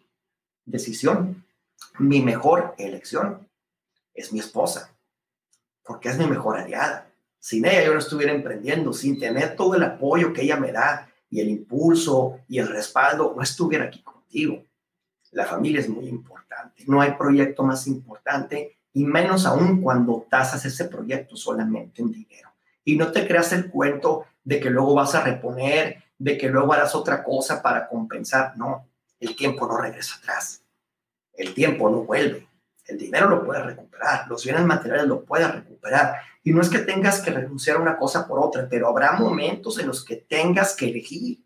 decisión 0.65 1.43
mi 1.99 2.21
mejor 2.21 2.73
elección 2.77 3.47
es 4.13 4.33
mi 4.33 4.39
esposa, 4.39 4.95
porque 5.83 6.09
es 6.09 6.17
mi 6.17 6.25
mejor 6.25 6.57
aliada. 6.57 7.07
Sin 7.39 7.65
ella 7.65 7.85
yo 7.85 7.93
no 7.93 7.99
estuviera 7.99 8.33
emprendiendo, 8.33 8.93
sin 8.93 9.19
tener 9.19 9.55
todo 9.55 9.75
el 9.75 9.83
apoyo 9.83 10.33
que 10.33 10.43
ella 10.43 10.57
me 10.57 10.71
da 10.71 11.09
y 11.29 11.39
el 11.41 11.49
impulso 11.49 12.39
y 12.47 12.59
el 12.59 12.67
respaldo, 12.67 13.33
no 13.35 13.41
estuviera 13.41 13.85
aquí 13.85 14.01
contigo. 14.01 14.63
La 15.31 15.45
familia 15.45 15.81
es 15.81 15.89
muy 15.89 16.07
importante. 16.07 16.83
No 16.87 17.01
hay 17.01 17.11
proyecto 17.11 17.63
más 17.63 17.87
importante 17.87 18.77
y 18.93 19.06
menos 19.06 19.45
aún 19.45 19.82
cuando 19.82 20.25
tasas 20.29 20.63
ese 20.65 20.86
proyecto 20.86 21.36
solamente 21.36 22.01
en 22.01 22.12
dinero. 22.12 22.49
Y 22.86 22.95
no 22.95 23.12
te 23.12 23.27
creas 23.27 23.51
el 23.53 23.69
cuento 23.69 24.25
de 24.43 24.60
que 24.60 24.69
luego 24.69 24.93
vas 24.93 25.15
a 25.15 25.23
reponer, 25.23 26.03
de 26.17 26.38
que 26.38 26.49
luego 26.49 26.73
harás 26.73 26.93
otra 26.93 27.23
cosa 27.23 27.62
para 27.62 27.88
compensar. 27.88 28.56
No, 28.56 28.88
el 29.19 29.36
tiempo 29.36 29.67
no 29.67 29.77
regresa 29.77 30.17
atrás. 30.17 30.63
El 31.34 31.53
tiempo 31.53 31.89
no 31.89 32.03
vuelve. 32.03 32.47
El 32.86 32.97
dinero 32.97 33.29
lo 33.29 33.45
puedes 33.45 33.65
recuperar, 33.65 34.27
los 34.27 34.43
bienes 34.43 34.65
materiales 34.65 35.08
lo 35.08 35.23
puedes 35.23 35.49
recuperar. 35.49 36.17
Y 36.43 36.51
no 36.51 36.62
es 36.62 36.69
que 36.69 36.79
tengas 36.79 37.21
que 37.21 37.32
renunciar 37.32 37.77
a 37.77 37.82
una 37.82 37.97
cosa 37.97 38.27
por 38.27 38.39
otra, 38.39 38.67
pero 38.69 38.89
habrá 38.89 39.13
momentos 39.13 39.79
en 39.79 39.88
los 39.88 40.03
que 40.03 40.17
tengas 40.17 40.75
que 40.75 40.89
elegir. 40.89 41.41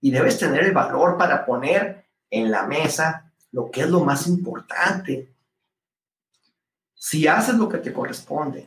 Y 0.00 0.10
debes 0.10 0.38
tener 0.38 0.64
el 0.64 0.72
valor 0.72 1.18
para 1.18 1.44
poner 1.44 2.06
en 2.30 2.50
la 2.50 2.66
mesa 2.66 3.32
lo 3.52 3.70
que 3.70 3.82
es 3.82 3.88
lo 3.88 4.00
más 4.00 4.26
importante. 4.26 5.33
Si 7.06 7.28
haces 7.28 7.56
lo 7.56 7.68
que 7.68 7.76
te 7.76 7.92
corresponde, 7.92 8.66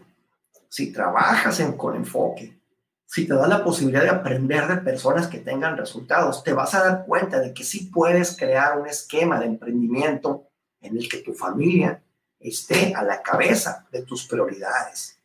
si 0.69 0.93
trabajas 0.93 1.59
con 1.75 1.95
enfoque, 1.95 2.61
si 3.03 3.25
te 3.25 3.33
das 3.33 3.49
la 3.49 3.63
posibilidad 3.63 4.03
de 4.03 4.11
aprender 4.11 4.67
de 4.67 4.77
personas 4.77 5.25
que 5.25 5.39
tengan 5.39 5.75
resultados, 5.75 6.43
te 6.43 6.53
vas 6.53 6.75
a 6.75 6.83
dar 6.83 7.05
cuenta 7.07 7.39
de 7.39 7.51
que 7.51 7.63
sí 7.63 7.89
puedes 7.91 8.37
crear 8.37 8.77
un 8.77 8.85
esquema 8.85 9.39
de 9.39 9.47
emprendimiento 9.47 10.49
en 10.81 10.97
el 10.97 11.09
que 11.09 11.17
tu 11.23 11.33
familia 11.33 12.03
esté 12.39 12.93
a 12.93 13.01
la 13.01 13.23
cabeza 13.23 13.87
de 13.91 14.03
tus 14.03 14.27
prioridades 14.27 15.19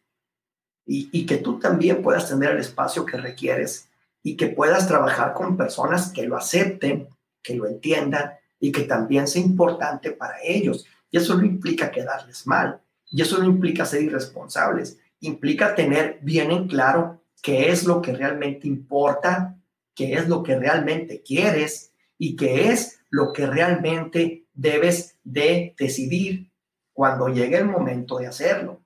y, 0.86 1.10
y 1.12 1.26
que 1.26 1.36
tú 1.36 1.58
también 1.58 2.00
puedas 2.00 2.30
tener 2.30 2.52
el 2.52 2.60
espacio 2.60 3.04
que 3.04 3.18
requieres 3.18 3.90
y 4.22 4.38
que 4.38 4.46
puedas 4.46 4.88
trabajar 4.88 5.34
con 5.34 5.58
personas 5.58 6.10
que 6.12 6.22
lo 6.22 6.38
acepten, 6.38 7.08
que 7.42 7.56
lo 7.56 7.66
entiendan 7.66 8.32
y 8.58 8.72
que 8.72 8.84
también 8.84 9.28
sea 9.28 9.42
importante 9.42 10.12
para 10.12 10.36
ellos. 10.42 10.86
Y 11.10 11.18
eso 11.18 11.36
no 11.36 11.44
implica 11.44 11.90
quedarles 11.90 12.46
mal, 12.46 12.81
y 13.12 13.22
eso 13.22 13.38
no 13.38 13.44
implica 13.44 13.84
ser 13.84 14.02
irresponsables, 14.02 14.98
implica 15.20 15.74
tener 15.74 16.18
bien 16.22 16.50
en 16.50 16.66
claro 16.66 17.22
qué 17.42 17.70
es 17.70 17.84
lo 17.84 18.02
que 18.02 18.12
realmente 18.12 18.66
importa, 18.66 19.58
qué 19.94 20.14
es 20.14 20.28
lo 20.28 20.42
que 20.42 20.58
realmente 20.58 21.22
quieres 21.22 21.92
y 22.18 22.36
qué 22.36 22.70
es 22.70 23.00
lo 23.10 23.32
que 23.32 23.46
realmente 23.46 24.46
debes 24.54 25.18
de 25.22 25.74
decidir 25.78 26.50
cuando 26.92 27.28
llegue 27.28 27.58
el 27.58 27.66
momento 27.66 28.18
de 28.18 28.26
hacerlo. 28.26 28.82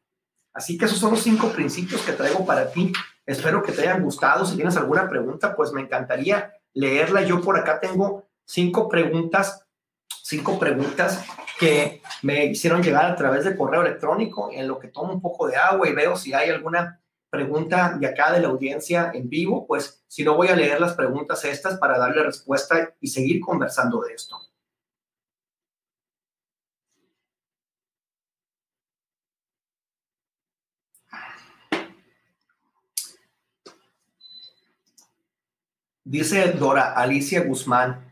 Así 0.53 0.77
que 0.77 0.87
esos 0.87 0.99
son 0.99 1.13
los 1.13 1.23
cinco 1.23 1.53
principios 1.53 2.03
que 2.03 2.13
traigo 2.13 2.45
para 2.45 2.71
ti. 2.71 2.93
Espero 3.25 3.63
que 3.63 3.73
te 3.73 3.83
hayan 3.83 4.03
gustado. 4.03 4.45
Si 4.45 4.57
tienes 4.57 4.77
alguna 4.77 5.09
pregunta, 5.09 5.55
pues 5.55 5.73
me 5.73 5.83
encantaría 5.83 6.53
leerla. 6.73 7.23
Yo 7.23 7.41
por 7.43 7.59
acá 7.59 7.79
tengo 7.79 8.27
cinco 8.45 8.89
preguntas 8.89 9.67
cinco 10.27 10.59
preguntas 10.59 11.25
que 11.59 12.03
me 12.23 12.47
hicieron 12.47 12.83
llegar 12.83 13.07
a 13.07 13.17
través 13.17 13.45
de 13.45 13.57
correo 13.57 13.83
electrónico, 13.83 14.51
en 14.53 14.69
lo 14.69 14.79
que 14.79 14.89
tomo 14.89 15.13
un 15.13 15.21
poco 15.21 15.47
de 15.47 15.57
agua 15.57 15.89
y 15.89 15.93
veo 15.93 16.17
si 16.17 16.35
hay 16.35 16.51
alguna 16.51 17.01
pregunta 17.31 17.97
de 17.99 18.07
acá 18.07 18.33
de 18.33 18.41
la 18.41 18.49
audiencia 18.49 19.11
en 19.15 19.29
vivo, 19.29 19.67
pues 19.67 20.05
si 20.09 20.25
no 20.25 20.37
voy 20.37 20.49
a 20.49 20.57
leer 20.57 20.81
las 20.81 20.95
preguntas 20.95 21.45
estas 21.45 21.79
para 21.79 21.99
darle 21.99 22.23
respuesta 22.23 22.95
y 23.01 23.09
seguir 23.09 23.41
conversando 23.41 24.01
de 24.01 24.15
esto. 24.15 24.41
Dice 36.05 36.53
Dora 36.53 36.93
Alicia 36.93 37.43
Guzmán, 37.43 38.07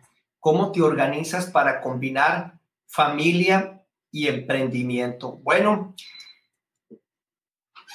¿Cómo 0.45 0.73
te 0.73 0.83
organizas 0.83 1.47
para 1.47 1.81
combinar 1.81 2.54
familia 2.87 3.85
y 4.11 4.29
emprendimiento? 4.29 5.37
Bueno, 5.39 5.95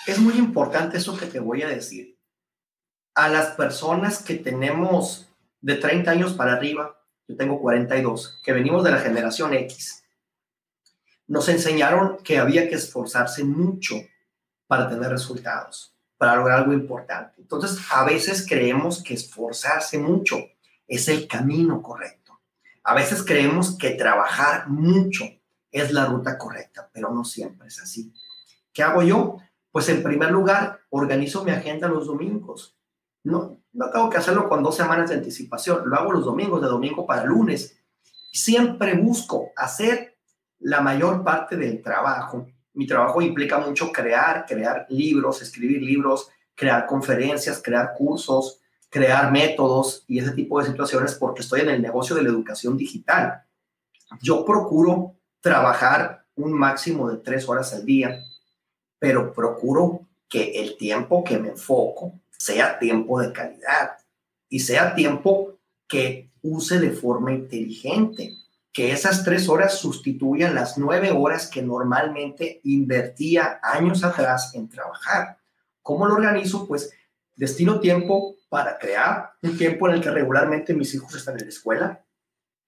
es 0.05 0.19
muy 0.19 0.35
importante 0.35 0.97
eso 0.97 1.17
que 1.17 1.25
te 1.25 1.39
voy 1.39 1.63
a 1.63 1.67
decir. 1.67 2.17
A 3.15 3.29
las 3.29 3.51
personas 3.55 4.23
que 4.23 4.35
tenemos 4.35 5.29
de 5.61 5.75
30 5.75 6.11
años 6.11 6.33
para 6.33 6.53
arriba, 6.53 6.99
yo 7.27 7.35
tengo 7.35 7.59
42, 7.59 8.41
que 8.43 8.53
venimos 8.53 8.83
de 8.83 8.91
la 8.91 8.99
generación 8.99 9.53
X, 9.53 10.03
nos 11.27 11.47
enseñaron 11.47 12.17
que 12.23 12.39
había 12.39 12.67
que 12.67 12.75
esforzarse 12.75 13.43
mucho 13.43 13.95
para 14.65 14.89
tener 14.89 15.09
resultados, 15.09 15.95
para 16.17 16.35
lograr 16.35 16.59
algo 16.59 16.73
importante. 16.73 17.39
Entonces, 17.39 17.79
a 17.91 18.03
veces 18.03 18.45
creemos 18.47 19.03
que 19.03 19.13
esforzarse 19.13 19.99
mucho 19.99 20.37
es 20.87 21.07
el 21.07 21.27
camino 21.27 21.81
correcto. 21.83 22.18
A 22.83 22.93
veces 22.93 23.23
creemos 23.23 23.77
que 23.77 23.91
trabajar 23.91 24.69
mucho 24.69 25.25
es 25.71 25.91
la 25.91 26.05
ruta 26.05 26.37
correcta, 26.37 26.89
pero 26.93 27.11
no 27.13 27.23
siempre 27.23 27.67
es 27.67 27.81
así. 27.81 28.13
¿Qué 28.73 28.83
hago 28.83 29.03
yo? 29.03 29.37
Pues 29.71 29.89
en 29.89 30.01
primer 30.01 30.31
lugar, 30.31 30.79
organizo 30.89 31.43
mi 31.43 31.51
agenda 31.51 31.87
los 31.87 32.07
domingos. 32.07 32.75
No, 33.23 33.61
no 33.73 33.89
tengo 33.91 34.09
que 34.09 34.17
hacerlo 34.17 34.49
con 34.49 34.63
dos 34.63 34.75
semanas 34.75 35.09
de 35.09 35.17
anticipación, 35.17 35.89
lo 35.89 35.95
hago 35.95 36.11
los 36.11 36.25
domingos, 36.25 36.61
de 36.61 36.67
domingo 36.67 37.05
para 37.05 37.25
lunes. 37.25 37.77
Siempre 38.31 38.95
busco 38.95 39.51
hacer 39.55 40.17
la 40.59 40.81
mayor 40.81 41.23
parte 41.23 41.55
del 41.55 41.81
trabajo. 41.81 42.47
Mi 42.73 42.87
trabajo 42.87 43.21
implica 43.21 43.59
mucho 43.59 43.91
crear, 43.91 44.45
crear 44.47 44.85
libros, 44.89 45.41
escribir 45.41 45.81
libros, 45.81 46.29
crear 46.55 46.85
conferencias, 46.85 47.61
crear 47.63 47.93
cursos, 47.97 48.59
crear 48.89 49.31
métodos 49.31 50.03
y 50.07 50.19
ese 50.19 50.31
tipo 50.31 50.59
de 50.59 50.67
situaciones 50.67 51.15
porque 51.15 51.41
estoy 51.41 51.61
en 51.61 51.69
el 51.69 51.81
negocio 51.81 52.15
de 52.15 52.23
la 52.23 52.29
educación 52.29 52.75
digital. 52.75 53.43
Yo 54.21 54.43
procuro 54.43 55.15
trabajar 55.41 56.25
un 56.35 56.53
máximo 56.53 57.09
de 57.09 57.17
tres 57.17 57.47
horas 57.47 57.73
al 57.73 57.85
día, 57.85 58.23
pero 58.97 59.31
procuro 59.33 60.07
que 60.27 60.61
el 60.61 60.77
tiempo 60.77 61.23
que 61.23 61.37
me 61.37 61.49
enfoco 61.49 62.19
sea 62.31 62.79
tiempo 62.79 63.19
de 63.19 63.31
calidad 63.31 63.97
y 64.47 64.59
sea 64.59 64.95
tiempo 64.95 65.59
que 65.87 66.31
use 66.41 66.79
de 66.79 66.91
forma 66.91 67.33
inteligente, 67.33 68.37
que 68.71 68.91
esas 68.91 69.23
tres 69.23 69.49
horas 69.49 69.77
sustituyan 69.77 70.55
las 70.55 70.77
nueve 70.77 71.11
horas 71.11 71.47
que 71.47 71.61
normalmente 71.61 72.61
invertía 72.63 73.59
años 73.61 74.03
atrás 74.03 74.55
en 74.55 74.69
trabajar. 74.69 75.37
¿Cómo 75.81 76.07
lo 76.07 76.15
organizo? 76.15 76.67
Pues 76.67 76.91
destino 77.35 77.79
tiempo 77.79 78.35
para 78.49 78.77
crear 78.77 79.31
un 79.41 79.57
tiempo 79.57 79.87
en 79.87 79.95
el 79.95 80.01
que 80.01 80.11
regularmente 80.11 80.73
mis 80.73 80.93
hijos 80.95 81.15
están 81.15 81.35
en 81.35 81.43
la 81.43 81.49
escuela, 81.49 82.03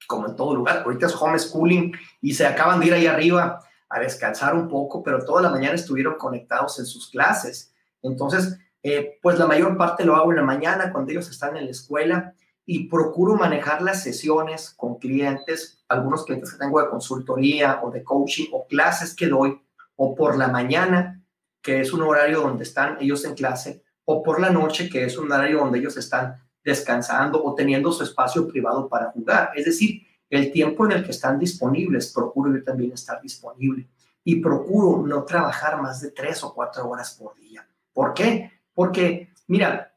como 0.07 0.27
en 0.27 0.35
todo 0.35 0.55
lugar. 0.55 0.83
Ahorita 0.85 1.07
es 1.07 1.15
homeschooling 1.15 1.93
y 2.21 2.33
se 2.33 2.45
acaban 2.45 2.79
de 2.79 2.87
ir 2.87 2.93
ahí 2.93 3.07
arriba 3.07 3.59
a 3.89 3.99
descansar 3.99 4.55
un 4.55 4.69
poco, 4.69 5.03
pero 5.03 5.25
toda 5.25 5.41
la 5.41 5.49
mañana 5.49 5.75
estuvieron 5.75 6.15
conectados 6.15 6.79
en 6.79 6.85
sus 6.85 7.09
clases. 7.09 7.73
Entonces, 8.01 8.57
eh, 8.83 9.19
pues 9.21 9.37
la 9.37 9.47
mayor 9.47 9.77
parte 9.77 10.05
lo 10.05 10.15
hago 10.15 10.31
en 10.31 10.37
la 10.37 10.43
mañana 10.43 10.91
cuando 10.91 11.11
ellos 11.11 11.29
están 11.29 11.57
en 11.57 11.65
la 11.65 11.71
escuela 11.71 12.33
y 12.65 12.87
procuro 12.87 13.35
manejar 13.35 13.81
las 13.81 14.03
sesiones 14.03 14.73
con 14.77 14.97
clientes, 14.97 15.83
algunos 15.87 16.25
clientes 16.25 16.53
que 16.53 16.59
tengo 16.59 16.81
de 16.81 16.89
consultoría 16.89 17.81
o 17.83 17.91
de 17.91 18.03
coaching 18.03 18.47
o 18.53 18.65
clases 18.67 19.15
que 19.15 19.27
doy, 19.27 19.61
o 19.95 20.15
por 20.15 20.37
la 20.37 20.47
mañana, 20.47 21.21
que 21.61 21.81
es 21.81 21.91
un 21.91 22.01
horario 22.01 22.41
donde 22.41 22.63
están 22.63 22.97
ellos 23.01 23.25
en 23.25 23.35
clase, 23.35 23.83
o 24.05 24.23
por 24.23 24.39
la 24.39 24.49
noche, 24.49 24.89
que 24.89 25.05
es 25.05 25.17
un 25.17 25.31
horario 25.31 25.59
donde 25.59 25.79
ellos 25.79 25.97
están 25.97 26.41
descansando 26.63 27.43
o 27.43 27.55
teniendo 27.55 27.91
su 27.91 28.03
espacio 28.03 28.47
privado 28.47 28.87
para 28.87 29.11
jugar. 29.11 29.51
Es 29.55 29.65
decir, 29.65 30.01
el 30.29 30.51
tiempo 30.51 30.85
en 30.85 30.93
el 30.93 31.03
que 31.03 31.11
están 31.11 31.39
disponibles, 31.39 32.11
procuro 32.11 32.55
yo 32.55 32.63
también 32.63 32.93
estar 32.93 33.21
disponible 33.21 33.87
y 34.23 34.37
procuro 34.37 35.05
no 35.05 35.23
trabajar 35.23 35.81
más 35.81 36.01
de 36.01 36.11
tres 36.11 36.43
o 36.43 36.53
cuatro 36.53 36.87
horas 36.87 37.15
por 37.19 37.35
día. 37.35 37.67
¿Por 37.93 38.13
qué? 38.13 38.51
Porque, 38.73 39.33
mira, 39.47 39.93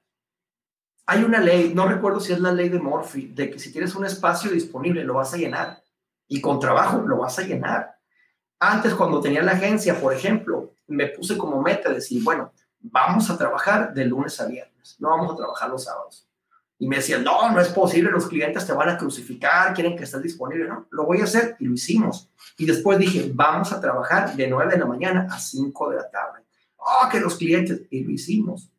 hay 1.07 1.23
una 1.23 1.41
ley, 1.41 1.73
no 1.75 1.87
recuerdo 1.87 2.21
si 2.21 2.33
es 2.33 2.41
la 2.41 2.53
ley 2.53 2.69
de 2.69 2.79
Murphy, 2.79 3.29
de 3.29 3.51
que 3.51 3.59
si 3.59 3.71
tienes 3.71 3.95
un 3.95 4.07
espacio 4.07 4.51
disponible 4.51 5.05
lo 5.05 5.15
vas 5.15 5.35
a 5.35 5.37
llenar 5.37 5.83
y 6.27 6.41
con 6.41 6.59
trabajo 6.59 7.03
lo 7.03 7.19
vas 7.19 7.39
a 7.39 7.43
llenar. 7.43 7.99
Antes, 8.59 8.95
cuando 8.95 9.21
tenía 9.21 9.43
la 9.43 9.53
agencia, 9.53 10.01
por 10.01 10.15
ejemplo, 10.15 10.77
me 10.87 11.09
puse 11.09 11.37
como 11.37 11.61
meta 11.61 11.93
decir, 11.93 12.23
bueno, 12.23 12.53
vamos 12.85 13.31
a 13.31 13.39
trabajar 13.39 13.95
de 13.95 14.05
lunes 14.05 14.41
a 14.41 14.47
viernes, 14.47 14.97
no 14.99 15.09
vamos 15.09 15.33
a 15.33 15.37
trabajar 15.37 15.71
los 15.71 15.85
sábados. 15.85 16.29
Y 16.79 16.89
me 16.89 16.97
decían, 16.97 17.25
no, 17.25 17.51
no 17.51 17.61
es 17.61 17.69
posible, 17.69 18.11
los 18.11 18.27
clientes 18.27 18.67
te 18.67 18.73
van 18.73 18.89
a 18.89 18.99
crucificar, 18.99 19.73
quieren 19.73 19.97
que 19.97 20.05
estés 20.05 20.23
disponible. 20.23 20.69
No, 20.69 20.87
lo 20.91 21.07
voy 21.07 21.21
a 21.21 21.25
hacer 21.25 21.57
y 21.61 21.67
lo 21.67 21.75
hicimos. 21.75 22.31
Y 22.59 22.67
después 22.67 22.99
dije, 22.99 23.31
vamos 23.33 23.73
a 23.73 23.81
trabajar 23.81 24.35
de 24.35 24.49
9 24.49 24.73
de 24.73 24.79
la 24.79 24.87
mañana 24.87 25.27
a 25.31 25.39
5 25.39 25.91
de 25.91 25.97
la 25.97 26.11
tarde. 26.11 26.41
Oh, 26.77 27.09
que 27.11 27.21
los 27.21 27.37
clientes, 27.37 27.83
y 27.91 28.03
lo 28.03 28.11
hicimos. 28.11 28.71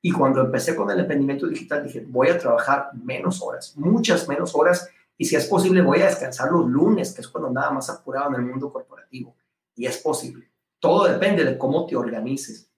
Y 0.00 0.10
cuando 0.10 0.40
empecé 0.40 0.74
con 0.74 0.90
el 0.90 1.00
emprendimiento 1.00 1.46
digital, 1.46 1.84
dije, 1.84 2.04
voy 2.08 2.28
a 2.28 2.38
trabajar 2.38 2.90
menos 2.94 3.42
horas, 3.42 3.74
muchas 3.76 4.26
menos 4.26 4.54
horas. 4.54 4.88
Y 5.16 5.26
si 5.26 5.36
es 5.36 5.46
posible, 5.46 5.82
voy 5.82 6.00
a 6.00 6.06
descansar 6.06 6.50
los 6.50 6.66
lunes, 6.66 7.12
que 7.12 7.20
es 7.20 7.28
cuando 7.28 7.50
nada 7.50 7.70
más 7.70 7.90
apurado 7.90 8.30
en 8.30 8.36
el 8.36 8.42
mundo 8.42 8.72
corporativo. 8.72 9.36
Y 9.76 9.86
es 9.86 9.98
posible. 9.98 10.50
Todo 10.80 11.06
depende 11.06 11.44
de 11.44 11.58
cómo 11.58 11.86
te 11.86 11.94
organices 11.94 12.68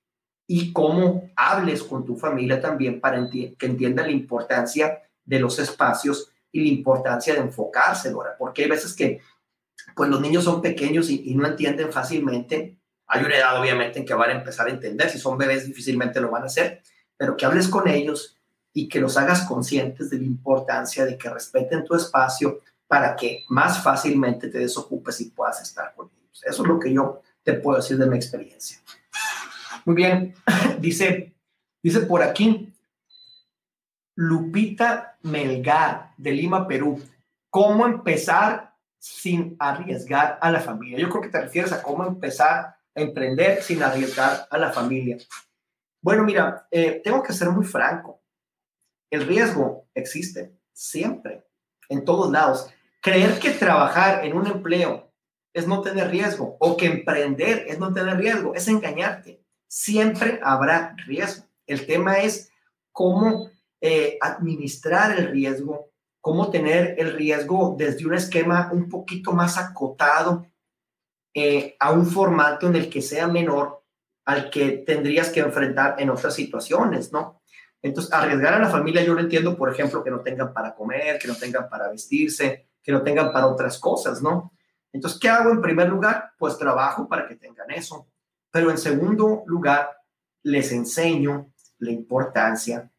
y 0.52 0.72
cómo 0.72 1.30
hables 1.36 1.80
con 1.84 2.04
tu 2.04 2.16
familia 2.16 2.60
también 2.60 3.00
para 3.00 3.30
que 3.30 3.54
entienda 3.60 4.02
la 4.02 4.10
importancia 4.10 5.00
de 5.24 5.38
los 5.38 5.60
espacios 5.60 6.32
y 6.50 6.62
la 6.62 6.68
importancia 6.70 7.34
de 7.34 7.38
enfocarse, 7.38 8.10
Dora, 8.10 8.34
porque 8.36 8.64
hay 8.64 8.68
veces 8.68 8.92
que 8.94 9.20
pues 9.94 10.10
los 10.10 10.20
niños 10.20 10.42
son 10.42 10.60
pequeños 10.60 11.08
y, 11.08 11.36
no 11.36 11.46
entienden 11.46 11.92
fácilmente. 11.92 12.76
Hay 13.06 13.22
una 13.22 13.36
edad 13.36 13.60
obviamente 13.60 14.00
en 14.00 14.04
que 14.04 14.12
van 14.12 14.30
a 14.30 14.38
empezar 14.38 14.66
a 14.66 14.70
entender, 14.70 15.08
si 15.08 15.20
son 15.20 15.38
bebés 15.38 15.66
difícilmente 15.66 16.20
lo 16.20 16.32
van 16.32 16.42
a 16.42 16.46
hacer, 16.46 16.82
pero 17.16 17.36
que 17.36 17.46
hables 17.46 17.68
con 17.68 17.86
ellos 17.86 18.36
y 18.72 18.88
que 18.88 18.98
los 18.98 19.16
hagas 19.16 19.42
conscientes 19.42 20.10
de 20.10 20.18
la 20.18 20.24
importancia 20.24 21.04
de 21.04 21.16
que 21.16 21.30
respeten 21.30 21.84
tu 21.84 21.94
espacio 21.94 22.58
para 22.88 23.14
que 23.14 23.44
más 23.50 23.84
fácilmente 23.84 24.48
te 24.48 24.58
desocupes 24.58 25.20
y 25.20 25.30
puedas 25.30 25.62
estar 25.62 25.94
con 25.94 26.06
ellos. 26.08 26.42
Eso 26.44 26.62
es 26.64 26.68
lo 26.68 26.80
que 26.80 26.92
yo 26.92 27.22
te 27.44 27.52
puedo 27.52 27.76
decir 27.76 27.98
de 27.98 28.06
mi 28.06 28.16
experiencia. 28.16 28.80
Muy 29.84 29.96
bien, 29.96 30.34
dice, 30.80 31.34
dice 31.82 32.00
por 32.00 32.22
aquí 32.22 32.72
Lupita 34.16 35.18
Melgar 35.22 36.12
de 36.16 36.32
Lima, 36.32 36.66
Perú. 36.66 37.02
¿Cómo 37.48 37.86
empezar 37.86 38.74
sin 38.98 39.56
arriesgar 39.58 40.38
a 40.40 40.50
la 40.50 40.60
familia? 40.60 40.98
Yo 40.98 41.08
creo 41.08 41.22
que 41.22 41.30
te 41.30 41.40
refieres 41.40 41.72
a 41.72 41.82
cómo 41.82 42.04
empezar 42.04 42.76
a 42.94 43.00
emprender 43.00 43.62
sin 43.62 43.82
arriesgar 43.82 44.46
a 44.50 44.58
la 44.58 44.72
familia. 44.72 45.16
Bueno, 46.02 46.24
mira, 46.24 46.66
eh, 46.70 47.00
tengo 47.02 47.22
que 47.22 47.32
ser 47.32 47.50
muy 47.50 47.64
franco. 47.64 48.22
El 49.10 49.26
riesgo 49.26 49.88
existe 49.94 50.54
siempre, 50.72 51.46
en 51.88 52.04
todos 52.04 52.30
lados. 52.30 52.70
Creer 53.00 53.38
que 53.38 53.50
trabajar 53.50 54.24
en 54.24 54.36
un 54.36 54.46
empleo 54.46 55.10
es 55.52 55.66
no 55.66 55.82
tener 55.82 56.10
riesgo 56.10 56.56
o 56.60 56.76
que 56.76 56.86
emprender 56.86 57.64
es 57.68 57.78
no 57.78 57.92
tener 57.92 58.16
riesgo, 58.16 58.54
es 58.54 58.68
engañarte. 58.68 59.42
Siempre 59.72 60.40
habrá 60.42 60.96
riesgo. 61.06 61.44
El 61.64 61.86
tema 61.86 62.18
es 62.18 62.50
cómo 62.90 63.50
eh, 63.80 64.18
administrar 64.20 65.16
el 65.16 65.28
riesgo, 65.28 65.92
cómo 66.20 66.50
tener 66.50 66.96
el 66.98 67.12
riesgo 67.12 67.76
desde 67.78 68.04
un 68.04 68.14
esquema 68.14 68.68
un 68.72 68.88
poquito 68.88 69.30
más 69.30 69.58
acotado 69.58 70.44
eh, 71.32 71.76
a 71.78 71.92
un 71.92 72.04
formato 72.04 72.66
en 72.66 72.74
el 72.74 72.90
que 72.90 73.00
sea 73.00 73.28
menor 73.28 73.84
al 74.24 74.50
que 74.50 74.78
tendrías 74.78 75.30
que 75.30 75.38
enfrentar 75.38 75.94
en 76.00 76.10
otras 76.10 76.34
situaciones, 76.34 77.12
¿no? 77.12 77.40
Entonces, 77.80 78.12
arriesgar 78.12 78.54
a 78.54 78.58
la 78.58 78.70
familia, 78.70 79.04
yo 79.04 79.14
lo 79.14 79.20
entiendo, 79.20 79.56
por 79.56 79.72
ejemplo, 79.72 80.02
que 80.02 80.10
no 80.10 80.18
tengan 80.18 80.52
para 80.52 80.74
comer, 80.74 81.16
que 81.20 81.28
no 81.28 81.36
tengan 81.36 81.68
para 81.68 81.88
vestirse, 81.88 82.70
que 82.82 82.90
no 82.90 83.02
tengan 83.02 83.32
para 83.32 83.46
otras 83.46 83.78
cosas, 83.78 84.20
¿no? 84.20 84.52
Entonces, 84.92 85.20
¿qué 85.20 85.28
hago 85.28 85.52
en 85.52 85.62
primer 85.62 85.88
lugar? 85.88 86.32
Pues 86.36 86.58
trabajo 86.58 87.06
para 87.06 87.28
que 87.28 87.36
tengan 87.36 87.70
eso. 87.70 88.09
Pero 88.50 88.70
en 88.70 88.78
segundo 88.78 89.42
lugar, 89.46 89.90
les 90.42 90.72
enseño 90.72 91.52
la 91.78 91.90
importancia 91.90 92.90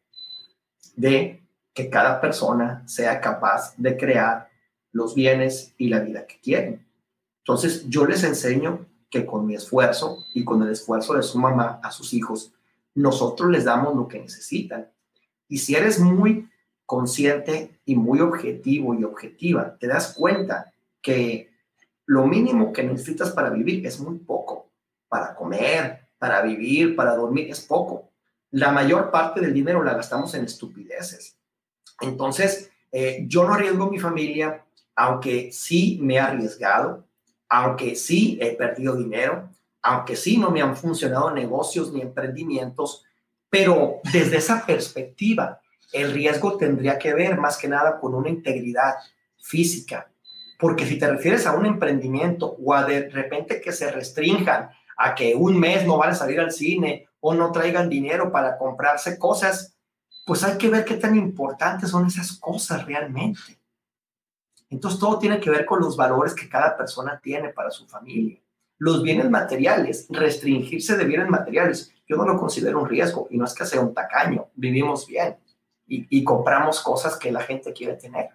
de 0.96 1.42
que 1.74 1.88
cada 1.88 2.20
persona 2.20 2.86
sea 2.86 3.20
capaz 3.20 3.74
de 3.76 3.96
crear 3.96 4.48
los 4.92 5.14
bienes 5.14 5.74
y 5.78 5.88
la 5.88 6.00
vida 6.00 6.26
que 6.26 6.38
quieren. 6.40 6.86
Entonces, 7.38 7.88
yo 7.88 8.06
les 8.06 8.22
enseño 8.24 8.86
que 9.10 9.26
con 9.26 9.46
mi 9.46 9.54
esfuerzo 9.54 10.24
y 10.34 10.44
con 10.44 10.62
el 10.62 10.70
esfuerzo 10.70 11.14
de 11.14 11.22
su 11.22 11.38
mamá 11.38 11.80
a 11.82 11.90
sus 11.90 12.14
hijos, 12.14 12.52
nosotros 12.94 13.50
les 13.50 13.64
damos 13.64 13.94
lo 13.94 14.06
que 14.08 14.20
necesitan. 14.20 14.88
Y 15.48 15.58
si 15.58 15.74
eres 15.74 15.98
muy 15.98 16.48
consciente 16.86 17.80
y 17.84 17.96
muy 17.96 18.20
objetivo 18.20 18.94
y 18.94 19.04
objetiva, 19.04 19.76
te 19.78 19.86
das 19.86 20.14
cuenta 20.14 20.72
que 21.00 21.50
lo 22.06 22.26
mínimo 22.26 22.72
que 22.72 22.82
necesitas 22.82 23.30
para 23.30 23.50
vivir 23.50 23.86
es 23.86 23.98
muy 24.00 24.18
poco. 24.18 24.71
Para 25.12 25.34
comer, 25.34 26.08
para 26.16 26.40
vivir, 26.40 26.96
para 26.96 27.14
dormir, 27.14 27.50
es 27.50 27.60
poco. 27.60 28.08
La 28.52 28.72
mayor 28.72 29.10
parte 29.10 29.42
del 29.42 29.52
dinero 29.52 29.84
la 29.84 29.92
gastamos 29.92 30.32
en 30.32 30.46
estupideces. 30.46 31.36
Entonces, 32.00 32.70
eh, 32.90 33.26
yo 33.26 33.44
no 33.44 33.52
arriesgo 33.52 33.90
mi 33.90 33.98
familia, 33.98 34.64
aunque 34.96 35.52
sí 35.52 35.98
me 36.00 36.14
he 36.14 36.18
arriesgado, 36.18 37.04
aunque 37.46 37.94
sí 37.94 38.38
he 38.40 38.52
perdido 38.56 38.96
dinero, 38.96 39.50
aunque 39.82 40.16
sí 40.16 40.38
no 40.38 40.50
me 40.50 40.62
han 40.62 40.78
funcionado 40.78 41.30
negocios 41.30 41.92
ni 41.92 42.00
emprendimientos, 42.00 43.04
pero 43.50 44.00
desde 44.14 44.38
esa 44.38 44.64
perspectiva, 44.64 45.60
el 45.92 46.12
riesgo 46.12 46.56
tendría 46.56 46.98
que 46.98 47.12
ver 47.12 47.36
más 47.36 47.58
que 47.58 47.68
nada 47.68 48.00
con 48.00 48.14
una 48.14 48.30
integridad 48.30 48.94
física, 49.38 50.10
porque 50.58 50.86
si 50.86 50.98
te 50.98 51.06
refieres 51.06 51.46
a 51.46 51.52
un 51.52 51.66
emprendimiento 51.66 52.56
o 52.58 52.72
a 52.72 52.84
de 52.84 53.10
repente 53.10 53.60
que 53.60 53.72
se 53.72 53.90
restrinjan 53.90 54.70
a 55.02 55.14
que 55.14 55.34
un 55.34 55.58
mes 55.58 55.84
no 55.84 55.98
van 55.98 56.10
a 56.10 56.14
salir 56.14 56.38
al 56.38 56.52
cine 56.52 57.08
o 57.20 57.34
no 57.34 57.50
traigan 57.50 57.88
dinero 57.88 58.30
para 58.30 58.56
comprarse 58.56 59.18
cosas, 59.18 59.76
pues 60.24 60.44
hay 60.44 60.56
que 60.56 60.68
ver 60.68 60.84
qué 60.84 60.94
tan 60.94 61.16
importantes 61.16 61.90
son 61.90 62.06
esas 62.06 62.38
cosas 62.38 62.86
realmente. 62.86 63.58
Entonces 64.70 65.00
todo 65.00 65.18
tiene 65.18 65.40
que 65.40 65.50
ver 65.50 65.66
con 65.66 65.80
los 65.80 65.96
valores 65.96 66.34
que 66.34 66.48
cada 66.48 66.76
persona 66.76 67.20
tiene 67.22 67.48
para 67.48 67.70
su 67.70 67.86
familia. 67.86 68.40
Los 68.78 69.02
bienes 69.02 69.28
materiales, 69.28 70.06
restringirse 70.08 70.96
de 70.96 71.04
bienes 71.04 71.28
materiales, 71.28 71.92
yo 72.06 72.16
no 72.16 72.24
lo 72.24 72.38
considero 72.38 72.80
un 72.80 72.88
riesgo 72.88 73.26
y 73.30 73.38
no 73.38 73.44
es 73.44 73.54
que 73.54 73.66
sea 73.66 73.80
un 73.80 73.94
tacaño, 73.94 74.48
vivimos 74.54 75.06
bien 75.06 75.36
y, 75.86 76.24
compramos 76.24 76.80
cosas 76.80 77.18
que 77.18 77.30
la 77.30 77.40
gente 77.40 77.72
quiere 77.72 77.94
tener 77.94 78.30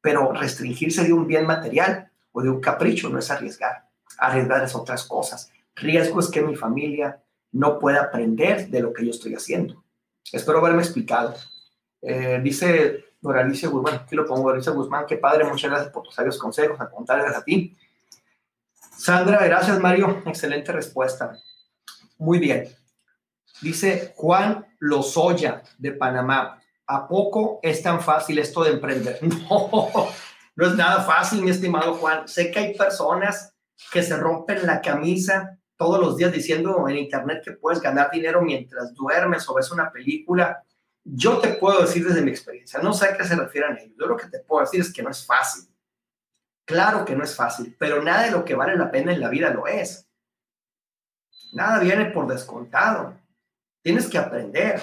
pero 0.00 0.32
restringirse 0.32 1.04
de 1.04 1.12
un 1.12 1.28
bien 1.28 1.46
material 1.46 2.10
o 2.32 2.42
de 2.42 2.50
un 2.50 2.60
capricho 2.60 3.08
no 3.08 3.20
es 3.20 3.30
arriesgar. 3.30 3.88
Arriesgar 4.18 4.64
es 4.64 4.74
otras 4.74 5.04
cosas. 5.04 5.51
Riesgo 5.76 6.20
es 6.20 6.28
que 6.28 6.42
mi 6.42 6.56
familia 6.56 7.22
no 7.52 7.78
pueda 7.78 8.02
aprender 8.02 8.68
de 8.68 8.80
lo 8.80 8.92
que 8.92 9.04
yo 9.04 9.10
estoy 9.10 9.34
haciendo. 9.34 9.82
Espero 10.30 10.58
haberme 10.58 10.82
explicado. 10.82 11.34
Eh, 12.00 12.40
dice 12.42 13.04
Dora 13.20 13.42
Alicia 13.42 13.68
Guzmán, 13.68 13.94
aquí 13.94 14.16
lo 14.16 14.26
pongo, 14.26 14.50
Alicia 14.50 14.72
Guzmán, 14.72 15.06
qué 15.06 15.16
padre, 15.16 15.44
muchas 15.44 15.70
gracias 15.70 15.92
por 15.92 16.02
tus 16.02 16.14
sabios 16.14 16.38
consejos, 16.38 16.80
a 16.80 16.90
contarles 16.90 17.36
a 17.36 17.44
ti. 17.44 17.76
Sandra, 18.96 19.44
gracias 19.44 19.78
Mario, 19.78 20.22
excelente 20.26 20.72
respuesta. 20.72 21.38
Muy 22.18 22.38
bien. 22.38 22.68
Dice 23.60 24.12
Juan 24.16 24.66
Lozoya 24.80 25.62
de 25.78 25.92
Panamá. 25.92 26.60
¿A 26.86 27.06
poco 27.06 27.60
es 27.62 27.82
tan 27.82 28.00
fácil 28.00 28.38
esto 28.38 28.64
de 28.64 28.72
emprender? 28.72 29.18
No, 30.54 30.66
no 30.66 30.66
es 30.66 30.76
nada 30.76 31.02
fácil, 31.02 31.42
mi 31.42 31.50
estimado 31.50 31.94
Juan. 31.94 32.28
Sé 32.28 32.50
que 32.50 32.58
hay 32.58 32.74
personas 32.74 33.54
que 33.90 34.02
se 34.02 34.16
rompen 34.16 34.66
la 34.66 34.82
camisa 34.82 35.58
todos 35.82 36.00
los 36.00 36.16
días 36.16 36.32
diciendo 36.32 36.88
en 36.88 36.96
internet 36.96 37.42
que 37.44 37.52
puedes 37.52 37.80
ganar 37.80 38.08
dinero 38.08 38.40
mientras 38.40 38.94
duermes 38.94 39.48
o 39.48 39.54
ves 39.54 39.72
una 39.72 39.90
película. 39.90 40.62
Yo 41.02 41.38
te 41.38 41.54
puedo 41.54 41.80
decir 41.80 42.06
desde 42.06 42.22
mi 42.22 42.30
experiencia, 42.30 42.78
no 42.80 42.92
sé 42.92 43.06
a 43.06 43.16
qué 43.16 43.24
se 43.24 43.34
refieren 43.34 43.76
ellos. 43.78 43.96
Yo 43.98 44.06
lo 44.06 44.16
que 44.16 44.28
te 44.28 44.38
puedo 44.38 44.64
decir 44.64 44.80
es 44.80 44.92
que 44.92 45.02
no 45.02 45.10
es 45.10 45.26
fácil. 45.26 45.64
Claro 46.64 47.04
que 47.04 47.16
no 47.16 47.24
es 47.24 47.34
fácil, 47.34 47.74
pero 47.76 48.00
nada 48.00 48.22
de 48.22 48.30
lo 48.30 48.44
que 48.44 48.54
vale 48.54 48.76
la 48.76 48.92
pena 48.92 49.12
en 49.12 49.20
la 49.20 49.28
vida 49.28 49.52
lo 49.52 49.66
es. 49.66 50.08
Nada 51.52 51.80
viene 51.80 52.06
por 52.12 52.28
descontado. 52.28 53.18
Tienes 53.82 54.08
que 54.08 54.18
aprender. 54.18 54.80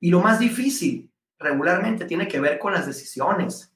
Y 0.00 0.10
lo 0.10 0.18
más 0.18 0.40
difícil 0.40 1.12
regularmente 1.38 2.06
tiene 2.06 2.26
que 2.26 2.40
ver 2.40 2.58
con 2.58 2.72
las 2.72 2.86
decisiones, 2.86 3.72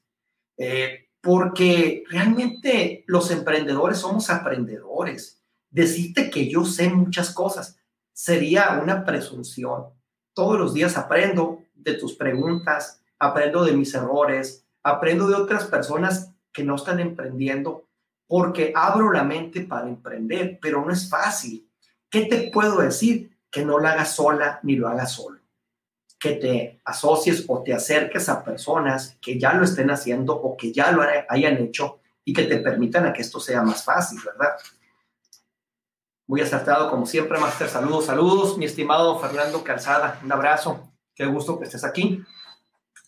eh, 0.57 1.07
porque 1.21 2.03
realmente 2.09 3.05
los 3.07 3.31
emprendedores 3.31 3.97
somos 3.97 4.29
aprendedores. 4.29 5.41
Decirte 5.75 6.29
que 6.29 6.47
yo 6.49 6.63
sé 6.63 6.89
muchas 6.89 7.31
cosas 7.31 7.77
sería 8.13 8.79
una 8.81 9.03
presunción. 9.03 9.87
Todos 10.33 10.57
los 10.57 10.73
días 10.73 10.95
aprendo 10.95 11.63
de 11.73 11.95
tus 11.95 12.13
preguntas, 12.13 13.01
aprendo 13.19 13.65
de 13.65 13.73
mis 13.73 13.93
errores, 13.93 14.65
aprendo 14.83 15.27
de 15.27 15.35
otras 15.35 15.65
personas 15.65 16.31
que 16.53 16.63
no 16.63 16.77
están 16.77 17.01
emprendiendo, 17.01 17.89
porque 18.25 18.71
abro 18.73 19.11
la 19.11 19.25
mente 19.25 19.65
para 19.65 19.89
emprender, 19.89 20.59
pero 20.61 20.85
no 20.85 20.93
es 20.93 21.09
fácil. 21.09 21.69
¿Qué 22.09 22.21
te 22.21 22.49
puedo 22.51 22.79
decir? 22.79 23.37
Que 23.51 23.65
no 23.65 23.77
lo 23.77 23.85
hagas 23.85 24.15
sola 24.15 24.61
ni 24.63 24.77
lo 24.77 24.87
hagas 24.87 25.11
solo 25.11 25.41
que 26.17 26.31
te 26.31 26.81
asocies 26.85 27.43
o 27.49 27.61
te 27.61 27.73
acerques 27.73 28.29
a 28.29 28.43
personas 28.43 29.17
que 29.21 29.37
ya 29.37 29.53
lo 29.53 29.65
estén 29.65 29.91
haciendo 29.91 30.33
o 30.33 30.55
que 30.55 30.71
ya 30.71 30.91
lo 30.93 31.03
hayan 31.27 31.57
hecho 31.57 31.99
y 32.23 32.33
que 32.33 32.43
te 32.43 32.59
permitan 32.59 33.05
a 33.05 33.11
que 33.11 33.21
esto 33.21 33.41
sea 33.41 33.61
más 33.61 33.83
fácil, 33.83 34.19
¿verdad? 34.25 34.55
Muy 36.27 36.41
acertado, 36.41 36.89
como 36.89 37.05
siempre, 37.05 37.39
Master. 37.39 37.69
Saludos, 37.69 38.05
saludos, 38.05 38.57
mi 38.57 38.65
estimado 38.65 39.19
Fernando 39.19 39.63
Calzada. 39.63 40.19
Un 40.23 40.31
abrazo. 40.31 40.91
Qué 41.13 41.25
gusto 41.25 41.59
que 41.59 41.65
estés 41.65 41.83
aquí. 41.83 42.23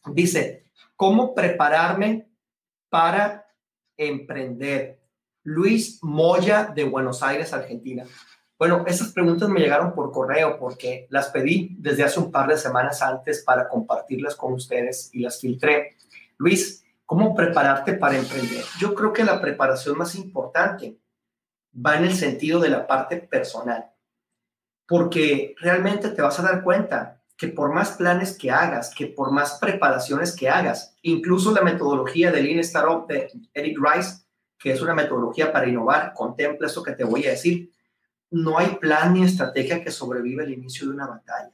Dice, 0.06 0.66
¿cómo 0.96 1.34
prepararme 1.34 2.30
para 2.90 3.48
emprender? 3.98 5.02
Luis 5.42 6.00
Moya 6.04 6.66
de 6.76 6.84
Buenos 6.84 7.24
Aires, 7.24 7.54
Argentina. 7.54 8.04
Bueno, 8.60 8.84
esas 8.86 9.14
preguntas 9.14 9.50
me 9.50 9.62
llegaron 9.62 9.94
por 9.94 10.12
correo 10.12 10.60
porque 10.60 11.08
las 11.10 11.30
pedí 11.30 11.76
desde 11.80 12.04
hace 12.04 12.20
un 12.20 12.32
par 12.32 12.48
de 12.48 12.58
semanas 12.58 13.02
antes 13.02 13.44
para 13.44 13.68
compartirlas 13.68 14.36
con 14.36 14.54
ustedes 14.54 15.10
y 15.14 15.22
las 15.22 15.40
filtré. 15.40 15.96
Luis, 16.38 16.84
¿cómo 17.06 17.34
prepararte 17.34 17.94
para 17.94 18.18
emprender? 18.18 18.64
Yo 18.80 18.94
creo 18.94 19.12
que 19.12 19.24
la 19.24 19.42
preparación 19.42 19.98
más 19.98 20.14
importante 20.16 20.98
va 21.78 21.98
en 21.98 22.06
el 22.06 22.14
sentido 22.14 22.60
de 22.60 22.70
la 22.70 22.88
parte 22.88 23.18
personal. 23.18 23.92
porque 24.90 25.54
realmente 25.60 26.10
te 26.12 26.22
vas 26.22 26.40
a 26.40 26.44
dar 26.44 26.64
cuenta 26.64 27.22
que 27.36 27.50
por 27.50 27.74
más 27.74 27.92
planes 27.98 28.38
que 28.38 28.50
hagas, 28.50 28.94
que 28.96 29.08
por 29.08 29.32
más 29.32 29.60
preparaciones 29.60 30.36
que 30.36 30.50
hagas, 30.50 30.96
incluso 31.02 31.52
la 31.52 31.62
metodología 31.62 32.32
del 32.32 32.46
Lean 32.46 32.60
Startup 32.60 33.06
de 33.06 33.30
Eric 33.54 33.78
Rice, 33.78 34.24
que 34.58 34.72
es 34.72 34.82
una 34.82 34.96
metodología 34.96 35.52
para 35.52 35.68
innovar, 35.68 36.14
contempla 36.14 36.68
eso 36.68 36.82
que 36.82 36.94
te 36.94 37.04
voy 37.04 37.26
a 37.26 37.32
decir. 37.32 37.72
No 38.32 38.58
hay 38.58 38.78
plan 38.78 39.14
ni 39.14 39.24
estrategia 39.24 39.84
que 39.84 39.92
sobreviva 39.92 40.44
el 40.44 40.54
inicio 40.54 40.88
de 40.88 40.94
una 40.94 41.08
batalla. 41.08 41.52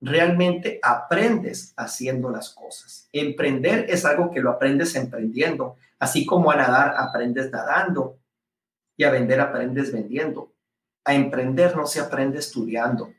Realmente 0.00 0.80
aprendes 0.82 1.72
haciendo 1.76 2.30
las 2.30 2.50
cosas. 2.50 3.08
Emprender 3.12 3.86
es 3.88 4.04
algo 4.04 4.30
que 4.30 4.40
lo 4.40 4.50
aprendes 4.50 4.94
emprendiendo, 4.96 5.76
así 5.98 6.26
como 6.26 6.50
a 6.50 6.56
nadar 6.56 6.94
aprendes 6.98 7.50
nadando 7.50 8.19
y 9.00 9.04
a 9.04 9.10
vender 9.10 9.40
aprendes 9.40 9.90
vendiendo. 9.90 10.52
A 11.06 11.14
emprender 11.14 11.74
no 11.74 11.86
se 11.86 12.00
aprende 12.00 12.38
estudiando. 12.38 13.10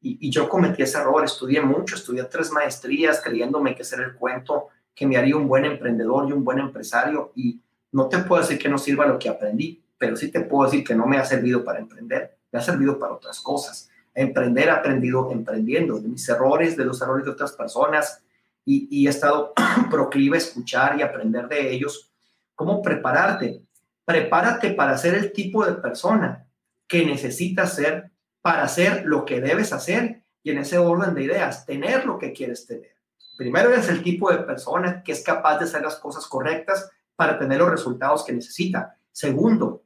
Y, 0.00 0.28
yo 0.30 0.48
cometí 0.48 0.82
ese 0.82 0.98
error, 0.98 1.24
estudié 1.24 1.60
mucho, 1.60 1.94
estudié 1.94 2.24
tres 2.24 2.50
maestrías 2.50 3.20
creyéndome 3.22 3.76
que 3.76 3.84
ser 3.84 4.00
el 4.00 4.14
cuento 4.14 4.66
que 4.92 5.06
me 5.06 5.16
haría 5.16 5.36
un 5.36 5.46
buen 5.46 5.64
emprendedor 5.64 6.28
y 6.28 6.32
un 6.32 6.42
buen 6.42 6.58
empresario 6.58 7.30
y 7.36 7.62
no 7.92 8.08
te 8.08 8.18
puedo 8.18 8.42
decir 8.42 8.58
que 8.58 8.68
no 8.68 8.78
sirva 8.78 9.06
lo 9.06 9.16
que 9.16 9.28
aprendí, 9.28 9.80
pero 9.96 10.16
sí 10.16 10.28
te 10.32 10.40
puedo 10.40 10.68
decir 10.68 10.84
que 10.84 10.96
no 10.96 11.06
me 11.06 11.18
ha 11.18 11.24
servido 11.24 11.62
para 11.62 11.78
emprender, 11.78 12.36
me 12.50 12.58
ha 12.58 12.62
servido 12.62 12.98
para 12.98 13.14
otras 13.14 13.38
cosas. 13.38 13.88
Emprender, 14.12 14.70
aprendido 14.70 15.30
emprendiendo, 15.30 16.00
de 16.00 16.08
mis 16.08 16.28
errores, 16.28 16.76
de 16.76 16.84
los 16.84 17.00
errores 17.00 17.24
de 17.24 17.30
otras 17.30 17.52
personas 17.52 18.24
y, 18.64 18.88
y 18.90 19.06
he 19.06 19.10
estado 19.10 19.52
proclive 19.88 20.36
a 20.36 20.38
escuchar 20.38 20.98
y 20.98 21.02
aprender 21.02 21.46
de 21.46 21.72
ellos. 21.72 22.10
¿Cómo 22.56 22.82
prepararte? 22.82 23.67
Prepárate 24.08 24.70
para 24.70 24.96
ser 24.96 25.16
el 25.16 25.32
tipo 25.34 25.66
de 25.66 25.74
persona 25.74 26.46
que 26.86 27.04
necesitas 27.04 27.74
ser 27.74 28.10
para 28.40 28.62
hacer 28.62 29.04
lo 29.04 29.26
que 29.26 29.42
debes 29.42 29.70
hacer 29.74 30.22
y 30.42 30.50
en 30.50 30.56
ese 30.56 30.78
orden 30.78 31.12
de 31.12 31.24
ideas, 31.24 31.66
tener 31.66 32.06
lo 32.06 32.18
que 32.18 32.32
quieres 32.32 32.66
tener. 32.66 32.96
Primero 33.36 33.70
eres 33.70 33.90
el 33.90 34.02
tipo 34.02 34.32
de 34.32 34.38
persona 34.38 35.02
que 35.02 35.12
es 35.12 35.22
capaz 35.22 35.58
de 35.58 35.66
hacer 35.66 35.82
las 35.82 35.96
cosas 35.96 36.26
correctas 36.26 36.90
para 37.16 37.38
tener 37.38 37.58
los 37.58 37.70
resultados 37.70 38.24
que 38.24 38.32
necesita. 38.32 38.98
Segundo, 39.12 39.84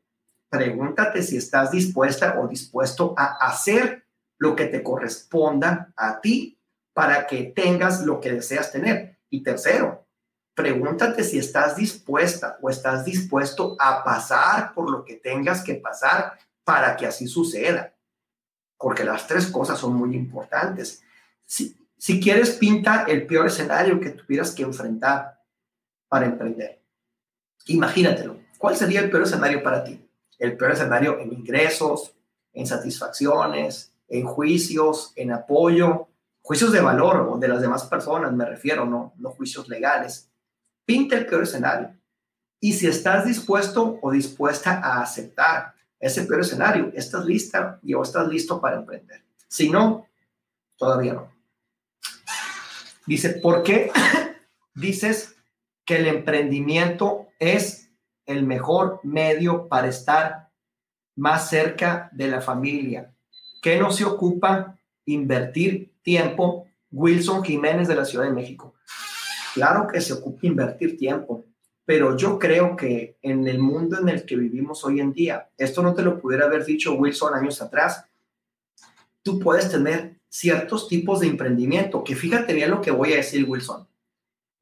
pregúntate 0.48 1.20
si 1.24 1.36
estás 1.36 1.72
dispuesta 1.72 2.38
o 2.38 2.46
dispuesto 2.46 3.16
a 3.18 3.44
hacer 3.44 4.06
lo 4.38 4.54
que 4.54 4.66
te 4.66 4.84
corresponda 4.84 5.92
a 5.96 6.20
ti 6.20 6.60
para 6.92 7.26
que 7.26 7.52
tengas 7.56 8.06
lo 8.06 8.20
que 8.20 8.34
deseas 8.34 8.70
tener. 8.70 9.18
Y 9.30 9.42
tercero, 9.42 10.01
pregúntate 10.54 11.24
si 11.24 11.38
estás 11.38 11.76
dispuesta 11.76 12.58
o 12.60 12.68
estás 12.68 13.04
dispuesto 13.04 13.76
a 13.78 14.04
pasar 14.04 14.74
por 14.74 14.90
lo 14.90 15.04
que 15.04 15.16
tengas 15.16 15.62
que 15.62 15.74
pasar 15.74 16.38
para 16.64 16.96
que 16.96 17.06
así 17.06 17.26
suceda. 17.26 17.94
Porque 18.76 19.04
las 19.04 19.26
tres 19.26 19.46
cosas 19.46 19.78
son 19.78 19.94
muy 19.94 20.14
importantes. 20.16 21.02
Si, 21.44 21.76
si 21.96 22.20
quieres, 22.20 22.50
pinta 22.50 23.04
el 23.08 23.26
peor 23.26 23.46
escenario 23.46 24.00
que 24.00 24.10
tuvieras 24.10 24.50
que 24.52 24.62
enfrentar 24.62 25.40
para 26.08 26.26
emprender. 26.26 26.82
Imagínatelo. 27.66 28.38
¿Cuál 28.58 28.76
sería 28.76 29.00
el 29.00 29.10
peor 29.10 29.22
escenario 29.22 29.62
para 29.62 29.84
ti? 29.84 30.08
El 30.38 30.56
peor 30.56 30.72
escenario 30.72 31.18
en 31.18 31.32
ingresos, 31.32 32.14
en 32.52 32.66
satisfacciones, 32.66 33.92
en 34.08 34.26
juicios, 34.26 35.12
en 35.16 35.32
apoyo, 35.32 36.08
juicios 36.42 36.72
de 36.72 36.80
valor 36.80 37.28
o 37.30 37.38
de 37.38 37.48
las 37.48 37.62
demás 37.62 37.84
personas, 37.84 38.32
me 38.32 38.44
refiero, 38.44 38.84
no, 38.84 39.14
no 39.16 39.30
juicios 39.30 39.68
legales. 39.68 40.31
Pinta 40.84 41.16
el 41.16 41.26
peor 41.26 41.44
escenario. 41.44 41.96
Y 42.60 42.72
si 42.74 42.86
estás 42.86 43.24
dispuesto 43.24 43.98
o 44.00 44.10
dispuesta 44.10 44.80
a 44.80 45.02
aceptar 45.02 45.74
ese 45.98 46.24
peor 46.24 46.40
escenario, 46.40 46.92
estás 46.94 47.24
lista 47.24 47.78
y 47.82 47.94
o 47.94 48.02
estás 48.02 48.28
listo 48.28 48.60
para 48.60 48.76
emprender. 48.76 49.24
Si 49.48 49.68
no, 49.68 50.06
todavía 50.76 51.14
no. 51.14 51.32
Dice, 53.06 53.30
¿por 53.30 53.62
qué 53.62 53.90
dices 54.74 55.36
que 55.84 55.96
el 55.96 56.06
emprendimiento 56.06 57.28
es 57.38 57.90
el 58.26 58.44
mejor 58.44 59.00
medio 59.02 59.68
para 59.68 59.88
estar 59.88 60.50
más 61.16 61.50
cerca 61.50 62.08
de 62.12 62.28
la 62.28 62.40
familia. 62.40 63.14
¿Qué 63.60 63.78
no 63.78 63.90
se 63.90 64.04
ocupa 64.04 64.78
invertir 65.04 65.92
tiempo? 66.02 66.66
Wilson 66.90 67.42
Jiménez 67.42 67.88
de 67.88 67.94
la 67.94 68.04
Ciudad 68.04 68.26
de 68.26 68.32
México. 68.32 68.74
Claro 69.54 69.86
que 69.86 70.00
se 70.00 70.12
ocupa 70.14 70.46
invertir 70.46 70.96
tiempo, 70.96 71.46
pero 71.84 72.16
yo 72.16 72.38
creo 72.38 72.76
que 72.76 73.18
en 73.22 73.46
el 73.46 73.58
mundo 73.58 73.98
en 73.98 74.08
el 74.08 74.24
que 74.24 74.36
vivimos 74.36 74.84
hoy 74.84 75.00
en 75.00 75.12
día, 75.12 75.50
esto 75.58 75.82
no 75.82 75.94
te 75.94 76.02
lo 76.02 76.20
pudiera 76.20 76.46
haber 76.46 76.64
dicho 76.64 76.94
Wilson 76.94 77.34
años 77.34 77.60
atrás, 77.60 78.04
tú 79.22 79.38
puedes 79.38 79.70
tener 79.70 80.16
ciertos 80.28 80.88
tipos 80.88 81.20
de 81.20 81.26
emprendimiento, 81.26 82.02
que 82.02 82.16
fíjate 82.16 82.54
bien 82.54 82.70
lo 82.70 82.80
que 82.80 82.90
voy 82.90 83.12
a 83.12 83.16
decir 83.16 83.44
Wilson, 83.48 83.86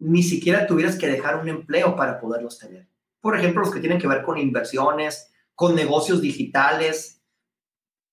ni 0.00 0.22
siquiera 0.22 0.66
tuvieras 0.66 0.96
que 0.96 1.06
dejar 1.06 1.36
un 1.36 1.48
empleo 1.48 1.94
para 1.94 2.18
poderlos 2.18 2.58
tener. 2.58 2.88
Por 3.20 3.36
ejemplo, 3.36 3.60
los 3.60 3.72
que 3.72 3.80
tienen 3.80 4.00
que 4.00 4.08
ver 4.08 4.22
con 4.22 4.38
inversiones, 4.38 5.30
con 5.54 5.76
negocios 5.76 6.20
digitales, 6.20 7.20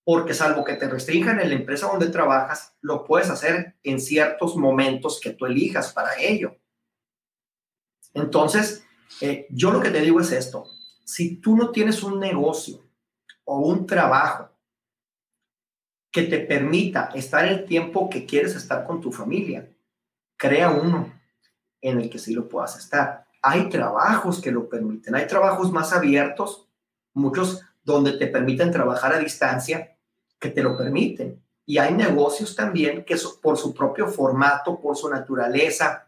porque 0.04 0.34
salvo 0.34 0.64
que 0.64 0.76
te 0.76 0.88
restrinjan 0.88 1.40
en 1.40 1.50
la 1.50 1.56
empresa 1.56 1.88
donde 1.88 2.10
trabajas, 2.10 2.76
lo 2.82 3.04
puedes 3.04 3.30
hacer 3.30 3.76
en 3.84 4.00
ciertos 4.00 4.56
momentos 4.56 5.20
que 5.20 5.32
tú 5.32 5.46
elijas 5.46 5.92
para 5.92 6.20
ello. 6.20 6.56
Entonces, 8.14 8.86
eh, 9.22 9.48
yo 9.50 9.72
lo 9.72 9.82
que 9.82 9.90
te 9.90 10.02
digo 10.02 10.20
es 10.20 10.32
esto, 10.32 10.66
si 11.04 11.38
tú 11.38 11.56
no 11.56 11.72
tienes 11.72 12.04
un 12.04 12.20
negocio 12.20 12.84
o 13.46 13.60
un 13.60 13.86
trabajo 13.86 14.50
que 16.12 16.24
te 16.24 16.40
permita 16.40 17.12
estar 17.14 17.46
el 17.46 17.66
tiempo 17.66 18.10
que 18.10 18.26
quieres 18.26 18.56
estar 18.56 18.86
con 18.86 19.02
tu 19.02 19.12
familia, 19.12 19.70
crea 20.36 20.70
uno 20.70 21.14
en 21.82 22.02
el 22.02 22.10
que 22.10 22.20
sí 22.20 22.34
lo 22.34 22.48
puedas 22.48 22.78
estar. 22.78 23.26
Hay 23.42 23.70
trabajos 23.70 24.42
que 24.42 24.52
lo 24.52 24.68
permiten, 24.68 25.16
hay 25.16 25.28
trabajos 25.28 25.72
más 25.72 25.94
abiertos, 25.94 26.68
muchos 27.14 27.62
donde 27.84 28.14
te 28.14 28.28
permiten 28.28 28.72
trabajar 28.72 29.14
a 29.14 29.20
distancia, 29.20 29.96
que 30.40 30.50
te 30.50 30.62
lo 30.62 30.78
permiten. 30.78 31.42
Y 31.66 31.78
hay 31.78 31.94
negocios 31.94 32.56
también 32.56 33.04
que 33.06 33.18
por 33.42 33.58
su 33.58 33.74
propio 33.74 34.08
formato, 34.08 34.80
por 34.80 34.96
su 34.96 35.10
naturaleza, 35.10 36.08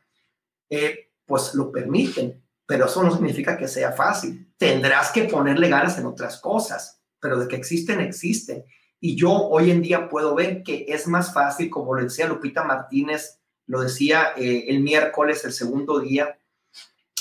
eh, 0.70 1.09
pues 1.30 1.54
lo 1.54 1.72
permiten. 1.72 2.44
Pero 2.66 2.88
eso 2.88 3.02
no 3.02 3.12
significa 3.12 3.58
que 3.58 3.70
sea 3.70 3.94
fácil. 3.94 4.54
Tendrás 4.58 5.12
que 5.12 5.24
ponerle 5.24 5.70
ganas 5.70 5.98
en 5.98 6.06
otras 6.06 6.42
cosas, 6.42 7.02
pero 7.22 7.40
de 7.40 7.48
que 7.48 7.56
existen, 7.56 8.02
existen. 8.02 8.66
Y 9.00 9.16
yo 9.16 9.32
hoy 9.32 9.72
en 9.72 9.82
día 9.82 10.10
puedo 10.10 10.36
ver 10.36 10.64
que 10.64 10.86
es 10.90 11.08
más 11.08 11.34
fácil, 11.34 11.70
como 11.70 11.96
lo 11.96 12.04
decía 12.04 12.28
Lupita 12.28 12.66
Martínez 12.66 13.40
lo 13.70 13.82
decía 13.82 14.34
eh, 14.36 14.66
el 14.68 14.82
miércoles, 14.82 15.46
el 15.46 15.54
segundo 15.54 16.00
día, 16.00 16.40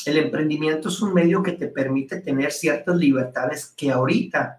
el 0.07 0.17
emprendimiento 0.17 0.89
es 0.89 1.03
un 1.03 1.13
medio 1.13 1.43
que 1.43 1.53
te 1.53 1.69
permite 1.69 2.23
tener 2.23 2.53
ciertas 2.53 2.97
libertades 2.97 3.75
que 3.77 3.93
ahorita, 3.93 4.59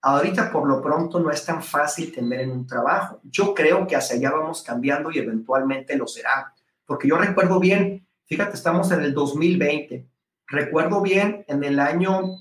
ahorita 0.00 0.50
por 0.50 0.66
lo 0.66 0.80
pronto 0.80 1.20
no 1.20 1.30
es 1.30 1.44
tan 1.44 1.62
fácil 1.62 2.10
tener 2.10 2.40
en 2.40 2.52
un 2.52 2.66
trabajo. 2.66 3.20
Yo 3.22 3.52
creo 3.54 3.86
que 3.86 3.96
hacia 3.96 4.16
allá 4.16 4.30
vamos 4.30 4.62
cambiando 4.62 5.10
y 5.10 5.18
eventualmente 5.18 5.94
lo 5.94 6.06
será, 6.06 6.54
porque 6.86 7.06
yo 7.06 7.18
recuerdo 7.18 7.60
bien, 7.60 8.05
fíjate, 8.26 8.56
estamos 8.56 8.90
en 8.92 9.02
el 9.02 9.14
2020, 9.14 10.06
recuerdo 10.46 11.00
bien 11.00 11.44
en 11.48 11.64
el 11.64 11.78
año 11.78 12.38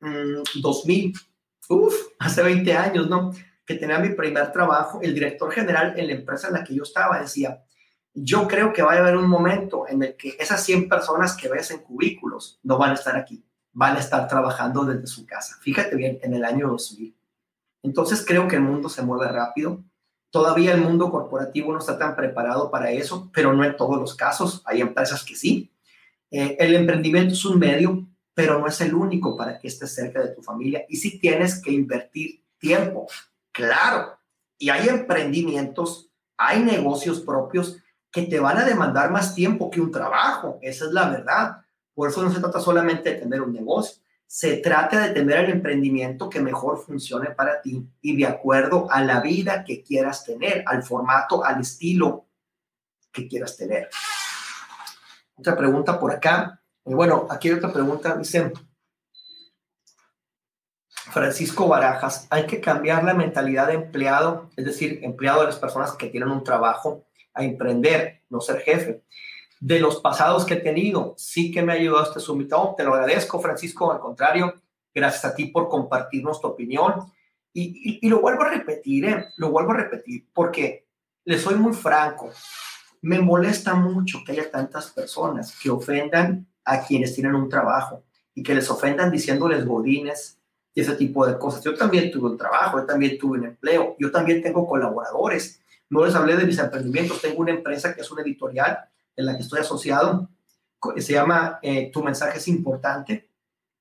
2000, 0.00 1.12
mm, 1.12 1.74
uff, 1.74 1.94
hace 2.18 2.42
20 2.42 2.74
años, 2.74 3.08
¿no? 3.08 3.32
Que 3.64 3.74
tenía 3.74 3.98
mi 3.98 4.10
primer 4.10 4.50
trabajo, 4.52 5.00
el 5.02 5.14
director 5.14 5.52
general 5.52 5.94
en 5.96 6.08
la 6.08 6.14
empresa 6.14 6.48
en 6.48 6.54
la 6.54 6.64
que 6.64 6.74
yo 6.74 6.82
estaba 6.82 7.20
decía, 7.20 7.62
yo 8.12 8.48
creo 8.48 8.72
que 8.72 8.82
va 8.82 8.94
a 8.94 8.98
haber 8.98 9.16
un 9.16 9.28
momento 9.28 9.86
en 9.88 10.02
el 10.02 10.16
que 10.16 10.36
esas 10.38 10.64
100 10.64 10.88
personas 10.88 11.36
que 11.36 11.48
ves 11.48 11.70
en 11.70 11.78
cubículos 11.78 12.58
no 12.62 12.76
van 12.76 12.90
a 12.90 12.94
estar 12.94 13.16
aquí, 13.16 13.44
van 13.72 13.96
a 13.96 14.00
estar 14.00 14.26
trabajando 14.26 14.84
desde 14.84 15.06
su 15.06 15.26
casa. 15.26 15.56
Fíjate 15.60 15.94
bien, 15.96 16.18
en 16.22 16.34
el 16.34 16.44
año 16.44 16.68
2000. 16.68 17.14
Entonces 17.82 18.24
creo 18.26 18.48
que 18.48 18.56
el 18.56 18.62
mundo 18.62 18.88
se 18.88 19.02
mueve 19.02 19.30
rápido. 19.30 19.84
Todavía 20.30 20.74
el 20.74 20.80
mundo 20.80 21.10
corporativo 21.10 21.72
no 21.72 21.78
está 21.78 21.98
tan 21.98 22.14
preparado 22.14 22.70
para 22.70 22.90
eso, 22.92 23.30
pero 23.34 23.52
no 23.52 23.64
en 23.64 23.76
todos 23.76 23.98
los 23.98 24.14
casos. 24.14 24.62
Hay 24.64 24.80
empresas 24.80 25.24
que 25.24 25.34
sí. 25.34 25.70
Eh, 26.30 26.56
el 26.60 26.74
emprendimiento 26.74 27.34
es 27.34 27.44
un 27.44 27.58
medio, 27.58 28.06
pero 28.32 28.58
no 28.58 28.66
es 28.68 28.80
el 28.80 28.94
único 28.94 29.36
para 29.36 29.58
que 29.58 29.68
estés 29.68 29.94
cerca 29.94 30.22
de 30.22 30.34
tu 30.34 30.42
familia. 30.42 30.84
Y 30.88 30.96
sí 30.96 31.18
tienes 31.18 31.60
que 31.60 31.72
invertir 31.72 32.42
tiempo, 32.58 33.08
claro. 33.50 34.18
Y 34.56 34.68
hay 34.68 34.88
emprendimientos, 34.88 36.10
hay 36.36 36.62
negocios 36.62 37.20
propios 37.20 37.78
que 38.12 38.22
te 38.22 38.38
van 38.38 38.58
a 38.58 38.64
demandar 38.64 39.10
más 39.10 39.34
tiempo 39.34 39.70
que 39.70 39.80
un 39.80 39.90
trabajo. 39.90 40.58
Esa 40.62 40.86
es 40.86 40.92
la 40.92 41.08
verdad. 41.08 41.56
Por 41.94 42.08
eso 42.08 42.22
no 42.22 42.32
se 42.32 42.40
trata 42.40 42.60
solamente 42.60 43.10
de 43.10 43.20
tener 43.20 43.40
un 43.40 43.52
negocio. 43.52 44.02
Se 44.32 44.58
trata 44.58 45.00
de 45.00 45.12
tener 45.12 45.38
el 45.40 45.50
emprendimiento 45.50 46.30
que 46.30 46.38
mejor 46.38 46.78
funcione 46.78 47.30
para 47.30 47.60
ti 47.60 47.84
y 48.00 48.16
de 48.16 48.26
acuerdo 48.28 48.86
a 48.88 49.02
la 49.02 49.18
vida 49.18 49.64
que 49.64 49.82
quieras 49.82 50.24
tener, 50.24 50.62
al 50.68 50.84
formato, 50.84 51.44
al 51.44 51.60
estilo 51.60 52.28
que 53.10 53.26
quieras 53.26 53.56
tener. 53.56 53.90
Otra 55.34 55.56
pregunta 55.56 55.98
por 55.98 56.12
acá. 56.12 56.62
Y 56.86 56.94
bueno, 56.94 57.26
aquí 57.28 57.48
hay 57.48 57.54
otra 57.54 57.72
pregunta. 57.72 58.14
Dice, 58.14 58.52
Francisco 61.10 61.66
Barajas, 61.66 62.28
hay 62.30 62.46
que 62.46 62.60
cambiar 62.60 63.02
la 63.02 63.14
mentalidad 63.14 63.66
de 63.66 63.74
empleado, 63.74 64.48
es 64.56 64.64
decir, 64.64 65.00
empleado 65.02 65.40
de 65.40 65.46
las 65.46 65.58
personas 65.58 65.90
que 65.94 66.06
tienen 66.06 66.30
un 66.30 66.44
trabajo, 66.44 67.04
a 67.34 67.42
emprender, 67.42 68.22
no 68.28 68.40
ser 68.40 68.60
jefe. 68.60 69.02
De 69.60 69.78
los 69.78 70.00
pasados 70.00 70.46
que 70.46 70.54
he 70.54 70.60
tenido, 70.60 71.14
sí 71.18 71.52
que 71.52 71.62
me 71.62 71.72
ha 71.72 71.76
ayudado 71.76 72.04
este 72.04 72.18
sumitado. 72.18 72.74
Te 72.76 72.82
lo 72.82 72.94
agradezco, 72.94 73.40
Francisco. 73.40 73.92
Al 73.92 74.00
contrario, 74.00 74.54
gracias 74.94 75.24
a 75.26 75.34
ti 75.34 75.46
por 75.46 75.68
compartirnos 75.68 76.40
tu 76.40 76.48
opinión. 76.48 76.94
Y, 77.52 78.08
lo 78.08 78.20
vuelvo 78.20 78.44
a 78.44 78.48
repetir, 78.48 79.04
¿eh? 79.04 79.26
lo 79.36 79.50
vuelvo 79.50 79.72
a 79.72 79.76
repetir, 79.76 80.26
porque 80.32 80.86
le 81.24 81.38
soy 81.38 81.56
muy 81.56 81.72
franco. 81.72 82.30
Me 83.02 83.18
molesta 83.18 83.74
mucho 83.74 84.20
que 84.24 84.32
haya 84.32 84.50
tantas 84.50 84.90
personas 84.90 85.58
que 85.60 85.68
ofendan 85.68 86.46
a 86.64 86.84
quienes 86.86 87.14
tienen 87.14 87.34
un 87.34 87.48
trabajo 87.48 88.04
y 88.34 88.42
que 88.42 88.54
les 88.54 88.70
ofendan 88.70 89.10
diciéndoles 89.10 89.66
godines 89.66 90.38
y 90.72 90.80
ese 90.80 90.94
tipo 90.94 91.26
de 91.26 91.38
cosas. 91.38 91.64
Yo 91.64 91.74
también 91.74 92.10
tuve 92.10 92.30
un 92.30 92.38
trabajo, 92.38 92.78
yo 92.78 92.86
también 92.86 93.18
tuve 93.18 93.38
un 93.38 93.46
empleo, 93.46 93.96
yo 93.98 94.10
también 94.10 94.42
tengo 94.42 94.66
colaboradores. 94.66 95.60
No 95.88 96.04
les 96.04 96.14
hablé 96.14 96.36
de 96.36 96.46
mis 96.46 96.58
emprendimientos, 96.58 97.20
tengo 97.20 97.40
una 97.40 97.50
empresa 97.50 97.94
que 97.94 98.02
es 98.02 98.10
una 98.10 98.22
editorial 98.22 98.78
en 99.16 99.26
la 99.26 99.36
que 99.36 99.42
estoy 99.42 99.60
asociado, 99.60 100.28
se 100.96 101.12
llama 101.12 101.58
eh, 101.62 101.90
Tu 101.92 102.02
mensaje 102.02 102.38
es 102.38 102.48
importante. 102.48 103.28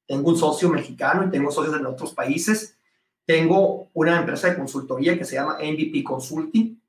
Tengo 0.05 0.29
un 0.29 0.37
socio 0.37 0.69
mexicano 0.69 1.25
y 1.25 1.29
tengo 1.29 1.51
socios 1.51 1.75
en 1.75 1.85
otros 1.85 2.13
países. 2.13 2.77
Tengo 3.25 3.89
una 3.93 4.19
empresa 4.19 4.49
de 4.49 4.57
consultoría 4.57 5.17
que 5.17 5.25
se 5.25 5.35
llama 5.35 5.57
MVP 5.61 6.03
Consulting. 6.03 6.81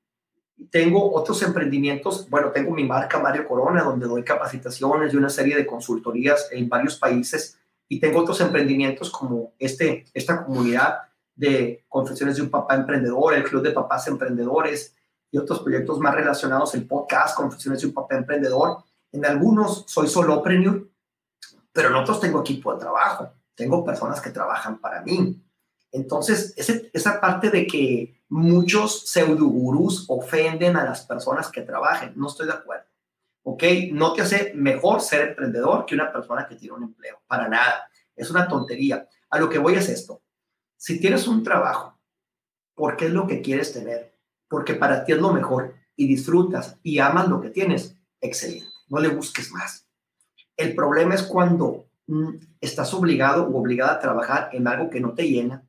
Tengo 0.69 1.13
otros 1.13 1.41
emprendimientos, 1.43 2.29
bueno, 2.29 2.51
tengo 2.51 2.71
mi 2.71 2.83
marca 2.83 3.19
Mario 3.19 3.47
Corona, 3.47 3.83
donde 3.83 4.07
doy 4.07 4.23
capacitaciones 4.23 5.13
y 5.13 5.17
una 5.17 5.29
serie 5.29 5.55
de 5.55 5.65
consultorías 5.65 6.49
en 6.51 6.69
varios 6.69 6.97
países 6.97 7.57
y 7.91 7.99
tengo 7.99 8.21
otros 8.21 8.39
emprendimientos 8.39 9.09
como 9.09 9.53
este, 9.59 10.05
esta 10.13 10.45
comunidad 10.45 10.99
de 11.35 11.83
Confesiones 11.89 12.37
de 12.37 12.43
un 12.43 12.49
Papá 12.49 12.75
Emprendedor, 12.75 13.33
el 13.33 13.43
Club 13.43 13.63
de 13.63 13.71
Papás 13.71 14.07
Emprendedores 14.07 14.95
y 15.31 15.37
otros 15.37 15.61
proyectos 15.61 15.99
más 15.99 16.13
relacionados, 16.13 16.75
el 16.75 16.85
podcast 16.85 17.35
Confesiones 17.35 17.81
de 17.81 17.87
un 17.87 17.93
Papá 17.93 18.17
Emprendedor. 18.17 18.83
En 19.11 19.25
algunos 19.25 19.85
soy 19.87 20.07
solopreneur, 20.07 20.89
pero 21.71 21.89
en 21.89 21.95
otros 21.95 22.19
tengo 22.19 22.41
equipo 22.41 22.73
de 22.73 22.79
trabajo, 22.79 23.31
tengo 23.55 23.83
personas 23.83 24.19
que 24.19 24.29
trabajan 24.29 24.79
para 24.79 25.01
mí. 25.01 25.41
Entonces, 25.91 26.53
esa 26.93 27.19
parte 27.19 27.49
de 27.49 27.65
que 27.65 28.21
muchos 28.29 29.09
pseudogurús 29.09 30.05
ofenden 30.07 30.75
a 30.75 30.85
las 30.85 31.05
personas 31.05 31.49
que 31.49 31.61
trabajen, 31.61 32.13
no 32.15 32.27
estoy 32.27 32.47
de 32.47 32.53
acuerdo. 32.53 32.91
¿ok? 33.43 33.63
No 33.91 34.13
te 34.13 34.21
hace 34.21 34.53
mejor 34.53 35.01
ser 35.01 35.29
emprendedor 35.29 35.85
que 35.85 35.95
una 35.95 36.11
persona 36.11 36.47
que 36.47 36.55
tiene 36.55 36.75
un 36.75 36.83
empleo, 36.83 37.21
para 37.27 37.47
nada. 37.47 37.89
Es 38.15 38.29
una 38.29 38.47
tontería. 38.47 39.07
A 39.29 39.39
lo 39.39 39.49
que 39.49 39.57
voy 39.57 39.75
es 39.75 39.89
esto. 39.89 40.21
Si 40.77 40.99
tienes 40.99 41.27
un 41.27 41.43
trabajo, 41.43 41.99
¿por 42.75 42.97
qué 42.97 43.05
es 43.05 43.11
lo 43.11 43.27
que 43.27 43.41
quieres 43.41 43.73
tener? 43.73 44.10
Porque 44.51 44.75
para 44.75 45.03
ti 45.03 45.13
es 45.13 45.17
lo 45.17 45.33
mejor 45.33 45.73
y 45.95 46.07
disfrutas 46.07 46.77
y 46.83 46.99
amas 46.99 47.27
lo 47.27 47.41
que 47.41 47.49
tienes, 47.49 47.97
excelente. 48.19 48.67
No 48.87 48.99
le 48.99 49.07
busques 49.07 49.51
más. 49.51 49.87
El 50.55 50.75
problema 50.75 51.15
es 51.15 51.23
cuando 51.23 51.87
mm, 52.05 52.35
estás 52.59 52.93
obligado 52.93 53.47
o 53.47 53.57
obligada 53.57 53.93
a 53.93 53.99
trabajar 53.99 54.49
en 54.53 54.67
algo 54.67 54.91
que 54.91 54.99
no 54.99 55.13
te 55.13 55.27
llena, 55.27 55.65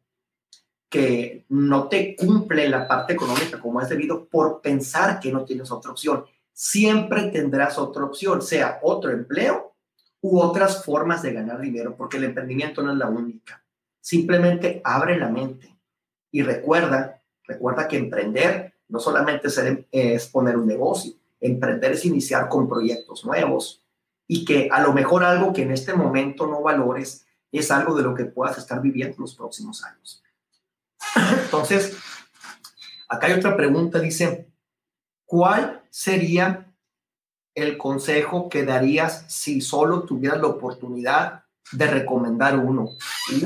que 0.91 1.47
no 1.49 1.89
te 1.89 2.15
cumple 2.15 2.69
la 2.69 2.87
parte 2.87 3.15
económica 3.15 3.59
como 3.59 3.81
es 3.81 3.89
debido 3.89 4.29
por 4.29 4.61
pensar 4.61 5.19
que 5.19 5.33
no 5.33 5.47
tienes 5.47 5.71
otra 5.71 5.93
opción 5.93 6.25
siempre 6.53 7.31
tendrás 7.31 7.79
otra 7.79 8.05
opción, 8.05 8.43
sea 8.43 8.79
otro 8.83 9.11
empleo 9.11 9.75
u 10.21 10.39
otras 10.39 10.85
formas 10.85 11.23
de 11.23 11.33
ganar 11.33 11.61
dinero, 11.61 11.97
porque 11.97 12.19
el 12.19 12.25
emprendimiento 12.25 12.83
no 12.83 12.93
es 12.93 12.99
la 12.99 13.09
única. 13.09 13.65
Simplemente 14.01 14.81
abre 14.85 15.19
la 15.19 15.29
mente 15.29 15.77
y 16.31 16.43
recuerda, 16.43 17.23
recuerda 17.45 17.89
que 17.89 17.97
emprender 17.97 18.72
no 18.93 19.01
solamente 19.01 19.49
es 19.91 20.27
poner 20.27 20.59
un 20.59 20.67
negocio, 20.67 21.15
emprender 21.41 21.93
es 21.93 22.05
iniciar 22.05 22.51
con 22.51 22.69
proyectos 22.69 23.25
nuevos 23.25 23.83
y 24.27 24.45
que 24.45 24.69
a 24.71 24.83
lo 24.83 24.93
mejor 24.93 25.25
algo 25.25 25.55
que 25.55 25.63
en 25.63 25.73
este 25.73 25.95
momento 25.95 26.47
no 26.47 26.61
valores 26.61 27.27
es 27.51 27.71
algo 27.71 27.97
de 27.97 28.03
lo 28.03 28.15
que 28.15 28.27
puedas 28.27 28.59
estar 28.59 28.83
viviendo 28.83 29.17
en 29.17 29.23
los 29.23 29.35
próximos 29.35 29.83
años. 29.83 30.23
Entonces, 31.45 31.97
acá 33.09 33.29
hay 33.29 33.33
otra 33.33 33.57
pregunta, 33.57 33.99
dice, 33.99 34.53
¿cuál 35.25 35.83
sería 35.89 36.71
el 37.55 37.79
consejo 37.79 38.51
que 38.51 38.67
darías 38.67 39.25
si 39.29 39.63
solo 39.63 40.03
tuvieras 40.03 40.39
la 40.39 40.49
oportunidad 40.49 41.45
de 41.73 41.87
recomendar 41.87 42.59
uno? 42.59 42.91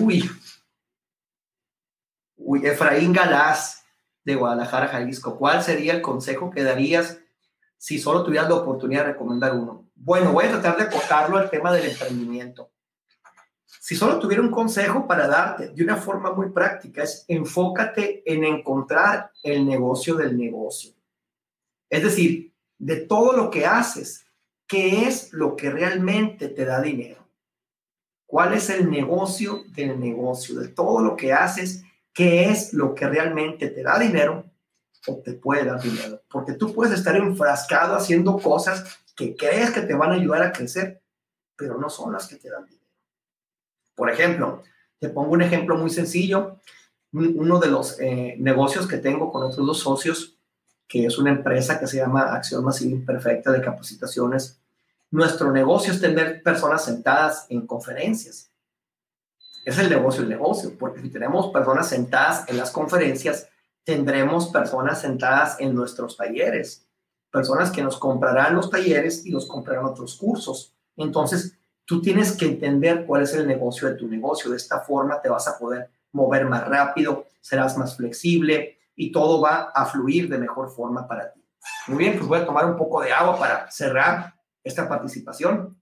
Uy, 0.01 0.29
uy, 2.37 2.67
Efraín 2.67 3.13
Galás 3.13 3.86
de 4.27 4.35
Guadalajara, 4.35 4.89
Jalisco. 4.89 5.39
¿Cuál 5.39 5.63
sería 5.63 5.95
el 5.95 6.03
consejo 6.03 6.51
que 6.51 6.65
darías 6.65 7.21
si 7.79 8.01
solo 8.01 8.25
tuvieras 8.25 8.49
la 8.49 8.57
oportunidad 8.57 9.07
de 9.07 9.13
recomendar 9.13 9.55
uno? 9.55 9.89
Bueno, 9.95 10.33
voy 10.33 10.47
a 10.47 10.51
tratar 10.51 10.77
de 10.77 10.83
acotarlo 10.83 11.39
al 11.39 11.49
tema 11.49 11.73
del 11.73 11.91
emprendimiento. 11.91 12.71
Si 13.65 13.95
solo 13.95 14.19
tuviera 14.19 14.43
un 14.43 14.51
consejo 14.51 15.07
para 15.07 15.29
darte 15.29 15.69
de 15.69 15.85
una 15.85 15.95
forma 15.95 16.33
muy 16.33 16.51
práctica, 16.51 17.05
es 17.05 17.25
enfócate 17.29 18.25
en 18.27 18.43
encontrar 18.43 19.31
el 19.45 19.65
negocio 19.65 20.17
del 20.17 20.37
negocio. 20.37 20.93
Es 21.89 22.03
decir, 22.03 22.53
de 22.79 22.97
todo 22.97 23.33
lo 23.33 23.49
que 23.49 23.65
haces, 23.65 24.27
¿qué 24.67 25.07
es 25.07 25.33
lo 25.33 25.55
que 25.55 25.71
realmente 25.71 26.49
te 26.49 26.65
da 26.65 26.81
dinero? 26.81 27.29
¿Cuál 28.27 28.55
es 28.55 28.71
el 28.71 28.91
negocio 28.91 29.63
del 29.69 30.01
negocio? 30.01 30.59
De 30.59 30.67
todo 30.67 31.01
lo 31.01 31.15
que 31.15 31.33
haces, 31.33 31.85
¿qué 32.17 32.47
es 32.47 32.73
lo 32.73 32.95
que 32.95 33.07
realmente 33.07 33.69
te 33.69 33.83
da 33.83 33.99
dinero 33.99 34.51
o 35.07 35.19
te 35.19 35.35
puede 35.35 35.65
dar 35.65 35.81
dinero? 35.81 36.23
Porque 36.29 36.55
tú 36.55 36.73
puedes 36.73 36.99
estar 36.99 37.15
enfrascado 37.15 37.95
haciendo 37.95 38.39
cosas 38.39 38.99
que 39.15 39.37
crees 39.37 39.71
que 39.71 39.83
te 39.83 39.95
van 39.95 40.11
a 40.11 40.15
ayudar 40.15 40.43
a 40.43 40.53
crecer, 40.53 41.03
pero 41.55 41.79
no 41.79 41.91
son 41.91 42.13
las 42.15 42.27
que 42.27 42.37
te 42.37 42.49
dan 42.49 42.65
dinero. 42.65 42.87
Por 43.95 44.11
ejemplo, 44.11 44.63
te 44.99 45.11
pongo 45.11 45.33
un 45.33 45.43
ejemplo 45.43 45.77
muy 45.77 45.91
sencillo. 45.91 46.61
Uno 47.13 47.61
de 47.61 47.69
los 47.69 48.01
eh, 48.01 48.37
negocios 48.39 48.89
que 48.89 48.99
tengo 48.99 49.31
con 49.31 49.43
otros 49.43 49.67
dos 49.67 49.81
socios 49.81 50.37
que 50.89 51.05
es 51.05 51.19
una 51.19 51.31
empresa 51.31 51.79
que 51.79 51.87
se 51.87 51.97
llama 51.97 52.35
Acción 52.35 52.65
Masiva 52.65 52.93
Imperfecta 52.93 53.51
de 53.51 53.61
Capacitaciones. 53.61 54.61
Nuestro 55.11 55.53
negocio 55.53 55.93
es 55.93 56.01
tener 56.01 56.43
personas 56.43 56.85
sentadas 56.85 57.47
en 57.49 57.67
conferencias. 57.67 58.53
Es 59.67 59.79
el 59.79 59.91
negocio 59.91 60.23
el 60.23 60.29
negocio, 60.29 60.79
porque 60.79 61.03
si 61.03 61.11
tenemos 61.11 61.51
personas 61.51 61.89
sentadas 61.89 62.49
en 62.49 62.57
las 62.57 62.71
conferencias, 62.71 63.49
tendremos 63.83 64.47
personas 64.47 65.01
sentadas 65.01 65.59
en 65.59 65.75
nuestros 65.75 66.17
talleres, 66.17 66.87
personas 67.33 67.73
que 67.73 67.83
nos 67.83 67.99
comprarán 67.99 68.55
los 68.55 68.71
talleres 68.71 69.27
y 69.27 69.33
nos 69.33 69.45
comprarán 69.45 69.87
otros 69.87 70.17
cursos. 70.19 70.73
Entonces, 70.97 71.59
tú 71.85 72.01
tienes 72.01 72.37
que 72.37 72.47
entender 72.47 73.07
cuál 73.07 73.23
es 73.23 73.35
el 73.35 73.45
negocio 73.45 73.89
de 73.89 73.97
tu 73.97 74.07
negocio. 74.07 74.53
De 74.53 74.57
esta 74.57 74.83
forma 74.83 75.21
te 75.21 75.29
vas 75.29 75.49
a 75.49 75.59
poder 75.59 75.91
mover 76.13 76.47
más 76.47 76.65
rápido, 76.69 77.27
serás 77.41 77.77
más 77.77 77.97
flexible, 77.97 78.79
y 78.95 79.11
todo 79.11 79.41
va 79.41 79.73
a 79.75 79.85
fluir 79.87 80.29
de 80.29 80.39
mejor 80.39 80.71
forma 80.71 81.09
para 81.09 81.33
ti. 81.33 81.45
Muy 81.89 81.99
bien, 81.99 82.17
pues 82.17 82.29
voy 82.29 82.39
a 82.39 82.47
tomar 82.47 82.67
un 82.67 82.77
poco 82.77 83.03
de 83.03 83.13
agua 83.13 83.37
para 83.37 83.69
cerrar 83.69 84.33
esta 84.63 84.89
participación. 84.89 85.77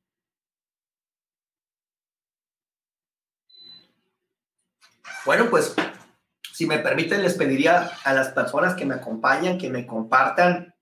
Bueno, 5.25 5.49
pues 5.49 5.75
si 6.53 6.67
me 6.67 6.79
permiten, 6.79 7.23
les 7.23 7.35
pediría 7.35 7.91
a 8.05 8.13
las 8.13 8.29
personas 8.29 8.75
que 8.75 8.85
me 8.85 8.95
acompañan 8.95 9.59
que 9.59 9.71
me 9.71 9.87
compartan 9.87 10.75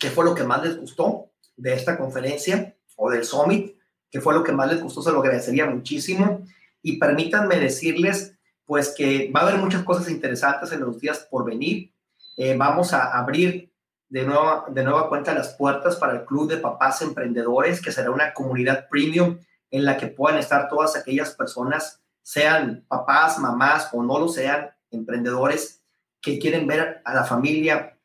qué 0.00 0.10
fue 0.10 0.24
lo 0.24 0.34
que 0.34 0.42
más 0.42 0.64
les 0.64 0.76
gustó 0.76 1.30
de 1.56 1.74
esta 1.74 1.96
conferencia 1.96 2.76
o 2.96 3.10
del 3.10 3.24
summit, 3.24 3.76
qué 4.10 4.20
fue 4.20 4.34
lo 4.34 4.42
que 4.42 4.52
más 4.52 4.70
les 4.70 4.82
gustó, 4.82 5.00
se 5.00 5.12
lo 5.12 5.20
agradecería 5.20 5.66
muchísimo. 5.66 6.44
Y 6.82 6.98
permítanme 6.98 7.58
decirles 7.58 8.36
pues 8.66 8.94
que 8.96 9.30
va 9.34 9.40
a 9.40 9.48
haber 9.48 9.58
muchas 9.58 9.84
cosas 9.84 10.10
interesantes 10.10 10.72
en 10.72 10.80
los 10.80 10.98
días 10.98 11.26
por 11.30 11.44
venir. 11.44 11.92
Eh, 12.36 12.56
vamos 12.56 12.92
a 12.92 13.16
abrir 13.16 13.72
de 14.08 14.24
nueva, 14.24 14.64
de 14.68 14.82
nueva 14.82 15.08
cuenta 15.08 15.34
las 15.34 15.54
puertas 15.54 15.96
para 15.96 16.14
el 16.14 16.24
Club 16.24 16.48
de 16.48 16.56
Papás 16.56 17.00
Emprendedores, 17.02 17.80
que 17.80 17.92
será 17.92 18.10
una 18.10 18.32
comunidad 18.34 18.88
premium 18.88 19.38
en 19.70 19.84
la 19.84 19.96
que 19.96 20.08
puedan 20.08 20.38
estar 20.38 20.68
todas 20.68 20.96
aquellas 20.96 21.34
personas, 21.34 22.03
sean 22.24 22.84
papás, 22.88 23.38
mamás 23.38 23.90
o 23.92 24.02
no 24.02 24.18
lo 24.18 24.28
sean, 24.28 24.70
emprendedores 24.90 25.82
que 26.20 26.38
quieren 26.38 26.66
ver 26.66 27.02
a 27.04 27.14
la 27.14 27.24
familia, 27.24 27.98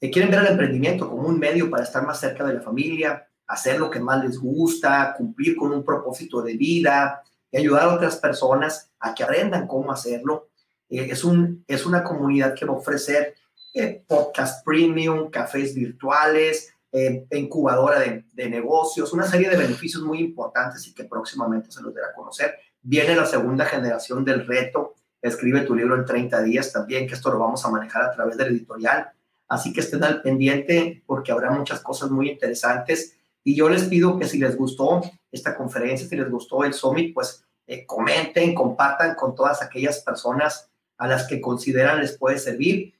que 0.00 0.10
quieren 0.10 0.30
ver 0.30 0.40
el 0.40 0.48
emprendimiento 0.48 1.08
como 1.08 1.28
un 1.28 1.38
medio 1.38 1.70
para 1.70 1.84
estar 1.84 2.04
más 2.04 2.18
cerca 2.18 2.44
de 2.44 2.54
la 2.54 2.60
familia, 2.60 3.28
hacer 3.46 3.78
lo 3.78 3.88
que 3.88 4.00
más 4.00 4.24
les 4.24 4.38
gusta, 4.38 5.14
cumplir 5.16 5.56
con 5.56 5.72
un 5.72 5.84
propósito 5.84 6.42
de 6.42 6.56
vida, 6.56 7.22
y 7.52 7.58
ayudar 7.58 7.84
a 7.84 7.94
otras 7.94 8.16
personas 8.16 8.90
a 8.98 9.14
que 9.14 9.22
aprendan 9.22 9.68
cómo 9.68 9.92
hacerlo. 9.92 10.50
Eh, 10.88 11.08
es, 11.10 11.22
un, 11.22 11.64
es 11.68 11.86
una 11.86 12.02
comunidad 12.02 12.54
que 12.54 12.64
va 12.64 12.74
a 12.74 12.78
ofrecer 12.78 13.34
eh, 13.72 14.04
podcast 14.06 14.64
premium, 14.64 15.30
cafés 15.30 15.74
virtuales, 15.74 16.74
eh, 16.90 17.24
incubadora 17.30 18.00
de, 18.00 18.24
de, 18.32 18.50
negocios, 18.50 19.12
una 19.12 19.26
serie 19.26 19.48
de 19.48 19.56
beneficios 19.56 20.02
muy 20.02 20.18
importantes 20.18 20.88
y 20.88 20.94
que 20.94 21.04
próximamente 21.04 21.70
se 21.70 21.82
los 21.82 21.94
dará 21.94 22.08
a 22.08 22.14
conocer. 22.14 22.56
Viene 22.82 23.14
la 23.14 23.26
segunda 23.26 23.64
generación 23.66 24.24
del 24.24 24.46
reto 24.46 24.94
Escribe 25.22 25.62
tu 25.62 25.74
libro 25.74 25.96
en 25.96 26.06
30 26.06 26.42
días 26.42 26.72
también, 26.72 27.06
que 27.06 27.14
esto 27.14 27.30
lo 27.30 27.38
vamos 27.38 27.64
a 27.64 27.70
manejar 27.70 28.02
a 28.02 28.12
través 28.12 28.36
del 28.36 28.48
editorial. 28.48 29.10
Así 29.48 29.72
que 29.72 29.80
estén 29.80 30.02
al 30.02 30.22
pendiente 30.22 31.02
porque 31.06 31.32
habrá 31.32 31.50
muchas 31.50 31.80
cosas 31.80 32.10
muy 32.10 32.30
interesantes. 32.30 33.18
Y 33.44 33.54
yo 33.54 33.68
les 33.68 33.84
pido 33.84 34.18
que 34.18 34.26
si 34.26 34.38
les 34.38 34.56
gustó 34.56 35.02
esta 35.30 35.56
conferencia, 35.56 36.08
si 36.08 36.16
les 36.16 36.30
gustó 36.30 36.64
el 36.64 36.72
summit, 36.72 37.12
pues 37.12 37.44
eh, 37.66 37.84
comenten, 37.84 38.54
compartan 38.54 39.14
con 39.14 39.34
todas 39.34 39.62
aquellas 39.62 40.00
personas 40.00 40.70
a 40.96 41.06
las 41.06 41.26
que 41.26 41.40
consideran 41.40 42.00
les 42.00 42.16
puede 42.16 42.38
servir. 42.38 42.94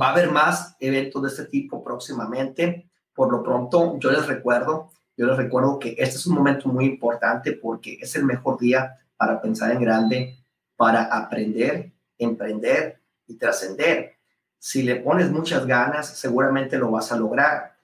Va 0.00 0.08
a 0.08 0.12
haber 0.12 0.30
más 0.30 0.76
eventos 0.80 1.22
de 1.22 1.28
este 1.28 1.44
tipo 1.44 1.84
próximamente. 1.84 2.90
Por 3.14 3.30
lo 3.30 3.42
pronto, 3.42 3.98
yo 4.00 4.10
les 4.10 4.26
recuerdo, 4.26 4.90
yo 5.16 5.26
les 5.26 5.36
recuerdo 5.36 5.78
que 5.78 5.90
este 5.98 6.16
es 6.16 6.26
un 6.26 6.34
momento 6.34 6.68
muy 6.68 6.84
importante 6.84 7.52
porque 7.52 7.98
es 8.00 8.14
el 8.16 8.24
mejor 8.24 8.58
día 8.58 8.98
para 9.16 9.40
pensar 9.40 9.70
en 9.72 9.80
grande, 9.80 10.38
para 10.76 11.04
aprender, 11.04 11.92
emprender 12.18 13.00
y 13.26 13.36
trascender. 13.36 14.16
Si 14.58 14.82
le 14.82 14.96
pones 14.96 15.30
muchas 15.30 15.66
ganas, 15.66 16.06
seguramente 16.18 16.76
lo 16.76 16.90
vas 16.90 17.12
a 17.12 17.16
lograr. 17.16 17.76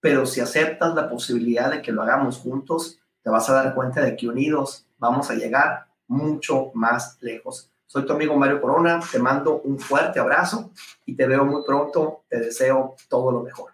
Pero 0.00 0.26
si 0.26 0.40
aceptas 0.40 0.94
la 0.94 1.08
posibilidad 1.08 1.70
de 1.70 1.80
que 1.80 1.92
lo 1.92 2.02
hagamos 2.02 2.38
juntos, 2.38 2.98
te 3.22 3.30
vas 3.30 3.48
a 3.48 3.54
dar 3.54 3.74
cuenta 3.74 4.00
de 4.00 4.16
que 4.16 4.26
unidos 4.26 4.86
vamos 4.98 5.30
a 5.30 5.34
llegar 5.34 5.86
mucho 6.08 6.72
más 6.74 7.16
lejos. 7.20 7.70
Soy 7.86 8.04
tu 8.06 8.12
amigo 8.12 8.34
Mario 8.36 8.60
Corona, 8.60 9.00
te 9.10 9.18
mando 9.18 9.60
un 9.60 9.78
fuerte 9.78 10.18
abrazo 10.18 10.72
y 11.06 11.14
te 11.14 11.26
veo 11.26 11.44
muy 11.44 11.62
pronto. 11.64 12.24
Te 12.28 12.40
deseo 12.40 12.96
todo 13.08 13.30
lo 13.30 13.42
mejor. 13.42 13.71